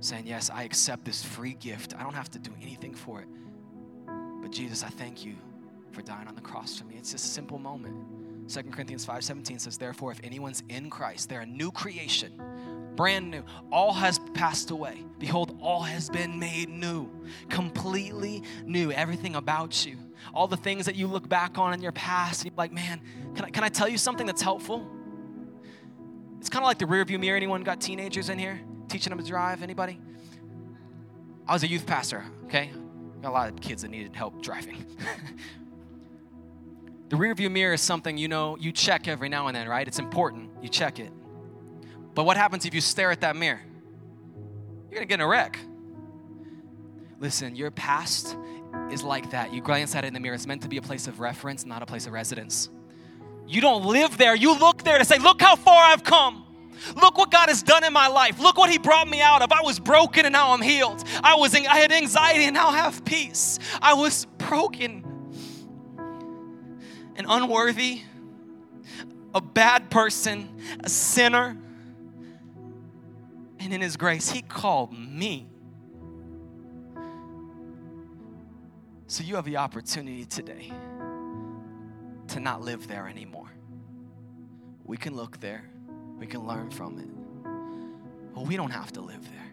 saying, 0.00 0.26
Yes, 0.26 0.50
I 0.50 0.62
accept 0.62 1.04
this 1.04 1.24
free 1.24 1.54
gift. 1.54 1.94
I 1.98 2.02
don't 2.02 2.14
have 2.14 2.30
to 2.30 2.38
do 2.38 2.52
anything 2.62 2.94
for 2.94 3.20
it. 3.20 3.28
But 4.40 4.52
Jesus, 4.52 4.82
I 4.84 4.88
thank 4.88 5.24
you 5.24 5.34
for 5.90 6.02
dying 6.02 6.28
on 6.28 6.34
the 6.34 6.40
cross 6.40 6.78
for 6.78 6.84
me. 6.84 6.94
It's 6.96 7.12
just 7.12 7.24
a 7.24 7.28
simple 7.28 7.58
moment. 7.58 7.96
2 8.48 8.62
Corinthians 8.70 9.04
5:17 9.04 9.60
says, 9.60 9.76
Therefore, 9.76 10.12
if 10.12 10.20
anyone's 10.22 10.62
in 10.68 10.88
Christ, 10.88 11.28
they're 11.28 11.42
a 11.42 11.46
new 11.46 11.70
creation, 11.70 12.40
brand 12.98 13.30
new. 13.30 13.44
All 13.70 13.92
has 13.92 14.18
passed 14.34 14.72
away. 14.72 15.04
Behold, 15.20 15.56
all 15.62 15.82
has 15.82 16.10
been 16.10 16.36
made 16.40 16.68
new, 16.68 17.08
completely 17.48 18.42
new. 18.66 18.90
Everything 18.90 19.36
about 19.36 19.86
you, 19.86 19.96
all 20.34 20.48
the 20.48 20.56
things 20.56 20.84
that 20.86 20.96
you 20.96 21.06
look 21.06 21.28
back 21.28 21.58
on 21.58 21.72
in 21.72 21.80
your 21.80 21.92
past, 21.92 22.44
you're 22.44 22.52
like, 22.56 22.72
man, 22.72 23.00
can 23.36 23.44
I, 23.44 23.50
can 23.50 23.62
I 23.62 23.68
tell 23.68 23.88
you 23.88 23.98
something 23.98 24.26
that's 24.26 24.42
helpful? 24.42 24.84
It's 26.40 26.48
kind 26.48 26.64
of 26.64 26.66
like 26.66 26.78
the 26.78 26.86
rearview 26.86 27.20
mirror. 27.20 27.36
Anyone 27.36 27.62
got 27.62 27.80
teenagers 27.80 28.30
in 28.30 28.38
here? 28.38 28.60
Teaching 28.88 29.10
them 29.10 29.20
to 29.20 29.24
drive? 29.24 29.62
Anybody? 29.62 30.00
I 31.46 31.52
was 31.52 31.62
a 31.62 31.68
youth 31.68 31.86
pastor, 31.86 32.24
okay? 32.46 32.72
Got 33.22 33.28
a 33.28 33.30
lot 33.30 33.48
of 33.48 33.60
kids 33.60 33.82
that 33.82 33.92
needed 33.92 34.16
help 34.16 34.42
driving. 34.42 34.84
the 37.10 37.16
rearview 37.16 37.48
mirror 37.48 37.74
is 37.74 37.80
something 37.80 38.18
you 38.18 38.26
know 38.26 38.56
you 38.58 38.72
check 38.72 39.06
every 39.06 39.28
now 39.28 39.46
and 39.46 39.56
then, 39.56 39.68
right? 39.68 39.86
It's 39.86 40.00
important. 40.00 40.50
You 40.60 40.68
check 40.68 40.98
it. 40.98 41.12
But 42.18 42.24
what 42.24 42.36
happens 42.36 42.66
if 42.66 42.74
you 42.74 42.80
stare 42.80 43.12
at 43.12 43.20
that 43.20 43.36
mirror? 43.36 43.60
You're 44.90 44.94
gonna 44.94 45.06
get 45.06 45.14
in 45.14 45.20
a 45.20 45.28
wreck. 45.28 45.56
Listen, 47.20 47.54
your 47.54 47.70
past 47.70 48.36
is 48.90 49.04
like 49.04 49.30
that. 49.30 49.54
You 49.54 49.60
glance 49.60 49.94
at 49.94 50.02
it 50.02 50.08
in 50.08 50.14
the 50.14 50.18
mirror. 50.18 50.34
It's 50.34 50.44
meant 50.44 50.62
to 50.62 50.68
be 50.68 50.78
a 50.78 50.82
place 50.82 51.06
of 51.06 51.20
reference, 51.20 51.64
not 51.64 51.80
a 51.80 51.86
place 51.86 52.08
of 52.08 52.12
residence. 52.12 52.70
You 53.46 53.60
don't 53.60 53.84
live 53.84 54.18
there. 54.18 54.34
You 54.34 54.58
look 54.58 54.82
there 54.82 54.98
to 54.98 55.04
say, 55.04 55.18
Look 55.20 55.40
how 55.40 55.54
far 55.54 55.80
I've 55.80 56.02
come. 56.02 56.44
Look 57.00 57.18
what 57.18 57.30
God 57.30 57.50
has 57.50 57.62
done 57.62 57.84
in 57.84 57.92
my 57.92 58.08
life. 58.08 58.40
Look 58.40 58.58
what 58.58 58.68
He 58.68 58.78
brought 58.78 59.06
me 59.06 59.20
out 59.20 59.40
of. 59.40 59.52
I 59.52 59.62
was 59.62 59.78
broken 59.78 60.26
and 60.26 60.32
now 60.32 60.52
I'm 60.52 60.60
healed. 60.60 61.04
I 61.22 61.36
was 61.36 61.54
in, 61.54 61.68
I 61.68 61.76
had 61.76 61.92
anxiety 61.92 62.46
and 62.46 62.54
now 62.54 62.70
I 62.70 62.78
have 62.78 63.04
peace. 63.04 63.60
I 63.80 63.94
was 63.94 64.24
broken 64.38 65.04
and 67.14 67.26
unworthy, 67.28 68.02
a 69.36 69.40
bad 69.40 69.88
person, 69.88 70.48
a 70.82 70.90
sinner. 70.90 71.56
And 73.60 73.72
in 73.72 73.80
His 73.80 73.96
grace, 73.96 74.30
He 74.30 74.42
called 74.42 74.92
me. 74.92 75.48
So 79.06 79.24
you 79.24 79.36
have 79.36 79.46
the 79.46 79.56
opportunity 79.56 80.24
today 80.24 80.70
to 82.28 82.40
not 82.40 82.60
live 82.60 82.86
there 82.88 83.08
anymore. 83.08 83.48
We 84.84 84.96
can 84.96 85.16
look 85.16 85.40
there, 85.40 85.64
we 86.18 86.26
can 86.26 86.46
learn 86.46 86.70
from 86.70 86.98
it, 86.98 88.34
but 88.34 88.46
we 88.46 88.56
don't 88.56 88.70
have 88.70 88.92
to 88.92 89.00
live 89.00 89.22
there. 89.24 89.48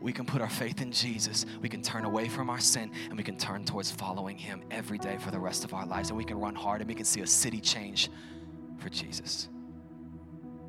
We 0.00 0.12
can 0.12 0.26
put 0.26 0.40
our 0.42 0.48
faith 0.48 0.82
in 0.82 0.92
Jesus. 0.92 1.46
We 1.60 1.68
can 1.68 1.82
turn 1.82 2.04
away 2.04 2.28
from 2.28 2.50
our 2.50 2.60
sin 2.60 2.92
and 3.08 3.16
we 3.16 3.24
can 3.24 3.36
turn 3.38 3.64
towards 3.64 3.90
following 3.90 4.36
Him 4.36 4.62
every 4.70 4.98
day 4.98 5.16
for 5.18 5.30
the 5.30 5.38
rest 5.38 5.64
of 5.64 5.72
our 5.72 5.86
lives. 5.86 6.10
And 6.10 6.18
we 6.18 6.24
can 6.24 6.38
run 6.38 6.54
hard 6.54 6.80
and 6.80 6.88
we 6.88 6.94
can 6.94 7.06
see 7.06 7.22
a 7.22 7.26
city 7.26 7.60
change 7.60 8.10
for 8.78 8.88
Jesus. 8.88 9.48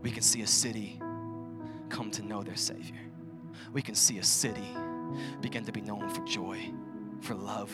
We 0.02 0.12
can 0.12 0.24
see 0.24 0.44
a 0.44 0.48
city 0.48 1.00
come 1.90 2.12
to 2.12 2.22
know 2.22 2.44
their 2.44 2.56
Savior. 2.56 3.00
We 3.74 3.82
can 3.82 3.96
see 3.96 4.20
a 4.20 4.24
city 4.24 4.76
begin 5.42 5.66
to 5.66 5.72
be 5.72 5.82
known 5.82 6.10
for 6.10 6.24
joy, 6.26 6.72
for 7.22 7.36
love, 7.36 7.72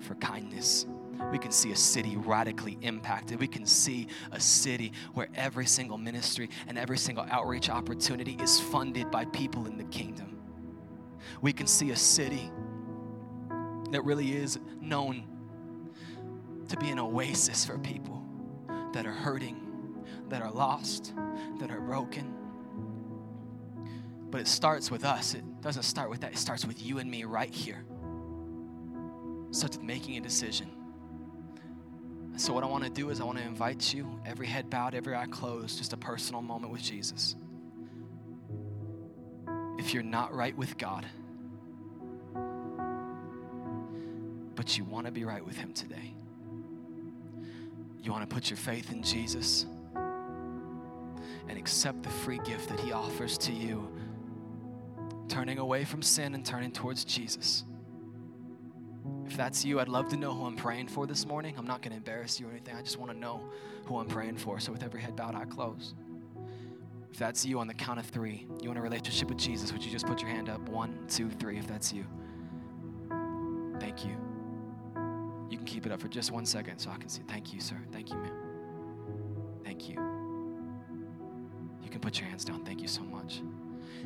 for 0.00 0.14
kindness, 0.16 0.86
we 1.32 1.38
can 1.38 1.50
see 1.50 1.72
a 1.72 1.76
city 1.76 2.16
radically 2.16 2.78
impacted. 2.82 3.40
We 3.40 3.48
can 3.48 3.66
see 3.66 4.08
a 4.32 4.40
city 4.40 4.92
where 5.14 5.28
every 5.34 5.66
single 5.66 5.98
ministry 5.98 6.50
and 6.66 6.78
every 6.78 6.98
single 6.98 7.26
outreach 7.30 7.68
opportunity 7.70 8.36
is 8.40 8.60
funded 8.60 9.10
by 9.10 9.24
people 9.26 9.66
in 9.66 9.76
the 9.76 9.84
kingdom. 9.84 10.38
We 11.40 11.52
can 11.52 11.66
see 11.66 11.90
a 11.90 11.96
city 11.96 12.50
that 13.90 14.04
really 14.04 14.36
is 14.36 14.58
known 14.80 15.24
to 16.68 16.76
be 16.76 16.90
an 16.90 16.98
oasis 16.98 17.64
for 17.64 17.78
people 17.78 18.22
that 18.92 19.06
are 19.06 19.12
hurting, 19.12 20.04
that 20.28 20.42
are 20.42 20.50
lost, 20.50 21.14
that 21.60 21.70
are 21.70 21.80
broken. 21.80 22.35
But 24.36 24.42
it 24.42 24.48
starts 24.48 24.90
with 24.90 25.06
us. 25.06 25.32
It 25.32 25.44
doesn't 25.62 25.84
start 25.84 26.10
with 26.10 26.20
that. 26.20 26.32
It 26.32 26.38
starts 26.38 26.66
with 26.66 26.84
you 26.84 26.98
and 26.98 27.10
me 27.10 27.24
right 27.24 27.48
here. 27.52 27.82
It 29.48 29.54
starts 29.54 29.78
with 29.78 29.86
making 29.86 30.18
a 30.18 30.20
decision 30.20 30.70
so, 32.38 32.52
what 32.52 32.62
I 32.62 32.66
want 32.66 32.84
to 32.84 32.90
do 32.90 33.08
is, 33.08 33.18
I 33.18 33.24
want 33.24 33.38
to 33.38 33.44
invite 33.44 33.94
you, 33.94 34.20
every 34.26 34.46
head 34.46 34.68
bowed, 34.68 34.94
every 34.94 35.14
eye 35.14 35.26
closed, 35.26 35.78
just 35.78 35.94
a 35.94 35.96
personal 35.96 36.42
moment 36.42 36.70
with 36.70 36.82
Jesus. 36.82 37.34
If 39.78 39.94
you're 39.94 40.02
not 40.02 40.34
right 40.34 40.54
with 40.54 40.76
God, 40.76 41.06
but 44.54 44.76
you 44.76 44.84
want 44.84 45.06
to 45.06 45.12
be 45.12 45.24
right 45.24 45.44
with 45.44 45.56
Him 45.56 45.72
today, 45.72 46.14
you 48.02 48.12
want 48.12 48.28
to 48.28 48.34
put 48.34 48.50
your 48.50 48.58
faith 48.58 48.92
in 48.92 49.02
Jesus 49.02 49.64
and 51.48 51.56
accept 51.56 52.02
the 52.02 52.10
free 52.10 52.40
gift 52.44 52.68
that 52.68 52.80
He 52.80 52.92
offers 52.92 53.38
to 53.38 53.52
you, 53.52 53.90
turning 55.36 55.58
away 55.58 55.84
from 55.84 56.00
sin 56.00 56.34
and 56.34 56.46
turning 56.46 56.72
towards 56.72 57.04
Jesus. 57.04 57.64
If 59.26 59.36
that's 59.36 59.66
you, 59.66 59.80
I'd 59.80 59.88
love 59.88 60.08
to 60.08 60.16
know 60.16 60.32
who 60.32 60.46
I'm 60.46 60.56
praying 60.56 60.88
for 60.88 61.06
this 61.06 61.26
morning. 61.26 61.54
I'm 61.58 61.66
not 61.66 61.82
going 61.82 61.90
to 61.90 61.98
embarrass 61.98 62.40
you 62.40 62.46
or 62.48 62.52
anything. 62.52 62.74
I 62.74 62.80
just 62.80 62.98
want 62.98 63.12
to 63.12 63.18
know 63.18 63.42
who 63.84 63.98
I'm 63.98 64.06
praying 64.06 64.38
for. 64.38 64.58
So, 64.60 64.72
with 64.72 64.82
every 64.82 65.02
head 65.02 65.14
bowed, 65.14 65.34
eye 65.34 65.44
closed. 65.44 65.94
If 67.12 67.18
that's 67.18 67.44
you 67.44 67.58
on 67.58 67.66
the 67.66 67.74
count 67.74 68.00
of 68.00 68.06
three, 68.06 68.46
you 68.62 68.70
want 68.70 68.78
a 68.78 68.82
relationship 68.82 69.28
with 69.28 69.36
Jesus, 69.36 69.72
would 69.72 69.84
you 69.84 69.90
just 69.90 70.06
put 70.06 70.22
your 70.22 70.30
hand 70.30 70.48
up? 70.48 70.70
One, 70.70 70.98
two, 71.06 71.28
three, 71.28 71.58
if 71.58 71.66
that's 71.66 71.92
you. 71.92 72.06
Thank 73.78 74.06
you. 74.06 74.16
You 75.50 75.58
can 75.58 75.66
keep 75.66 75.84
it 75.84 75.92
up 75.92 76.00
for 76.00 76.08
just 76.08 76.30
one 76.30 76.46
second 76.46 76.78
so 76.78 76.88
I 76.90 76.96
can 76.96 77.10
see. 77.10 77.20
Thank 77.28 77.52
you, 77.52 77.60
sir. 77.60 77.76
Thank 77.92 78.08
you, 78.08 78.16
ma'am. 78.16 79.60
Thank 79.64 79.86
you. 79.90 79.96
You 81.82 81.90
can 81.90 82.00
put 82.00 82.18
your 82.18 82.26
hands 82.26 82.42
down. 82.42 82.64
Thank 82.64 82.80
you 82.80 82.88
so 82.88 83.02
much. 83.02 83.42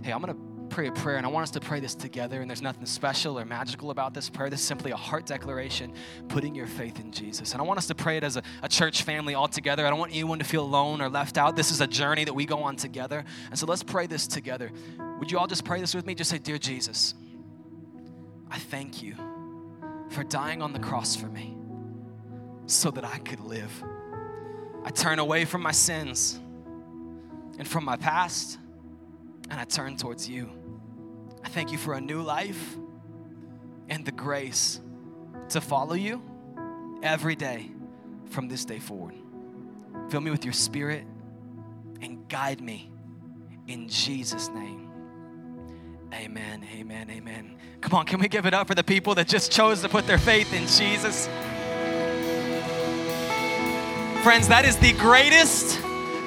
Hey, 0.02 0.12
I'm 0.12 0.20
going 0.22 0.34
to 0.34 0.49
pray 0.70 0.86
a 0.86 0.92
prayer, 0.92 1.16
and 1.16 1.26
I 1.26 1.28
want 1.28 1.42
us 1.42 1.50
to 1.50 1.60
pray 1.60 1.80
this 1.80 1.94
together. 1.94 2.40
And 2.40 2.48
there's 2.48 2.62
nothing 2.62 2.86
special 2.86 3.38
or 3.38 3.44
magical 3.44 3.90
about 3.90 4.14
this 4.14 4.30
prayer. 4.30 4.48
This 4.48 4.60
is 4.60 4.66
simply 4.66 4.92
a 4.92 4.96
heart 4.96 5.26
declaration, 5.26 5.92
putting 6.28 6.54
your 6.54 6.66
faith 6.66 7.00
in 7.00 7.12
Jesus. 7.12 7.52
And 7.52 7.60
I 7.60 7.64
want 7.64 7.78
us 7.78 7.86
to 7.88 7.94
pray 7.94 8.16
it 8.16 8.24
as 8.24 8.36
a, 8.36 8.42
a 8.62 8.68
church 8.68 9.02
family 9.02 9.34
all 9.34 9.48
together. 9.48 9.86
I 9.86 9.90
don't 9.90 9.98
want 9.98 10.12
anyone 10.12 10.38
to 10.38 10.44
feel 10.44 10.62
alone 10.62 11.00
or 11.00 11.10
left 11.10 11.36
out. 11.36 11.56
This 11.56 11.70
is 11.70 11.80
a 11.80 11.86
journey 11.86 12.24
that 12.24 12.34
we 12.34 12.46
go 12.46 12.62
on 12.62 12.76
together. 12.76 13.24
And 13.50 13.58
so 13.58 13.66
let's 13.66 13.82
pray 13.82 14.06
this 14.06 14.26
together. 14.26 14.70
Would 15.18 15.30
you 15.30 15.38
all 15.38 15.46
just 15.46 15.64
pray 15.64 15.80
this 15.80 15.94
with 15.94 16.06
me? 16.06 16.14
Just 16.14 16.30
say, 16.30 16.38
Dear 16.38 16.58
Jesus, 16.58 17.14
I 18.50 18.58
thank 18.58 19.02
you 19.02 19.16
for 20.10 20.24
dying 20.24 20.62
on 20.62 20.72
the 20.72 20.80
cross 20.80 21.16
for 21.16 21.26
me 21.26 21.56
so 22.66 22.90
that 22.90 23.04
I 23.04 23.18
could 23.18 23.40
live. 23.40 23.84
I 24.84 24.90
turn 24.90 25.18
away 25.18 25.44
from 25.44 25.62
my 25.62 25.72
sins 25.72 26.38
and 27.58 27.68
from 27.68 27.84
my 27.84 27.96
past, 27.96 28.58
and 29.50 29.60
I 29.60 29.64
turn 29.64 29.96
towards 29.96 30.28
you. 30.28 30.50
I 31.44 31.48
thank 31.48 31.72
you 31.72 31.78
for 31.78 31.94
a 31.94 32.00
new 32.00 32.22
life 32.22 32.76
and 33.88 34.04
the 34.04 34.12
grace 34.12 34.80
to 35.50 35.60
follow 35.60 35.94
you 35.94 36.22
every 37.02 37.34
day 37.34 37.70
from 38.26 38.48
this 38.48 38.64
day 38.64 38.78
forward. 38.78 39.14
Fill 40.10 40.20
me 40.20 40.30
with 40.30 40.44
your 40.44 40.52
spirit 40.52 41.04
and 42.00 42.28
guide 42.28 42.60
me 42.60 42.90
in 43.66 43.88
Jesus' 43.88 44.48
name. 44.48 44.88
Amen, 46.12 46.66
amen, 46.74 47.10
amen. 47.10 47.56
Come 47.80 47.98
on, 47.98 48.06
can 48.06 48.20
we 48.20 48.28
give 48.28 48.46
it 48.46 48.54
up 48.54 48.66
for 48.66 48.74
the 48.74 48.84
people 48.84 49.14
that 49.14 49.28
just 49.28 49.52
chose 49.52 49.80
to 49.82 49.88
put 49.88 50.06
their 50.06 50.18
faith 50.18 50.52
in 50.52 50.66
Jesus? 50.66 51.26
Friends, 54.22 54.48
that 54.48 54.64
is 54.64 54.76
the 54.76 54.92
greatest 54.94 55.80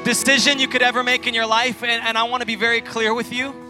decision 0.04 0.58
you 0.58 0.68
could 0.68 0.82
ever 0.82 1.04
make 1.04 1.28
in 1.28 1.34
your 1.34 1.46
life, 1.46 1.84
and, 1.84 2.04
and 2.04 2.18
I 2.18 2.24
want 2.24 2.42
to 2.42 2.48
be 2.48 2.56
very 2.56 2.82
clear 2.82 3.14
with 3.14 3.32
you. 3.32 3.63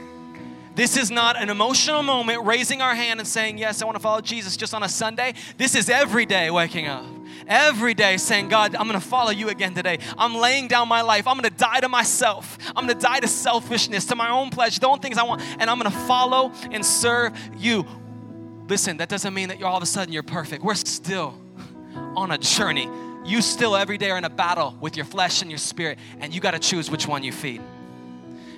This 0.76 0.97
is 0.97 1.11
not 1.11 1.39
an 1.39 1.49
emotional 1.49 2.01
moment 2.01 2.45
raising 2.45 2.82
our 2.82 2.95
hand 2.95 3.19
and 3.19 3.28
saying, 3.28 3.57
Yes, 3.57 3.82
I 3.82 3.86
want 3.86 3.95
to 3.95 4.01
follow 4.01 4.21
Jesus 4.21 4.57
just 4.57 4.74
on 4.74 4.82
a 4.82 4.89
Sunday. 4.89 5.34
This 5.57 5.76
is 5.76 5.89
every 5.89 6.26
day 6.26 6.49
waking 6.49 6.88
up. 6.88 7.05
Every 7.47 7.93
day 7.93 8.17
saying, 8.17 8.49
God, 8.49 8.76
I'm 8.76 8.88
going 8.88 8.99
to 8.99 9.05
follow 9.05 9.32
you 9.32 9.49
again 9.49 9.74
today. 9.74 9.99
I'm 10.17 10.36
laying 10.36 10.67
down 10.67 10.88
my 10.88 11.01
life. 11.01 11.28
I'm 11.28 11.38
going 11.38 11.49
to 11.49 11.57
die 11.57 11.80
to 11.82 11.89
myself. 11.89 12.57
I'm 12.76 12.88
going 12.88 12.97
to 12.97 13.03
die 13.03 13.19
to 13.19 13.28
selfishness, 13.28 14.05
to 14.05 14.15
my 14.15 14.30
own 14.30 14.49
pleasure, 14.49 14.80
the 14.80 14.88
own 14.88 14.99
things 14.99 15.17
I 15.17 15.24
want, 15.24 15.41
and 15.59 15.69
I'm 15.69 15.78
going 15.78 15.91
to 15.91 15.97
follow 15.99 16.51
and 16.71 16.86
serve 16.86 17.38
you. 17.57 17.86
Listen, 18.67 18.97
that 18.97 19.09
doesn't 19.09 19.34
mean 19.34 19.49
that 19.49 19.59
you're 19.59 19.67
all 19.67 19.78
of 19.78 19.84
a 19.84 19.88
sudden 19.88 20.13
you're 20.13 20.24
perfect. 20.24 20.63
We're 20.63 20.76
still 20.76 21.38
on 22.15 22.32
a 22.32 22.38
journey. 22.38 22.89
You 23.26 23.41
still 23.41 23.76
every 23.76 23.97
day 23.97 24.11
are 24.11 24.17
in 24.17 24.26
a 24.26 24.30
battle 24.30 24.76
with 24.80 24.95
your 24.95 25.05
flesh 25.05 25.41
and 25.41 25.51
your 25.51 25.57
spirit, 25.57 25.99
and 26.19 26.34
you 26.34 26.41
got 26.41 26.51
to 26.51 26.59
choose 26.59 26.89
which 26.89 27.07
one 27.07 27.24
you 27.24 27.32
feed. 27.32 27.61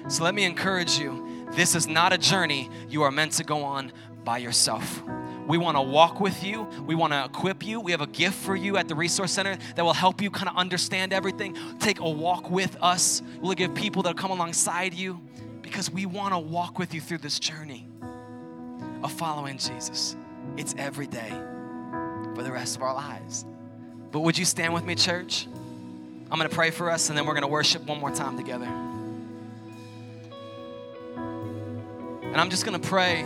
So 0.07 0.23
let 0.23 0.35
me 0.35 0.43
encourage 0.43 0.99
you 0.99 1.25
this 1.55 1.75
is 1.75 1.87
not 1.87 2.13
a 2.13 2.17
journey 2.17 2.69
you 2.89 3.03
are 3.03 3.11
meant 3.11 3.33
to 3.33 3.43
go 3.43 3.63
on 3.63 3.91
by 4.23 4.37
yourself. 4.39 5.01
We 5.47 5.57
want 5.57 5.77
to 5.77 5.81
walk 5.81 6.19
with 6.19 6.43
you. 6.43 6.63
We 6.87 6.95
want 6.95 7.13
to 7.13 7.25
equip 7.25 7.65
you. 7.65 7.79
We 7.79 7.91
have 7.91 8.01
a 8.01 8.07
gift 8.07 8.35
for 8.35 8.55
you 8.55 8.77
at 8.77 8.87
the 8.87 8.95
Resource 8.95 9.31
Center 9.31 9.57
that 9.75 9.85
will 9.85 9.93
help 9.93 10.21
you 10.21 10.31
kind 10.31 10.49
of 10.49 10.57
understand 10.57 11.13
everything. 11.13 11.55
Take 11.79 11.99
a 11.99 12.09
walk 12.09 12.49
with 12.49 12.75
us. 12.81 13.21
We'll 13.39 13.53
give 13.53 13.75
people 13.75 14.01
that 14.03 14.17
come 14.17 14.31
alongside 14.31 14.93
you 14.93 15.21
because 15.61 15.91
we 15.91 16.05
want 16.05 16.33
to 16.33 16.39
walk 16.39 16.79
with 16.79 16.93
you 16.93 17.01
through 17.01 17.19
this 17.19 17.37
journey 17.39 17.87
of 19.03 19.11
following 19.11 19.57
Jesus. 19.57 20.15
It's 20.57 20.73
every 20.77 21.07
day 21.07 21.29
for 22.33 22.41
the 22.41 22.51
rest 22.51 22.75
of 22.75 22.81
our 22.81 22.93
lives. 22.93 23.45
But 24.11 24.21
would 24.21 24.37
you 24.37 24.45
stand 24.45 24.73
with 24.73 24.83
me, 24.83 24.95
church? 24.95 25.47
I'm 26.31 26.39
going 26.39 26.49
to 26.49 26.55
pray 26.55 26.71
for 26.71 26.89
us 26.89 27.09
and 27.09 27.17
then 27.17 27.25
we're 27.25 27.33
going 27.33 27.43
to 27.43 27.47
worship 27.47 27.83
one 27.83 27.99
more 27.99 28.11
time 28.11 28.35
together. 28.35 28.67
And 32.35 32.41
I'm 32.41 32.49
just 32.49 32.65
going 32.65 32.77
to 32.77 32.85
pray 32.85 33.25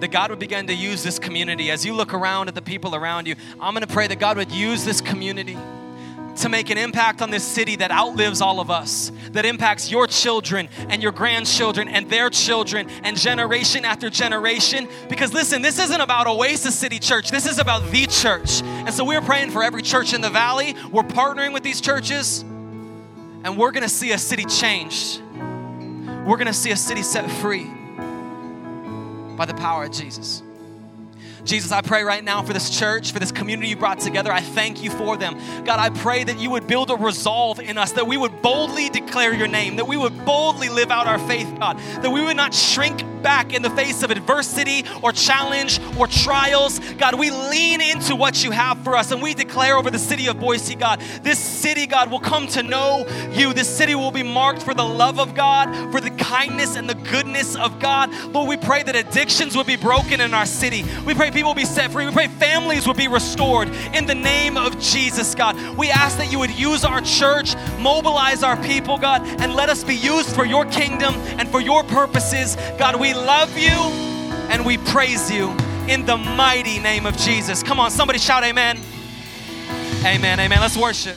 that 0.00 0.10
God 0.10 0.30
would 0.30 0.40
begin 0.40 0.66
to 0.66 0.74
use 0.74 1.04
this 1.04 1.16
community. 1.16 1.70
As 1.70 1.86
you 1.86 1.94
look 1.94 2.12
around 2.12 2.48
at 2.48 2.56
the 2.56 2.60
people 2.60 2.96
around 2.96 3.28
you, 3.28 3.36
I'm 3.60 3.72
going 3.72 3.86
to 3.86 3.92
pray 3.92 4.08
that 4.08 4.18
God 4.18 4.36
would 4.36 4.50
use 4.50 4.84
this 4.84 5.00
community 5.00 5.56
to 6.38 6.48
make 6.48 6.68
an 6.68 6.76
impact 6.76 7.22
on 7.22 7.30
this 7.30 7.44
city 7.44 7.76
that 7.76 7.92
outlives 7.92 8.40
all 8.40 8.58
of 8.58 8.68
us, 8.68 9.12
that 9.30 9.46
impacts 9.46 9.92
your 9.92 10.08
children 10.08 10.68
and 10.88 11.04
your 11.04 11.12
grandchildren 11.12 11.86
and 11.86 12.10
their 12.10 12.28
children 12.28 12.90
and 13.04 13.16
generation 13.16 13.84
after 13.84 14.10
generation. 14.10 14.88
Because 15.08 15.32
listen, 15.32 15.62
this 15.62 15.78
isn't 15.78 16.00
about 16.00 16.26
Oasis 16.26 16.76
City 16.76 16.98
Church, 16.98 17.30
this 17.30 17.46
is 17.46 17.60
about 17.60 17.88
the 17.92 18.06
church. 18.06 18.60
And 18.64 18.92
so 18.92 19.04
we're 19.04 19.22
praying 19.22 19.52
for 19.52 19.62
every 19.62 19.82
church 19.82 20.14
in 20.14 20.20
the 20.20 20.30
valley. 20.30 20.74
We're 20.90 21.04
partnering 21.04 21.52
with 21.52 21.62
these 21.62 21.80
churches, 21.80 22.40
and 22.42 23.56
we're 23.56 23.70
gonna 23.70 23.88
see 23.88 24.10
a 24.10 24.18
city 24.18 24.46
changed. 24.46 25.22
We're 26.26 26.38
gonna 26.38 26.52
see 26.52 26.72
a 26.72 26.76
city 26.76 27.04
set 27.04 27.30
free 27.30 27.75
by 29.36 29.44
the 29.44 29.54
power 29.54 29.84
of 29.84 29.92
Jesus. 29.92 30.42
Jesus, 31.44 31.70
I 31.70 31.80
pray 31.80 32.02
right 32.02 32.24
now 32.24 32.42
for 32.42 32.52
this 32.52 32.76
church, 32.76 33.12
for 33.12 33.20
this 33.20 33.30
community 33.30 33.68
you 33.68 33.76
brought 33.76 34.00
together. 34.00 34.32
I 34.32 34.40
thank 34.40 34.82
you 34.82 34.90
for 34.90 35.16
them. 35.16 35.36
God, 35.64 35.78
I 35.78 35.90
pray 35.90 36.24
that 36.24 36.40
you 36.40 36.50
would 36.50 36.66
build 36.66 36.90
a 36.90 36.96
resolve 36.96 37.60
in 37.60 37.78
us, 37.78 37.92
that 37.92 38.06
we 38.08 38.16
would 38.16 38.42
boldly 38.42 38.88
declare 38.88 39.32
your 39.32 39.46
name, 39.46 39.76
that 39.76 39.86
we 39.86 39.96
would 39.96 40.24
boldly 40.24 40.68
live 40.68 40.90
out 40.90 41.06
our 41.06 41.20
faith, 41.20 41.48
God, 41.60 41.78
that 41.78 42.10
we 42.10 42.20
would 42.20 42.36
not 42.36 42.52
shrink 42.52 43.15
back 43.26 43.52
in 43.52 43.60
the 43.60 43.70
face 43.70 44.04
of 44.04 44.12
adversity 44.12 44.84
or 45.02 45.10
challenge 45.10 45.80
or 45.98 46.06
trials. 46.06 46.78
God, 46.96 47.18
we 47.18 47.32
lean 47.32 47.80
into 47.80 48.14
what 48.14 48.44
you 48.44 48.52
have 48.52 48.78
for 48.84 48.94
us 48.94 49.10
and 49.10 49.20
we 49.20 49.34
declare 49.34 49.76
over 49.76 49.90
the 49.90 49.98
city 49.98 50.28
of 50.28 50.38
Boise, 50.38 50.76
God, 50.76 51.00
this 51.24 51.40
city, 51.40 51.88
God, 51.88 52.08
will 52.08 52.20
come 52.20 52.46
to 52.46 52.62
know 52.62 53.04
you. 53.32 53.52
This 53.52 53.68
city 53.68 53.96
will 53.96 54.12
be 54.12 54.22
marked 54.22 54.62
for 54.62 54.74
the 54.74 54.84
love 54.84 55.18
of 55.18 55.34
God, 55.34 55.90
for 55.90 56.00
the 56.00 56.10
kindness 56.10 56.76
and 56.76 56.88
the 56.88 56.94
goodness 56.94 57.56
of 57.56 57.80
God. 57.80 58.14
Lord, 58.32 58.48
we 58.48 58.56
pray 58.56 58.84
that 58.84 58.94
addictions 58.94 59.56
would 59.56 59.66
be 59.66 59.74
broken 59.74 60.20
in 60.20 60.32
our 60.32 60.46
city. 60.46 60.84
We 61.04 61.12
pray 61.12 61.32
people 61.32 61.50
will 61.50 61.56
be 61.56 61.64
set 61.64 61.90
free. 61.90 62.06
We 62.06 62.12
pray 62.12 62.28
families 62.28 62.86
will 62.86 62.94
be 62.94 63.08
restored 63.08 63.70
in 63.92 64.06
the 64.06 64.14
name 64.14 64.56
of 64.56 64.78
Jesus, 64.78 65.34
God. 65.34 65.56
We 65.76 65.90
ask 65.90 66.16
that 66.18 66.30
you 66.30 66.38
would 66.38 66.56
use 66.56 66.84
our 66.84 67.00
church, 67.00 67.56
mobilize 67.80 68.44
our 68.44 68.56
people, 68.62 68.98
God, 68.98 69.22
and 69.40 69.52
let 69.54 69.68
us 69.68 69.82
be 69.82 69.96
used 69.96 70.32
for 70.32 70.44
your 70.44 70.64
kingdom 70.66 71.16
and 71.40 71.48
for 71.48 71.60
your 71.60 71.82
purposes. 71.82 72.56
God, 72.78 73.00
we 73.00 73.15
love 73.16 73.56
you 73.56 73.70
and 74.50 74.64
we 74.64 74.78
praise 74.78 75.30
you 75.30 75.50
in 75.88 76.04
the 76.06 76.16
mighty 76.16 76.78
name 76.78 77.06
of 77.06 77.16
Jesus. 77.16 77.62
Come 77.62 77.80
on, 77.80 77.90
somebody 77.90 78.18
shout 78.18 78.44
amen. 78.44 78.78
Amen, 80.04 80.38
amen. 80.38 80.60
Let's 80.60 80.76
worship. 80.76 81.16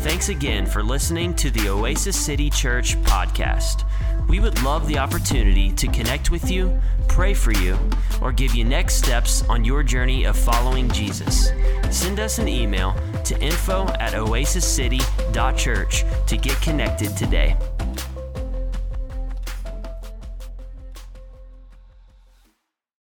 Thanks 0.00 0.28
again 0.28 0.64
for 0.64 0.82
listening 0.82 1.34
to 1.34 1.50
the 1.50 1.68
Oasis 1.68 2.18
City 2.18 2.48
Church 2.50 2.96
podcast. 3.02 3.84
We 4.28 4.40
would 4.40 4.62
love 4.62 4.86
the 4.86 4.98
opportunity 4.98 5.72
to 5.72 5.88
connect 5.88 6.30
with 6.30 6.50
you, 6.50 6.80
pray 7.08 7.34
for 7.34 7.52
you, 7.52 7.76
or 8.22 8.32
give 8.32 8.54
you 8.54 8.64
next 8.64 8.94
steps 8.94 9.42
on 9.48 9.64
your 9.64 9.82
journey 9.82 10.24
of 10.24 10.38
following 10.38 10.88
Jesus. 10.90 11.50
Send 11.90 12.20
us 12.20 12.38
an 12.38 12.48
email 12.48 12.94
to 13.24 13.38
info 13.42 13.88
at 13.98 14.12
oasiscity.church 14.12 16.04
to 16.26 16.36
get 16.36 16.60
connected 16.62 17.16
today. 17.16 17.56